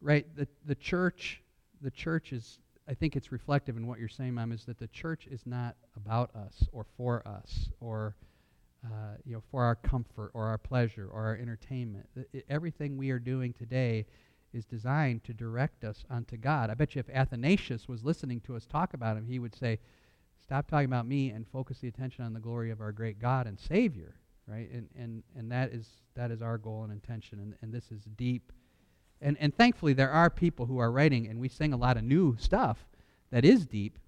right? 0.00 0.26
The 0.36 0.46
the 0.66 0.76
church, 0.76 1.42
the 1.80 1.90
church 1.90 2.32
is 2.32 2.58
I 2.88 2.94
think 2.94 3.16
it's 3.16 3.30
reflective 3.30 3.76
in 3.76 3.86
what 3.86 3.98
you're 3.98 4.08
saying, 4.08 4.34
Mom, 4.34 4.50
is 4.50 4.64
that 4.64 4.78
the 4.78 4.86
church 4.88 5.26
is 5.30 5.42
not 5.44 5.76
about 5.94 6.34
us 6.34 6.64
or 6.72 6.86
for 6.96 7.26
us 7.28 7.68
or 7.80 8.16
uh, 8.84 9.16
you 9.24 9.34
know 9.34 9.42
for 9.50 9.62
our 9.62 9.74
comfort 9.74 10.30
or 10.32 10.46
our 10.46 10.56
pleasure 10.56 11.08
or 11.12 11.26
our 11.26 11.36
entertainment. 11.36 12.08
I, 12.16 12.42
everything 12.48 12.96
we 12.96 13.10
are 13.10 13.18
doing 13.18 13.52
today 13.52 14.06
is 14.54 14.64
designed 14.64 15.24
to 15.24 15.34
direct 15.34 15.84
us 15.84 16.04
unto 16.08 16.38
God. 16.38 16.70
I 16.70 16.74
bet 16.74 16.94
you 16.94 17.00
if 17.00 17.10
Athanasius 17.10 17.88
was 17.88 18.04
listening 18.04 18.40
to 18.42 18.56
us 18.56 18.64
talk 18.64 18.94
about 18.94 19.18
him, 19.18 19.26
he 19.26 19.38
would 19.38 19.54
say, 19.54 19.80
"Stop 20.42 20.66
talking 20.68 20.86
about 20.86 21.06
me 21.06 21.30
and 21.30 21.46
focus 21.46 21.80
the 21.80 21.88
attention 21.88 22.24
on 22.24 22.32
the 22.32 22.40
glory 22.40 22.70
of 22.70 22.80
our 22.80 22.92
great 22.92 23.18
God 23.18 23.46
and 23.46 23.60
Savior." 23.60 24.14
Right? 24.46 24.70
And 24.72 24.88
and 24.96 25.22
and 25.36 25.52
that 25.52 25.72
is 25.74 25.86
that 26.14 26.30
is 26.30 26.40
our 26.40 26.56
goal 26.56 26.84
and 26.84 26.92
intention. 26.92 27.38
And 27.40 27.54
and 27.60 27.70
this 27.70 27.92
is 27.92 28.04
deep 28.16 28.50
and, 29.20 29.36
and 29.40 29.54
thankfully, 29.54 29.92
there 29.92 30.10
are 30.10 30.30
people 30.30 30.66
who 30.66 30.78
are 30.78 30.90
writing, 30.90 31.26
and 31.26 31.40
we 31.40 31.48
sing 31.48 31.72
a 31.72 31.76
lot 31.76 31.96
of 31.96 32.04
new 32.04 32.36
stuff 32.38 32.86
that 33.30 33.44
is 33.44 33.66
deep, 33.66 33.98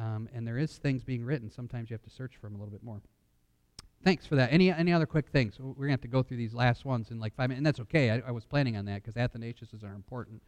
um, 0.00 0.28
and 0.34 0.46
there 0.46 0.58
is 0.58 0.78
things 0.78 1.04
being 1.04 1.24
written. 1.24 1.50
Sometimes 1.50 1.90
you 1.90 1.94
have 1.94 2.02
to 2.02 2.10
search 2.10 2.36
for 2.36 2.46
them 2.46 2.56
a 2.56 2.58
little 2.58 2.72
bit 2.72 2.82
more. 2.82 3.00
Thanks 4.02 4.26
for 4.26 4.36
that. 4.36 4.52
Any, 4.52 4.70
any 4.70 4.92
other 4.92 5.06
quick 5.06 5.28
things? 5.28 5.58
We're 5.58 5.72
going 5.74 5.88
to 5.88 5.92
have 5.92 6.00
to 6.02 6.08
go 6.08 6.22
through 6.22 6.36
these 6.36 6.54
last 6.54 6.84
ones 6.84 7.10
in 7.10 7.20
like 7.20 7.34
five 7.34 7.48
minutes, 7.48 7.58
and 7.58 7.66
that's 7.66 7.80
okay. 7.80 8.10
I, 8.10 8.22
I 8.28 8.30
was 8.32 8.44
planning 8.44 8.76
on 8.76 8.84
that 8.86 9.02
because 9.02 9.16
Athanasius 9.16 9.72
is 9.72 9.82
our 9.82 9.94
important 9.94 10.42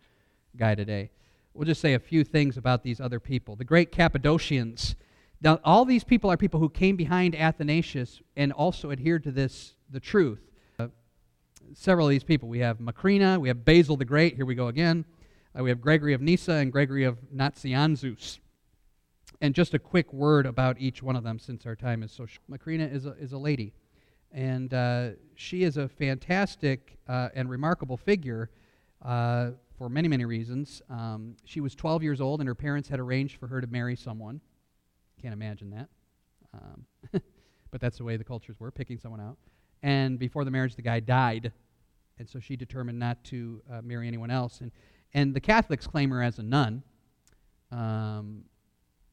guy 0.57 0.75
today. 0.75 1.11
We'll 1.55 1.67
just 1.67 1.81
say 1.81 1.95
a 1.95 1.99
few 1.99 2.23
things 2.23 2.59
about 2.59 2.83
these 2.83 3.01
other 3.01 3.19
people. 3.19 3.57
The 3.57 3.65
great 3.65 3.93
Cappadocians. 3.93 4.95
Now, 5.41 5.59
all 5.65 5.85
these 5.85 6.05
people 6.05 6.31
are 6.31 6.37
people 6.37 6.61
who 6.61 6.69
came 6.69 6.97
behind 6.97 7.35
Athanasius 7.35 8.21
and 8.37 8.53
also 8.53 8.91
adhered 8.91 9.25
to 9.25 9.31
this, 9.31 9.75
the 9.91 10.01
truth 10.01 10.41
several 11.75 12.07
of 12.07 12.11
these 12.11 12.25
people. 12.25 12.49
We 12.49 12.61
have 12.61 12.79
Macrina, 12.79 13.39
we 13.39 13.49
have 13.49 13.65
Basil 13.65 13.97
the 13.97 14.05
Great, 14.05 14.37
here 14.37 14.47
we 14.47 14.55
go 14.55 14.69
again. 14.69 15.05
Uh, 15.59 15.63
we 15.63 15.71
have 15.71 15.81
Gregory 15.81 16.13
of 16.13 16.21
Nyssa 16.21 16.53
and 16.53 16.71
Gregory 16.71 17.05
of 17.05 17.19
Nazianzus. 17.35 18.39
And 19.41 19.55
just 19.55 19.75
a 19.75 19.79
quick 19.79 20.13
word 20.13 20.47
about 20.47 20.81
each 20.81 21.03
one 21.03 21.17
of 21.17 21.25
them 21.25 21.39
since 21.39 21.67
our 21.67 21.77
time 21.77 22.03
is 22.03 22.13
so 22.13 22.27
short. 22.27 22.43
Macrina 22.51 22.93
is 22.93 23.07
a, 23.07 23.13
is 23.13 23.33
a 23.33 23.39
lady, 23.39 23.73
and 24.33 24.73
uh, 24.73 25.11
she 25.35 25.63
is 25.63 25.77
a 25.77 25.89
fantastic 25.89 26.99
uh, 27.09 27.29
and 27.35 27.51
remarkable 27.51 27.97
figure 27.97 28.51
uh, 29.03 29.51
for 29.77 29.89
many, 29.89 30.09
many 30.09 30.25
reasons. 30.25 30.81
Um, 30.89 31.37
she 31.45 31.61
was 31.61 31.75
12 31.75 32.03
years 32.03 32.21
old, 32.21 32.41
and 32.41 32.49
her 32.49 32.55
parents 32.55 32.89
had 32.89 32.99
arranged 32.99 33.39
for 33.39 33.47
her 33.47 33.61
to 33.61 33.67
marry 33.67 33.97
someone. 33.97 34.41
Can't 35.21 35.35
imagine 35.35 35.71
that. 35.71 35.89
Um, 36.55 36.87
but 37.71 37.81
that's 37.81 37.99
the 37.99 38.05
way 38.05 38.17
the 38.17 38.25
cultures 38.25 38.59
were, 38.59 38.71
picking 38.71 38.99
someone 38.99 39.21
out. 39.21 39.37
And 39.83 40.19
before 40.19 40.45
the 40.45 40.51
marriage, 40.51 40.75
the 40.75 40.83
guy 40.83 41.01
died. 41.01 41.53
And 42.19 42.29
so 42.29 42.41
she 42.41 42.57
determined 42.57 42.99
not 42.99 43.23
to 43.25 43.63
uh, 43.71 43.83
marry 43.83 44.09
anyone 44.09 44.31
else. 44.31 44.61
And, 44.61 44.73
and 45.15 45.35
the 45.35 45.41
Catholics 45.41 45.87
claim 45.87 46.11
her 46.11 46.23
as 46.23 46.39
a 46.39 46.43
nun 46.43 46.83
um, 47.71 48.45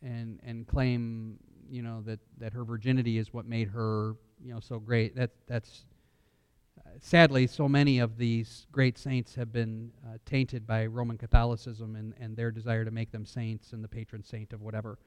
and, 0.02 0.40
and 0.44 0.68
claim, 0.68 1.38
you 1.70 1.82
know, 1.82 2.02
that, 2.06 2.20
that 2.38 2.54
her 2.54 2.64
virginity 2.64 3.18
is 3.18 3.34
what 3.34 3.46
made 3.46 3.68
her, 3.70 4.16
you 4.42 4.54
know, 4.54 4.60
so 4.60 4.80
great. 4.80 5.16
That, 5.16 5.32
that's, 5.48 5.86
uh, 6.80 6.90
sadly, 7.00 7.48
so 7.48 7.68
many 7.68 8.00
of 8.00 8.18
these 8.18 8.68
great 8.72 8.98
saints 8.98 9.36
have 9.36 9.52
been 9.52 9.92
uh, 10.06 10.18
tainted 10.26 10.66
by 10.66 10.86
Roman 10.86 11.18
Catholicism 11.18 11.96
and, 11.96 12.14
and 12.20 12.36
their 12.36 12.52
desire 12.52 12.86
to 12.86 12.92
make 12.92 13.12
them 13.12 13.26
saints 13.26 13.74
and 13.74 13.84
the 13.84 13.88
patron 13.88 14.24
saint 14.24 14.54
of 14.54 14.62
whatever. 14.62 14.98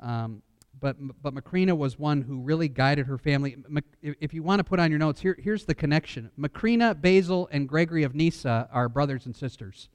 Um, 0.00 0.42
but, 0.78 0.96
but 1.22 1.34
Macrina 1.34 1.76
was 1.76 1.98
one 1.98 2.22
who 2.22 2.40
really 2.40 2.68
guided 2.68 3.06
her 3.06 3.18
family. 3.18 3.56
If 4.02 4.32
you 4.32 4.42
want 4.42 4.60
to 4.60 4.64
put 4.64 4.80
on 4.80 4.90
your 4.90 4.98
notes, 4.98 5.20
here, 5.20 5.36
here's 5.38 5.64
the 5.64 5.74
connection. 5.74 6.30
Macrina, 6.38 6.98
Basil, 6.98 7.48
and 7.52 7.68
Gregory 7.68 8.02
of 8.02 8.14
Nyssa 8.14 8.68
are 8.72 8.88
brothers 8.88 9.26
and 9.26 9.36
sisters. 9.36 9.88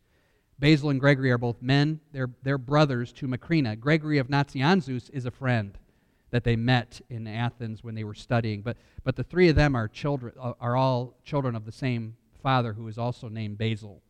Basil 0.59 0.89
and 0.89 0.99
Gregory 0.99 1.31
are 1.31 1.37
both 1.37 1.61
men. 1.61 1.99
They're, 2.11 2.29
they're 2.43 2.57
brothers 2.57 3.11
to 3.13 3.27
Macrina. 3.27 3.79
Gregory 3.79 4.19
of 4.19 4.27
Nazianzus 4.27 5.09
is 5.11 5.25
a 5.25 5.31
friend 5.31 5.77
that 6.31 6.43
they 6.43 6.55
met 6.55 7.01
in 7.09 7.27
Athens 7.27 7.83
when 7.83 7.95
they 7.95 8.03
were 8.03 8.13
studying. 8.13 8.61
But, 8.61 8.77
but 9.03 9.15
the 9.15 9.23
three 9.23 9.49
of 9.49 9.55
them 9.55 9.75
are, 9.75 9.87
children, 9.87 10.33
uh, 10.39 10.53
are 10.59 10.75
all 10.75 11.15
children 11.23 11.55
of 11.55 11.65
the 11.65 11.71
same 11.71 12.15
father 12.41 12.73
who 12.73 12.87
is 12.87 12.97
also 12.97 13.27
named 13.27 13.57
Basil. 13.57 14.01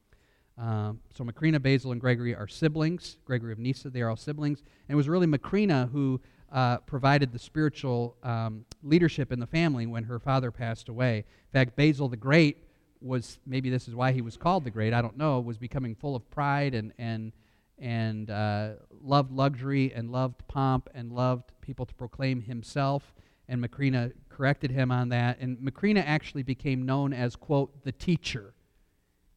Um, 0.57 1.01
so 1.13 1.23
Macrina, 1.23 1.61
Basil, 1.61 1.91
and 1.91 1.99
Gregory 1.99 2.35
are 2.35 2.47
siblings. 2.47 3.17
Gregory 3.25 3.51
of 3.51 3.59
Nyssa, 3.59 3.89
they 3.89 4.01
are 4.01 4.09
all 4.09 4.15
siblings. 4.15 4.59
And 4.87 4.93
it 4.93 4.95
was 4.95 5.09
really 5.09 5.27
Macrina 5.27 5.91
who 5.91 6.21
uh, 6.55 6.77
provided 6.77 7.33
the 7.33 7.37
spiritual 7.37 8.15
um, 8.23 8.63
leadership 8.81 9.33
in 9.33 9.41
the 9.41 9.45
family 9.45 9.85
when 9.85 10.05
her 10.05 10.19
father 10.19 10.51
passed 10.51 10.87
away. 10.87 11.17
In 11.17 11.51
fact, 11.51 11.75
Basil 11.75 12.07
the 12.07 12.15
Great 12.15 12.63
was 13.01 13.39
maybe 13.45 13.69
this 13.69 13.89
is 13.89 13.93
why 13.93 14.13
he 14.13 14.21
was 14.21 14.37
called 14.37 14.63
the 14.63 14.71
Great. 14.71 14.93
I 14.93 15.01
don't 15.01 15.17
know. 15.17 15.41
Was 15.41 15.57
becoming 15.57 15.95
full 15.95 16.15
of 16.15 16.27
pride 16.31 16.73
and 16.73 16.93
and 16.97 17.33
and 17.77 18.29
uh, 18.29 18.69
loved 19.01 19.33
luxury 19.33 19.91
and 19.93 20.09
loved 20.09 20.47
pomp 20.47 20.87
and 20.95 21.11
loved 21.11 21.51
people 21.59 21.85
to 21.85 21.93
proclaim 21.93 22.39
himself. 22.39 23.13
And 23.49 23.61
Macrina 23.61 24.13
corrected 24.29 24.71
him 24.71 24.91
on 24.91 25.09
that. 25.09 25.39
And 25.41 25.57
Macrina 25.57 26.03
actually 26.05 26.43
became 26.43 26.85
known 26.85 27.11
as 27.11 27.35
quote 27.35 27.83
the 27.83 27.91
teacher. 27.91 28.53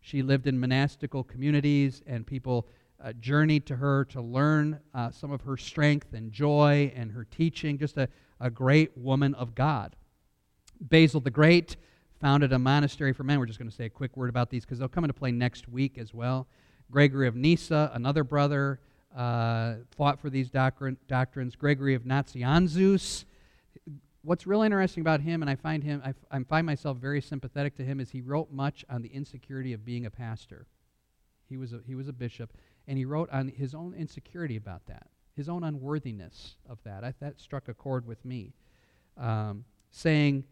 She 0.00 0.22
lived 0.22 0.46
in 0.46 0.60
monastical 0.60 1.24
communities, 1.24 2.00
and 2.06 2.24
people 2.24 2.68
uh, 3.02 3.12
journeyed 3.20 3.66
to 3.66 3.76
her 3.76 4.04
to 4.06 4.20
learn 4.20 4.80
uh, 4.94 5.10
some 5.10 5.30
of 5.30 5.42
her 5.42 5.56
strength 5.56 6.12
and 6.12 6.32
joy 6.32 6.92
and 6.96 7.12
her 7.12 7.24
teaching. 7.24 7.78
Just 7.78 7.96
a, 7.96 8.08
a 8.40 8.50
great 8.50 8.96
woman 8.96 9.34
of 9.34 9.54
God. 9.54 9.96
Basil 10.80 11.20
the 11.20 11.30
Great 11.30 11.76
founded 12.20 12.52
a 12.52 12.58
monastery 12.58 13.12
for 13.12 13.22
men. 13.22 13.38
We're 13.38 13.46
just 13.46 13.58
going 13.58 13.70
to 13.70 13.76
say 13.76 13.84
a 13.86 13.90
quick 13.90 14.16
word 14.16 14.28
about 14.28 14.50
these 14.50 14.64
because 14.64 14.78
they'll 14.78 14.88
come 14.88 15.04
into 15.04 15.14
play 15.14 15.30
next 15.30 15.68
week 15.68 15.98
as 15.98 16.12
well. 16.12 16.46
Gregory 16.90 17.28
of 17.28 17.36
Nyssa, 17.36 17.90
another 17.94 18.24
brother, 18.24 18.80
uh, 19.16 19.74
fought 19.96 20.20
for 20.20 20.30
these 20.30 20.50
doctrine, 20.50 20.96
doctrines. 21.06 21.54
Gregory 21.54 21.94
of 21.94 22.02
Nazianzus. 22.02 23.24
What's 24.22 24.46
real 24.46 24.62
interesting 24.62 25.00
about 25.00 25.20
him, 25.20 25.42
and 25.42 25.50
I 25.50 25.54
find 25.54 25.82
him, 25.82 26.02
I, 26.04 26.14
I 26.30 26.42
find 26.44 26.66
myself 26.66 26.98
very 26.98 27.20
sympathetic 27.20 27.76
to 27.76 27.84
him, 27.84 28.00
is 28.00 28.10
he 28.10 28.20
wrote 28.20 28.50
much 28.50 28.84
on 28.90 29.02
the 29.02 29.08
insecurity 29.08 29.72
of 29.72 29.84
being 29.84 30.06
a 30.06 30.10
pastor. 30.10 30.66
He 31.48 31.56
was 31.56 31.72
a, 31.72 31.80
he 31.86 31.94
was 31.94 32.08
a 32.08 32.12
bishop, 32.12 32.52
and 32.88 32.96
he 32.96 33.04
wrote 33.04 33.28
on 33.30 33.48
his 33.48 33.74
own 33.74 33.94
insecurity 33.94 34.56
about 34.56 34.86
that, 34.86 35.08
his 35.36 35.48
own 35.48 35.62
unworthiness 35.62 36.56
of 36.68 36.78
that. 36.84 37.04
I, 37.04 37.12
that 37.20 37.38
struck 37.38 37.68
a 37.68 37.74
chord 37.74 38.06
with 38.06 38.24
me. 38.24 38.54
Um, 39.18 39.64
saying, 39.90 40.44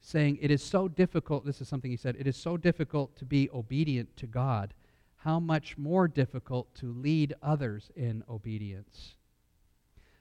saying, 0.00 0.38
It 0.40 0.50
is 0.50 0.62
so 0.62 0.88
difficult, 0.88 1.44
this 1.44 1.60
is 1.60 1.68
something 1.68 1.90
he 1.90 1.96
said, 1.96 2.16
it 2.18 2.26
is 2.26 2.36
so 2.36 2.56
difficult 2.56 3.14
to 3.18 3.26
be 3.26 3.50
obedient 3.52 4.16
to 4.16 4.26
God. 4.26 4.72
How 5.16 5.38
much 5.38 5.76
more 5.76 6.08
difficult 6.08 6.74
to 6.76 6.92
lead 6.92 7.34
others 7.42 7.90
in 7.94 8.24
obedience. 8.28 9.16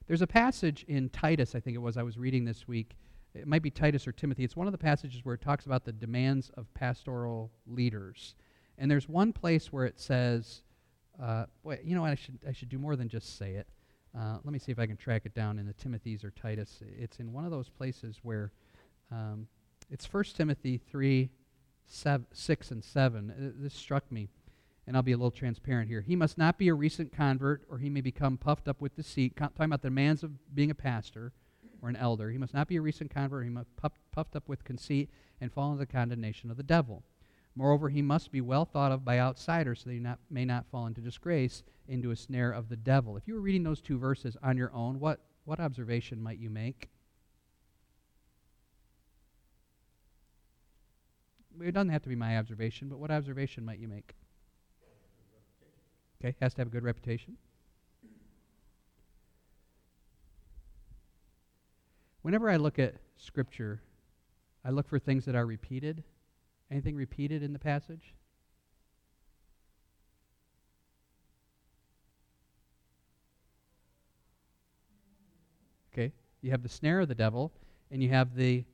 There's 0.08 0.22
a 0.22 0.28
passage 0.28 0.84
in 0.88 1.10
Titus, 1.10 1.56
I 1.56 1.60
think 1.60 1.76
it 1.76 1.80
was, 1.80 1.96
I 1.96 2.04
was 2.04 2.18
reading 2.18 2.44
this 2.44 2.68
week. 2.68 2.96
It 3.34 3.48
might 3.48 3.62
be 3.62 3.72
Titus 3.72 4.08
or 4.08 4.12
Timothy. 4.12 4.44
It's 4.44 4.56
one 4.56 4.68
of 4.68 4.72
the 4.72 4.78
passages 4.78 5.24
where 5.24 5.36
it 5.36 5.42
talks 5.42 5.66
about 5.66 5.86
the 5.86 5.92
demands 5.92 6.52
of 6.58 6.74
pastoral 6.74 7.52
leaders. 7.66 8.36
And 8.78 8.90
there's 8.90 9.08
one 9.08 9.32
place 9.34 9.72
where 9.72 9.86
it 9.86 10.00
says, 10.00 10.62
uh, 11.22 11.46
boy, 11.64 11.80
you 11.84 11.96
know? 11.96 12.06
I 12.06 12.16
should 12.16 12.40
I 12.48 12.52
should 12.52 12.70
do 12.70 12.78
more 12.78 12.96
than 12.96 13.10
just 13.10 13.38
say 13.38 13.54
it. 13.54 13.68
Uh, 14.18 14.38
let 14.44 14.54
me 14.54 14.60
see 14.60 14.72
if 14.72 14.80
I 14.80 14.86
can 14.86 14.98
track 14.98 15.24
it 15.26 15.34
down 15.34 15.60
in 15.60 15.66
the 15.66 15.74
Timothy's 15.74 16.24
or 16.24 16.32
Titus. 16.32 16.82
It's 16.98 17.20
in 17.20 17.34
one 17.34 17.44
of 17.44 17.52
those 17.52 17.70
places 17.70 18.20
where 18.24 18.52
um, 19.12 19.48
it's 19.90 20.12
1 20.12 20.24
Timothy 20.36 20.78
3, 20.78 21.30
seven, 21.86 22.26
6, 22.32 22.72
and 22.72 22.84
7. 22.84 23.32
Uh, 23.32 23.52
this 23.62 23.74
struck 23.74 24.10
me, 24.12 24.30
and 24.88 24.96
I'll 24.96 25.04
be 25.04 25.12
a 25.12 25.18
little 25.18 25.32
transparent 25.32 25.90
here. 25.90 26.02
He 26.02 26.16
must 26.16 26.38
not 26.38 26.58
be 26.58 26.70
a 26.70 26.74
recent 26.74 27.12
convert, 27.12 27.64
or 27.70 27.78
he 27.78 27.90
may 27.90 28.02
become 28.02 28.38
puffed 28.38 28.68
up 28.68 28.80
with 28.80 28.96
deceit. 28.96 29.36
talking 29.36 29.66
about 29.66 29.82
the 29.82 29.90
demands 29.90 30.24
of 30.24 30.32
being 30.56 30.72
a 30.72 30.76
pastor 30.76 31.34
or 31.82 31.90
an 31.90 31.96
elder. 31.98 32.32
He 32.32 32.38
must 32.38 32.54
not 32.54 32.68
be 32.68 32.78
a 32.78 32.82
recent 32.82 33.14
convert, 33.14 33.44
he 33.44 33.50
must 33.50 33.76
puff, 33.76 33.94
puffed 34.12 34.36
up 34.36 34.48
with 34.48 34.64
conceit 34.64 35.10
and 35.42 35.52
fall 35.52 35.72
into 35.72 35.80
the 35.80 35.86
condemnation 35.86 36.50
of 36.50 36.58
the 36.58 36.64
devil. 36.64 37.04
Moreover, 37.56 37.90
he 37.90 38.02
must 38.02 38.32
be 38.32 38.42
well 38.42 38.66
thought 38.66 38.92
of 38.92 39.06
by 39.06 39.18
outsiders 39.20 39.80
so 39.80 39.90
that 39.90 39.94
he 39.94 40.00
not, 40.00 40.20
may 40.30 40.44
not 40.44 40.66
fall 40.68 40.88
into 40.88 41.00
disgrace, 41.00 41.64
into 41.88 42.12
a 42.12 42.16
snare 42.16 42.52
of 42.52 42.68
the 42.68 42.76
devil. 42.76 43.16
If 43.16 43.28
you 43.28 43.36
were 43.36 43.42
reading 43.42 43.64
those 43.64 43.82
two 43.82 43.98
verses 43.98 44.36
on 44.44 44.58
your 44.58 44.74
own, 44.74 45.00
what, 45.00 45.22
what 45.46 45.60
observation 45.60 46.22
might 46.22 46.38
you 46.38 46.50
make? 46.50 46.90
It 51.62 51.72
doesn't 51.72 51.90
have 51.90 52.04
to 52.04 52.10
be 52.10 52.16
my 52.16 52.38
observation, 52.38 52.90
but 52.90 53.00
what 53.00 53.12
observation 53.12 53.64
might 53.64 53.80
you 53.80 53.88
make? 53.88 54.16
Okay, 56.20 56.36
has 56.42 56.54
to 56.56 56.62
have 56.62 56.68
a 56.68 56.72
good 56.72 56.84
reputation. 56.84 57.38
Whenever 62.22 62.50
I 62.50 62.58
look 62.58 62.80
at 62.80 62.96
Scripture, 63.18 63.82
I 64.66 64.72
look 64.72 64.90
for 64.90 65.00
things 65.00 65.26
that 65.26 65.36
are 65.36 65.46
repeated. 65.46 66.04
Anything 66.72 66.96
repeated 66.96 67.44
in 67.44 67.54
the 67.54 67.60
passage? 67.60 68.16
Okay, 75.94 76.12
you 76.42 76.52
have 76.52 76.64
the 76.64 76.70
snare 76.70 77.00
of 77.00 77.08
the 77.08 77.16
devil, 77.16 77.54
and 77.90 78.04
you 78.04 78.10
have 78.10 78.36
the 78.36 78.66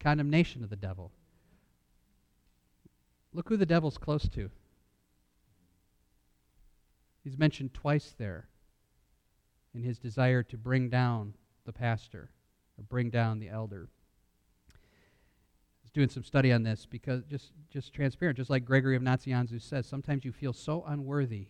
condemnation 0.00 0.64
of 0.64 0.70
the 0.70 0.76
devil. 0.76 1.12
Look 3.32 3.48
who 3.48 3.56
the 3.56 3.66
devil's 3.66 3.98
close 3.98 4.28
to. 4.30 4.50
He's 7.22 7.38
mentioned 7.38 7.72
twice 7.74 8.14
there 8.18 8.48
in 9.74 9.82
his 9.82 9.98
desire 9.98 10.42
to 10.42 10.56
bring 10.56 10.88
down 10.88 11.34
the 11.64 11.72
pastor 11.72 12.30
or 12.78 12.84
bring 12.84 13.10
down 13.10 13.38
the 13.38 13.48
elder. 13.48 13.88
Doing 15.94 16.08
some 16.08 16.24
study 16.24 16.52
on 16.52 16.62
this 16.62 16.86
because 16.86 17.22
just, 17.24 17.52
just 17.70 17.94
transparent, 17.94 18.36
just 18.36 18.50
like 18.50 18.64
Gregory 18.64 18.96
of 18.96 19.02
Nazianzus 19.02 19.62
says, 19.62 19.86
sometimes 19.86 20.24
you 20.24 20.32
feel 20.32 20.52
so 20.52 20.84
unworthy 20.86 21.46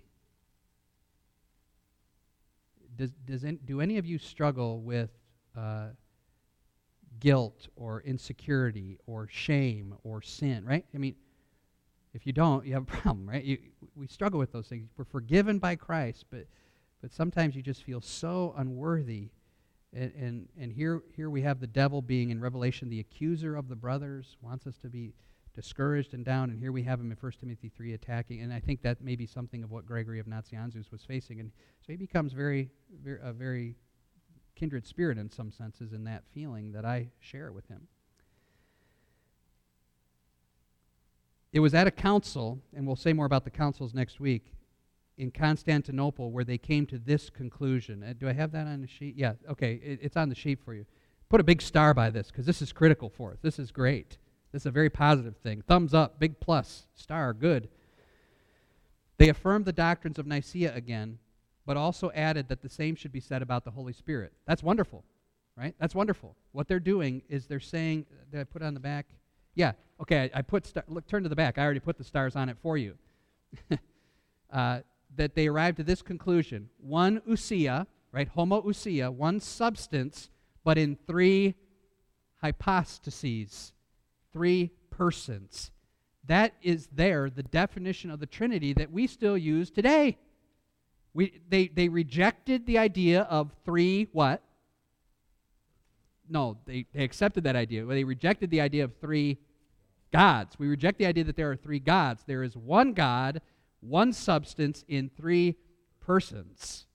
does, 2.97 3.11
does 3.27 3.45
any, 3.45 3.59
do 3.65 3.81
any 3.81 3.99
of 3.99 4.07
you 4.07 4.19
struggle 4.19 4.81
with 4.81 5.11
uh, 5.57 5.89
guilt 7.21 7.69
or 7.77 8.01
insecurity 8.03 8.99
or 9.07 9.29
shame 9.29 9.95
or 10.03 10.23
sin, 10.23 10.65
right? 10.65 10.85
I 10.95 10.99
mean, 10.99 11.15
if 12.13 12.27
you 12.27 12.33
don't, 12.33 12.65
you 12.67 12.75
have 12.75 12.83
a 12.83 12.87
problem, 13.03 13.29
right? 13.29 13.45
You, 13.45 13.59
we 13.97 14.07
struggle 14.07 14.39
with 14.39 14.53
those 14.53 14.69
things. 14.69 14.89
We're 14.97 15.05
forgiven 15.05 15.59
by 15.59 15.77
Christ, 15.77 16.27
but, 16.31 16.47
but 17.01 17.13
sometimes 17.13 17.57
you 17.57 17.63
just 17.63 17.83
feel 17.83 18.01
so 18.01 18.55
unworthy. 18.57 19.31
And, 19.95 20.13
and, 20.19 20.49
and 20.59 20.73
here, 20.73 21.03
here 21.15 21.31
we 21.31 21.43
have 21.43 21.61
the 21.61 21.69
devil 21.69 22.03
being 22.03 22.31
in 22.31 22.41
Revelation 22.41 22.91
the 22.91 23.01
accuser 23.01 23.55
of 23.55 23.69
the 23.69 23.77
brothers, 23.77 24.37
wants 24.43 24.67
us 24.67 24.77
to 24.79 24.89
be 24.89 25.15
discouraged 25.55 26.15
and 26.15 26.25
down. 26.25 26.51
And 26.51 26.59
here 26.59 26.73
we 26.73 26.83
have 26.83 26.99
him 26.99 27.13
in 27.13 27.17
1 27.17 27.33
Timothy 27.41 27.69
3 27.69 27.93
attacking. 27.95 28.43
And 28.43 28.53
I 28.53 28.59
think 28.59 28.83
that 28.83 29.01
may 29.01 29.15
be 29.15 29.27
something 29.27 29.63
of 29.63 29.71
what 29.71 29.87
Gregory 29.87 30.19
of 30.19 30.27
Nazianzus 30.27 30.91
was 30.91 31.05
facing. 31.05 31.39
And 31.39 31.53
so 31.87 31.93
he 31.93 31.97
becomes 31.97 32.33
very, 32.33 32.71
very 33.03 33.21
a 33.23 33.33
very 33.33 33.77
kindred 34.57 34.87
spirit 34.87 35.17
in 35.19 35.31
some 35.31 35.53
senses 35.53 35.93
in 35.93 36.05
that 36.05 36.25
feeling 36.33 36.73
that 36.73 36.85
I 36.85 37.09
share 37.21 37.53
with 37.53 37.69
him. 37.69 37.87
It 41.53 41.61
was 41.61 41.73
at 41.73 41.87
a 41.87 41.93
council, 41.93 42.59
and 42.75 42.85
we'll 42.85 42.97
say 42.97 43.13
more 43.13 43.27
about 43.27 43.45
the 43.45 43.51
councils 43.51 43.95
next 43.95 44.19
week, 44.19 44.53
in 45.17 45.31
Constantinople 45.31 46.31
where 46.31 46.45
they 46.45 46.59
came 46.59 46.87
to 46.87 46.99
this 46.99 47.31
conclusion. 47.31 48.03
Uh, 48.03 48.15
do 48.19 48.29
I 48.29 48.33
have 48.33 48.53
that 48.53 48.67
on 48.67 48.81
the 48.81 48.87
sheet? 48.87 49.15
Yeah, 49.17 49.35
okay, 49.49 49.75
it, 49.75 50.01
it's 50.03 50.17
on 50.17 50.29
the 50.29 50.35
sheet 50.35 50.61
for 50.65 50.75
you. 50.75 50.87
Put 51.29 51.41
a 51.41 51.45
big 51.45 51.62
star 51.62 51.95
by 51.95 52.11
this 52.11 52.29
because 52.29 52.47
this 52.47 52.61
is 52.61 52.73
critical 52.73 53.09
for 53.09 53.33
us. 53.33 53.39
This 53.41 53.59
is 53.59 53.71
great. 53.71 54.19
This 54.53 54.62
is 54.62 54.67
a 54.67 54.71
very 54.71 54.91
positive 54.91 55.37
thing. 55.37 55.62
Thumbs 55.67 55.95
up, 55.95 56.21
big 56.21 56.39
plus, 56.41 56.87
star, 56.95 57.33
good. 57.33 57.69
They 59.17 59.29
affirmed 59.29 59.65
the 59.65 59.73
doctrines 59.73 60.19
of 60.19 60.27
Nicaea 60.27 60.75
again, 60.75 61.19
but 61.67 61.77
also 61.77 62.11
added 62.15 62.49
that 62.49 62.62
the 62.62 62.69
same 62.69 62.95
should 62.95 63.12
be 63.12 63.21
said 63.21 63.43
about 63.43 63.65
the 63.65 63.71
Holy 63.71 63.93
Spirit. 63.93 64.33
That's 64.47 64.62
wonderful, 64.62 65.05
right? 65.57 65.75
That's 65.79 65.95
wonderful. 65.95 66.37
What 66.53 66.69
they're 66.69 66.81
doing 66.81 67.23
is 67.29 67.47
they're 67.47 67.61
saying, 67.61 68.07
did 68.31 68.41
I 68.41 68.45
put 68.45 68.62
on 68.62 68.75
the 68.75 68.81
back? 68.81 69.07
Yeah, 69.55 69.73
okay, 70.01 70.31
I, 70.35 70.39
I 70.39 70.43
put, 70.43 70.67
star, 70.67 70.85
look, 70.89 71.07
turn 71.07 71.23
to 71.23 71.29
the 71.29 71.37
back. 71.37 71.59
I 71.59 71.62
already 71.62 71.81
put 71.81 71.97
the 71.97 72.05
stars 72.05 72.37
on 72.37 72.49
it 72.49 72.57
for 72.61 72.77
you. 72.77 72.97
uh, 74.53 74.81
that 75.17 75.35
they 75.35 75.49
arrived 75.49 75.81
at 75.81 75.87
this 75.87 76.03
conclusion 76.03 76.69
one 76.81 77.21
ousia, 77.29 77.87
right? 78.12 78.35
Homoousia, 78.35 79.12
one 79.12 79.41
substance, 79.41 80.31
but 80.65 80.79
in 80.79 80.97
three 81.07 81.55
hypostases 82.43 83.73
three 84.35 84.73
persons. 84.91 85.71
That 86.27 86.55
is 86.61 86.89
there, 86.93 87.31
the 87.31 87.43
definition 87.43 88.11
of 88.11 88.21
the 88.21 88.27
Trinity 88.27 88.75
that 88.75 88.91
we 88.91 89.07
still 89.07 89.39
use 89.39 89.71
today. 89.71 90.19
We, 91.15 91.41
they, 91.49 91.69
they 91.69 91.89
rejected 91.89 92.67
the 92.67 92.79
idea 92.79 93.23
of 93.23 93.53
three 93.65 94.09
what? 94.12 94.43
No, 96.29 96.59
they, 96.67 96.87
they 96.93 97.05
accepted 97.05 97.45
that 97.45 97.55
idea. 97.57 97.85
They 97.85 98.05
rejected 98.05 98.51
the 98.51 98.61
idea 98.61 98.85
of 98.85 98.93
three 99.01 99.39
gods. 100.12 100.59
We 100.59 100.67
reject 100.67 100.99
the 100.99 101.07
idea 101.07 101.25
that 101.25 101.37
there 101.37 101.51
are 101.51 101.57
three 101.57 101.79
gods. 101.79 102.25
There 102.27 102.43
is 102.43 102.57
one 102.57 102.95
God, 102.95 103.41
one 103.85 104.12
substance 104.12 104.85
in 104.89 105.11
three 105.11 105.57
persons. 106.01 106.87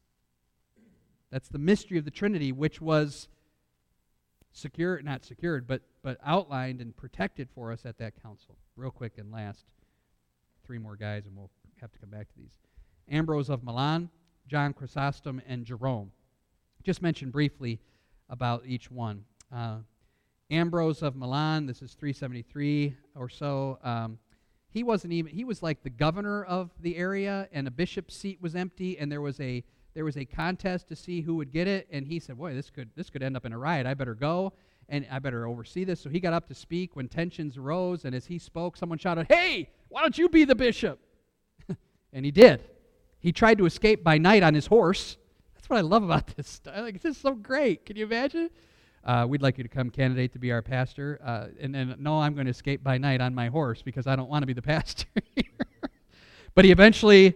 That's 1.32 1.50
the 1.50 1.60
mystery 1.60 1.98
of 1.98 2.06
the 2.06 2.12
Trinity, 2.12 2.52
which 2.52 2.82
was 2.82 3.28
secured, 4.52 5.06
not 5.06 5.24
secured, 5.24 5.68
but, 5.68 5.82
but 6.02 6.18
outlined 6.26 6.82
and 6.82 6.96
protected 6.96 7.50
for 7.50 7.72
us 7.72 7.86
at 7.86 7.98
that 8.00 8.22
council. 8.22 8.58
Real 8.76 8.92
quick 8.92 9.18
and 9.18 9.32
last, 9.32 9.66
three 10.66 10.80
more 10.80 10.96
guys, 10.96 11.26
and 11.26 11.36
we'll 11.36 11.52
have 11.82 11.92
to 11.92 12.00
come 12.00 12.10
back 12.10 12.28
to 12.30 12.38
these. 12.38 12.52
Ambrose 13.10 13.50
of 13.50 13.64
Milan, 13.64 14.10
John 14.48 14.74
Chrysostom, 14.74 15.42
and 15.48 15.66
Jerome. 15.66 16.12
Just 16.84 17.02
mention 17.02 17.30
briefly 17.30 17.80
about 18.30 18.64
each 18.66 18.90
one. 18.90 19.26
Uh, 19.54 19.78
Ambrose 20.52 21.04
of 21.04 21.16
Milan, 21.16 21.66
this 21.66 21.82
is 21.82 21.94
373 21.94 22.96
or 23.16 23.30
so. 23.30 23.78
Um, 23.84 24.18
he 24.70 24.84
wasn't 24.84 25.14
even, 25.14 25.34
he 25.34 25.44
was 25.44 25.64
like 25.64 25.84
the 25.84 25.90
governor 25.90 26.44
of 26.44 26.72
the 26.80 26.96
area, 26.96 27.48
and 27.52 27.68
a 27.68 27.72
bishop's 27.72 28.16
seat 28.16 28.40
was 28.42 28.56
empty, 28.56 28.98
and 28.98 29.12
there 29.12 29.22
was 29.22 29.40
a 29.40 29.64
there 29.96 30.06
was 30.06 30.18
a 30.18 30.24
contest 30.24 30.88
to 30.88 30.96
see 30.96 31.22
who 31.22 31.36
would 31.36 31.52
get 31.52 31.68
it, 31.68 31.88
and 31.92 32.06
he 32.06 32.20
said, 32.20 32.38
"Boy, 32.38 32.54
this 32.54 32.70
could 32.70 32.90
this 32.96 33.10
could 33.10 33.24
end 33.24 33.36
up 33.36 33.46
in 33.46 33.54
a 33.54 33.58
riot. 33.58 33.86
I 33.86 33.94
better 33.94 34.16
go." 34.16 34.54
and 34.90 35.06
I 35.10 35.20
better 35.20 35.48
oversee 35.48 35.84
this. 35.84 36.02
So 36.02 36.10
he 36.10 36.20
got 36.20 36.34
up 36.34 36.48
to 36.48 36.56
speak 36.56 36.96
when 36.96 37.08
tensions 37.08 37.58
rose 37.58 38.06
and 38.06 38.14
as 38.14 38.26
he 38.26 38.40
spoke, 38.40 38.76
someone 38.76 38.98
shouted, 38.98 39.28
Hey, 39.30 39.70
why 39.88 40.02
don't 40.02 40.18
you 40.18 40.28
be 40.28 40.46
the 40.46 40.56
bishop? 40.56 41.00
and 42.14 42.26
he 42.26 42.32
did. 42.32 42.64
He 43.20 43.32
tried 43.32 43.58
to 43.60 43.66
escape 43.66 44.04
by 44.04 44.18
night 44.18 44.44
on 44.44 44.54
his 44.54 44.68
horse. 44.68 45.18
That's 45.56 45.70
what 45.70 45.78
I 45.78 45.82
love 45.82 46.04
about 46.04 46.28
this. 46.36 46.62
Like, 46.66 47.02
this 47.02 47.16
is 47.16 47.22
so 47.22 47.34
great. 47.34 47.86
Can 47.86 47.96
you 47.96 48.06
imagine? 48.06 48.50
Uh, 49.04 49.26
we'd 49.28 49.42
like 49.42 49.58
you 49.58 49.64
to 49.64 49.70
come 49.70 49.90
candidate 49.90 50.34
to 50.34 50.40
be 50.40 50.52
our 50.52 50.62
pastor. 50.62 51.20
Uh, 51.24 51.48
and, 51.60 51.74
then, 51.74 51.96
no, 52.00 52.20
I'm 52.20 52.34
going 52.34 52.46
to 52.46 52.52
escape 52.52 52.84
by 52.84 52.98
night 52.98 53.22
on 53.22 53.34
my 53.34 53.48
horse 53.48 53.82
because 53.82 54.08
I 54.08 54.16
don't 54.16 54.30
want 54.30 54.44
to 54.44 54.48
be 54.48 54.54
the 54.54 54.62
pastor 54.62 55.06
but 56.56 56.66
he 56.66 56.72
eventually 56.72 57.36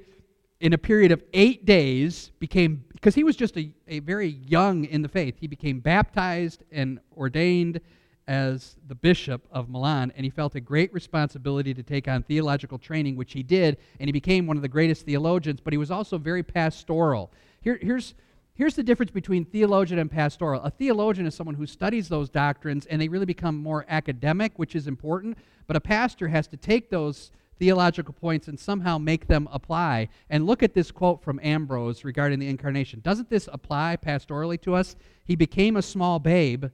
in 0.60 0.74
a 0.74 0.78
period 0.78 1.12
of 1.12 1.22
eight 1.34 1.66
days, 1.66 2.32
became, 2.40 2.86
because 2.94 3.14
he 3.14 3.24
was 3.24 3.36
just 3.36 3.58
a, 3.58 3.74
a 3.90 4.00
very 4.00 4.28
young 4.28 4.86
in 4.86 5.02
the 5.02 5.10
faith, 5.10 5.36
he 5.38 5.46
became 5.46 5.82
baptized 5.82 6.64
and 6.72 7.00
ordained 7.18 7.82
as 8.30 8.78
the 8.88 8.96
bishop 8.96 9.46
of 9.52 9.70
Milan, 9.70 10.14
and 10.16 10.24
he 10.24 10.30
felt 10.30 10.56
a 10.56 10.62
great 10.62 10.94
responsibility 10.94 11.74
to 11.74 11.84
take 11.84 12.08
on 12.08 12.24
theological 12.24 12.78
training, 12.78 13.18
which 13.18 13.34
he 13.34 13.44
did, 13.44 13.78
and 14.00 14.08
he 14.08 14.14
became 14.14 14.48
one 14.48 14.56
of 14.56 14.62
the 14.62 14.70
greatest 14.70 15.06
theologians, 15.06 15.60
but 15.60 15.74
he 15.74 15.78
was 15.78 15.92
also 15.92 16.18
very 16.18 16.44
pastoral. 16.44 17.30
Here, 17.60 17.78
here's, 17.82 18.14
here's 18.56 18.76
the 18.76 18.84
difference 18.84 19.12
between 19.12 19.46
theologian 19.46 20.00
and 20.00 20.12
pastoral. 20.12 20.62
A 20.62 20.70
theologian 20.70 21.26
is 21.26 21.36
someone 21.36 21.56
who 21.56 21.66
studies 21.66 22.10
those 22.10 22.30
doctrines, 22.30 22.86
and 22.86 23.02
they 23.02 23.08
really 23.08 23.26
become 23.26 23.58
more 23.58 23.86
academic, 23.90 24.54
which 24.58 24.76
is 24.76 24.88
important, 24.88 25.38
but 25.68 25.76
a 25.76 25.82
pastor 25.82 26.28
has 26.28 26.48
to 26.48 26.58
take 26.58 26.90
those 26.90 27.32
theological 27.60 28.14
points 28.14 28.48
and 28.48 28.60
somehow 28.60 28.98
make 28.98 29.28
them 29.28 29.48
apply. 29.52 30.10
And 30.30 30.46
look 30.46 30.64
at 30.64 30.74
this 30.74 30.92
quote 30.92 31.24
from 31.24 31.40
Ambrose 31.44 32.04
regarding 32.04 32.40
the 32.40 32.50
incarnation. 32.50 33.00
Doesn't 33.02 33.30
this 33.30 33.48
apply 33.52 33.98
pastorally 34.04 34.60
to 34.62 34.76
us? 34.76 34.96
He 35.24 35.36
became 35.36 35.78
a 35.78 35.82
small 35.82 36.20
babe 36.20 36.66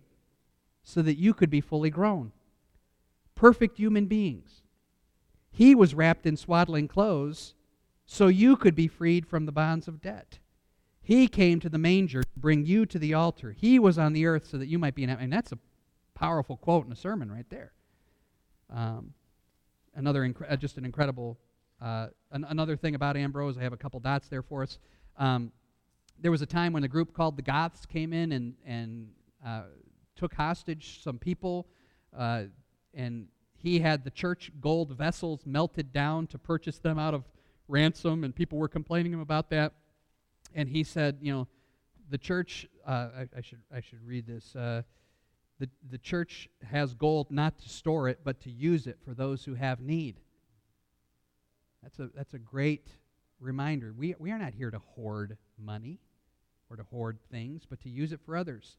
so 0.84 1.02
that 1.02 1.18
you 1.18 1.34
could 1.34 1.50
be 1.50 1.62
fully 1.62 1.90
grown. 1.90 2.32
Perfect 3.36 3.78
human 3.78 4.06
beings. 4.06 4.64
He 5.52 5.76
was 5.76 5.94
wrapped 5.94 6.26
in 6.26 6.38
swaddling 6.38 6.88
clothes 6.88 7.54
so 8.06 8.28
you 8.28 8.56
could 8.56 8.76
be 8.76 8.88
freed 8.88 9.28
from 9.28 9.46
the 9.46 9.52
bonds 9.52 9.88
of 9.88 10.02
debt. 10.02 10.40
He 11.10 11.28
came 11.28 11.60
to 11.62 11.70
the 11.70 11.80
manger 11.80 12.22
to 12.22 12.30
bring 12.38 12.68
you 12.68 12.86
to 12.86 13.00
the 13.00 13.16
altar. 13.16 13.52
He 13.52 13.80
was 13.80 13.98
on 13.98 14.14
the 14.14 14.28
earth 14.28 14.46
so 14.46 14.60
that 14.60 14.68
you 14.68 14.78
might 14.78 14.94
be 14.94 15.02
in 15.02 15.10
heaven. 15.10 15.24
And 15.24 15.34
that's 15.34 15.52
a 15.52 15.58
powerful 16.14 16.56
quote 16.56 16.86
in 16.86 16.92
a 16.92 16.96
sermon 16.96 17.32
right 17.32 17.50
there. 17.50 17.72
Um, 18.72 19.16
another 19.96 20.22
inc- 20.22 20.46
uh, 20.48 20.56
just 20.56 20.78
an 20.78 20.86
incredible 20.86 21.40
uh, 21.82 22.10
an- 22.32 22.46
another 22.48 22.78
thing 22.78 22.94
about 22.94 23.18
Ambrose. 23.18 23.58
I 23.58 23.64
have 23.64 23.74
a 23.74 23.78
couple 23.78 24.00
dots 24.00 24.28
there 24.28 24.44
for 24.44 24.62
us. 24.62 24.78
Um, 25.18 25.52
there 26.22 26.30
was 26.30 26.44
a 26.44 26.46
time 26.46 26.74
when 26.74 26.84
a 26.84 26.88
group 26.88 27.12
called 27.12 27.38
the 27.38 27.42
Goths 27.42 27.88
came 27.88 28.14
in 28.14 28.32
and 28.32 28.54
and 28.64 29.10
uh, 29.44 29.64
took 30.16 30.36
hostage 30.36 31.02
some 31.02 31.18
people, 31.18 31.66
uh, 32.16 32.44
and 32.94 33.30
he 33.58 33.80
had 33.80 34.04
the 34.04 34.12
church 34.12 34.52
gold 34.62 34.96
vessels 34.96 35.42
melted 35.44 35.92
down 35.92 36.28
to 36.28 36.38
purchase 36.38 36.78
them 36.78 37.00
out 37.00 37.16
of 37.16 37.24
ransom, 37.68 38.24
and 38.24 38.36
people 38.36 38.60
were 38.60 38.68
complaining 38.68 39.20
about 39.20 39.50
that. 39.50 39.74
And 40.56 40.68
he 40.68 40.84
said, 40.84 41.20
you 41.22 41.32
know, 41.32 41.48
the 42.10 42.18
church. 42.18 42.68
Uh, 42.86 43.10
I, 43.18 43.28
I, 43.38 43.42
should 43.42 43.60
I 43.74 43.82
should 43.82 44.06
read 44.06 44.26
this. 44.26 44.56
Uh, 44.56 44.84
the, 45.60 45.70
the 45.90 45.98
church 45.98 46.48
has 46.64 46.94
gold 46.94 47.32
not 47.32 47.60
to 47.60 47.70
store 47.70 48.08
it, 48.08 48.20
but 48.24 48.40
to 48.42 48.50
use 48.50 48.88
it 48.88 48.98
for 49.04 49.14
those 49.14 49.44
who 49.44 49.56
have 49.56 49.82
need. 49.82 50.20
That's 51.84 52.00
a, 52.00 52.10
that's 52.16 52.34
a 52.34 52.40
great 52.40 52.88
reminder. 53.40 53.94
We, 53.98 54.16
we 54.20 54.32
are 54.32 54.40
not 54.40 54.54
here 54.54 54.72
to 54.72 54.80
hoard 54.80 55.38
money 55.58 56.00
or 56.70 56.78
to 56.78 56.84
hoard 56.84 57.20
things, 57.32 57.64
but 57.70 57.82
to 57.82 57.90
use 57.90 58.12
it 58.12 58.22
for 58.26 58.36
others. 58.36 58.78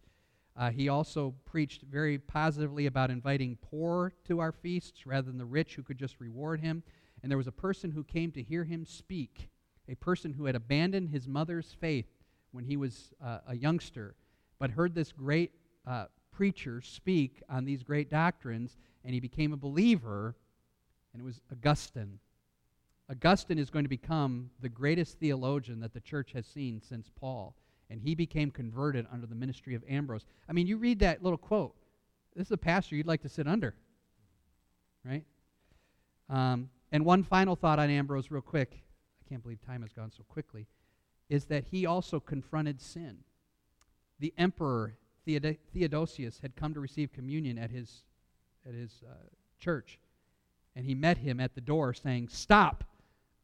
Uh, 0.57 0.71
he 0.71 0.89
also 0.89 1.35
preached 1.45 1.83
very 1.83 2.19
positively 2.19 2.87
about 2.87 3.11
inviting 3.11 3.57
poor 3.63 4.13
to 4.27 4.41
our 4.41 4.53
feasts 4.53 5.07
rather 5.07 5.27
than 5.27 5.39
the 5.39 5.45
rich 5.45 5.75
who 5.75 5.83
could 5.83 5.99
just 5.99 6.21
reward 6.21 6.61
him. 6.61 6.83
And 7.23 7.31
there 7.31 7.39
was 7.39 7.47
a 7.47 7.53
person 7.53 7.91
who 7.91 8.05
came 8.05 8.33
to 8.33 8.43
hear 8.43 8.65
him 8.65 8.85
speak, 8.85 9.49
a 9.91 9.95
person 9.97 10.33
who 10.33 10.47
had 10.47 10.55
abandoned 10.55 11.11
his 11.11 11.27
mother's 11.27 11.75
faith 11.81 12.07
when 12.53 12.65
he 12.65 12.77
was 12.77 13.13
uh, 13.25 13.39
a 13.49 13.57
youngster, 13.57 14.15
but 14.59 14.71
heard 14.71 14.95
this 14.95 15.13
great 15.13 15.53
uh, 15.87 16.07
preacher 16.31 16.81
speak 16.81 17.43
on 17.49 17.65
these 17.65 17.83
great 17.83 18.09
doctrines, 18.09 18.77
and 19.05 19.15
he 19.15 19.21
became 19.21 19.53
a 19.53 19.57
believer, 19.57 20.37
and 21.13 21.23
it 21.23 21.25
was 21.25 21.41
Augustine. 21.51 22.19
Augustine 23.11 23.59
is 23.59 23.71
going 23.71 23.85
to 23.85 23.89
become 23.89 24.51
the 24.61 24.69
greatest 24.69 25.19
theologian 25.19 25.81
that 25.81 25.93
the 25.93 26.01
church 26.01 26.33
has 26.33 26.47
seen 26.47 26.81
since 26.81 27.11
Paul 27.19 27.55
and 27.91 28.01
he 28.01 28.15
became 28.15 28.51
converted 28.51 29.07
under 29.13 29.27
the 29.27 29.35
ministry 29.35 29.75
of 29.75 29.83
Ambrose. 29.89 30.25
I 30.49 30.53
mean, 30.53 30.67
you 30.67 30.77
read 30.77 31.01
that 31.01 31.23
little 31.23 31.37
quote. 31.37 31.75
This 32.37 32.47
is 32.47 32.53
a 32.53 32.57
pastor 32.57 32.95
you'd 32.95 33.09
like 33.09 33.23
to 33.23 33.29
sit 33.29 33.49
under, 33.49 33.75
right? 35.05 35.25
Um, 36.29 36.71
and 36.93 37.05
one 37.05 37.25
final 37.25 37.57
thought 37.57 37.81
on 37.81 37.91
Ambrose, 37.91 38.31
real 38.31 38.41
quick. 38.41 38.81
Can't 39.31 39.43
believe 39.43 39.65
time 39.65 39.83
has 39.83 39.93
gone 39.93 40.11
so 40.11 40.25
quickly. 40.29 40.67
Is 41.29 41.45
that 41.47 41.65
he 41.71 41.87
also 41.87 42.21
confronted 42.21 42.81
sin. 42.81 43.19
The 44.19 44.35
emperor 44.37 44.97
Theod- 45.25 45.59
Theodosius 45.73 46.41
had 46.41 46.57
come 46.57 46.75
to 46.75 46.81
receive 46.81 47.13
communion 47.13 47.57
at 47.57 47.71
his 47.71 48.03
at 48.67 48.75
his 48.75 49.03
uh, 49.09 49.15
church, 49.59 49.99
and 50.77 50.85
he 50.85 50.95
met 50.95 51.19
him 51.19 51.41
at 51.41 51.55
the 51.55 51.61
door, 51.61 51.95
saying, 51.95 52.29
"Stop! 52.29 52.85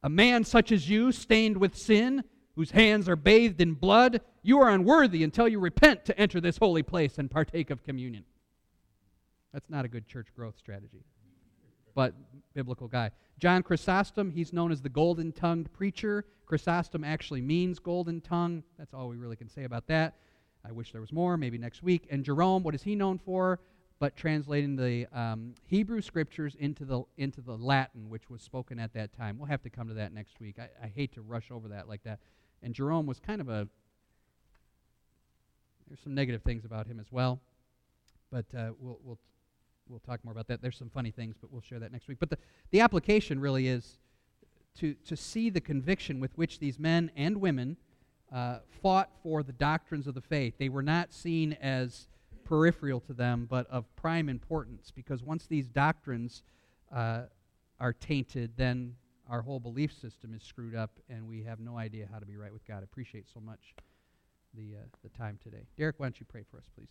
A 0.03 0.09
man 0.09 0.45
such 0.45 0.73
as 0.73 0.91
you, 0.91 1.13
stained 1.13 1.57
with 1.57 1.77
sin." 1.77 2.25
whose 2.57 2.71
hands 2.71 3.07
are 3.07 3.17
bathed 3.17 3.61
in 3.61 3.75
blood, 3.75 4.21
you 4.43 4.59
are 4.59 4.71
unworthy 4.71 5.23
until 5.23 5.47
you 5.47 5.61
repent 5.61 6.07
to 6.07 6.19
enter 6.19 6.41
this 6.41 6.57
holy 6.57 6.83
place 6.83 7.19
and 7.19 7.31
partake 7.31 7.71
of 7.71 7.85
communion. 7.85 8.25
That's 9.53 9.69
not 9.69 9.85
a 9.85 9.89
good 9.89 10.09
church 10.09 10.29
growth 10.35 10.57
strategy, 10.59 11.05
but 11.97 12.15
biblical 12.55 12.87
guy. 12.87 13.11
John 13.41 13.65
Chrysostom, 13.65 14.31
he's 14.31 14.53
known 14.53 14.71
as 14.71 14.81
the 14.81 14.89
golden 14.89 15.33
tongued 15.33 15.73
preacher. 15.73 16.25
Chrysostom 16.47 17.03
actually 17.03 17.41
means 17.41 17.81
golden 17.81 18.21
tongue. 18.21 18.63
That's 18.79 18.95
all 18.95 19.09
we 19.09 19.17
really 19.17 19.35
can 19.35 19.49
say 19.49 19.65
about 19.65 19.89
that. 19.89 20.15
I 20.65 20.71
wish 20.73 20.93
there 20.93 21.01
was 21.01 21.13
more, 21.13 21.37
maybe 21.37 21.59
next 21.59 21.83
week. 21.83 22.07
And 22.11 22.25
Jerome, 22.25 22.63
what 22.63 22.75
is 22.75 22.83
he 22.83 22.95
known 22.95 23.19
for? 23.19 23.61
But 23.99 24.15
translating 24.15 24.77
the 24.77 25.07
um, 25.19 25.55
Hebrew 25.65 26.03
scriptures 26.03 26.55
into 26.59 26.85
the, 26.85 27.03
into 27.17 27.41
the 27.41 27.57
Latin, 27.57 28.11
which 28.11 28.29
was 28.29 28.43
spoken 28.43 28.79
at 28.79 28.93
that 28.93 29.17
time. 29.17 29.39
We'll 29.39 29.49
have 29.49 29.63
to 29.63 29.71
come 29.71 29.89
to 29.89 29.95
that 29.95 30.13
next 30.13 30.39
week. 30.39 30.57
I, 30.59 30.69
I 30.85 30.89
hate 30.89 31.15
to 31.15 31.23
rush 31.23 31.51
over 31.51 31.69
that 31.69 31.89
like 31.89 32.03
that. 32.05 32.19
And 32.63 32.75
Jerome 32.75 33.07
was 33.07 33.21
kind 33.21 33.41
of 33.41 33.49
a, 33.49 33.67
there's 35.89 36.01
some 36.01 36.15
negative 36.15 36.43
things 36.43 36.67
about 36.67 36.87
him 36.87 37.01
as 37.01 37.11
well. 37.11 37.41
But 38.31 38.47
uh, 38.55 38.73
we'll, 38.79 38.99
we'll, 39.03 39.19
we'll 39.89 40.01
talk 40.01 40.25
more 40.25 40.33
about 40.33 40.49
that. 40.49 40.63
There's 40.63 40.77
some 40.77 40.91
funny 40.91 41.11
things, 41.11 41.37
but 41.41 41.53
we'll 41.53 41.63
share 41.63 41.79
that 41.79 41.93
next 41.93 42.09
week. 42.09 42.19
But 42.19 42.31
the, 42.31 42.39
the 42.71 42.81
application 42.81 43.41
really 43.41 43.69
is 43.69 43.99
to, 44.81 44.95
to 45.07 45.17
see 45.17 45.51
the 45.51 45.61
conviction 45.61 46.21
with 46.21 46.37
which 46.37 46.59
these 46.59 46.79
men 46.79 47.11
and 47.17 47.41
women 47.41 47.77
uh, 48.33 48.59
fought 48.83 49.11
for 49.23 49.43
the 49.43 49.53
doctrines 49.53 50.07
of 50.07 50.15
the 50.15 50.21
faith. 50.21 50.55
They 50.59 50.69
were 50.69 50.83
not 50.83 51.13
seen 51.13 51.57
as 51.61 52.09
peripheral 52.45 53.01
to 53.01 53.13
them, 53.13 53.47
but 53.49 53.69
of 53.71 53.85
prime 53.97 54.29
importance, 54.29 54.93
because 54.95 55.23
once 55.23 55.47
these 55.47 55.69
doctrines 55.69 56.43
uh, 56.95 57.23
are 57.81 57.93
tainted, 57.93 58.53
then 58.57 58.95
our 59.29 59.43
whole 59.43 59.59
belief 59.59 59.93
system 59.93 60.35
is 60.35 60.43
screwed 60.43 60.75
up, 60.75 60.91
and 61.09 61.27
we 61.27 61.43
have 61.43 61.59
no 61.59 61.77
idea 61.77 62.09
how 62.13 62.19
to 62.19 62.27
be 62.27 62.37
right 62.37 62.53
with 62.53 62.67
God. 62.67 62.81
I 62.81 62.85
appreciate 62.85 63.27
so 63.33 63.41
much 63.41 63.75
the, 64.55 64.77
uh, 64.77 64.85
the 65.03 65.09
time 65.11 65.39
today. 65.43 65.67
Derek, 65.77 65.99
why 65.99 66.07
don't 66.07 66.21
you 66.21 66.27
pray 66.29 66.45
for 66.49 66.59
us, 66.59 66.65
please? 66.77 66.89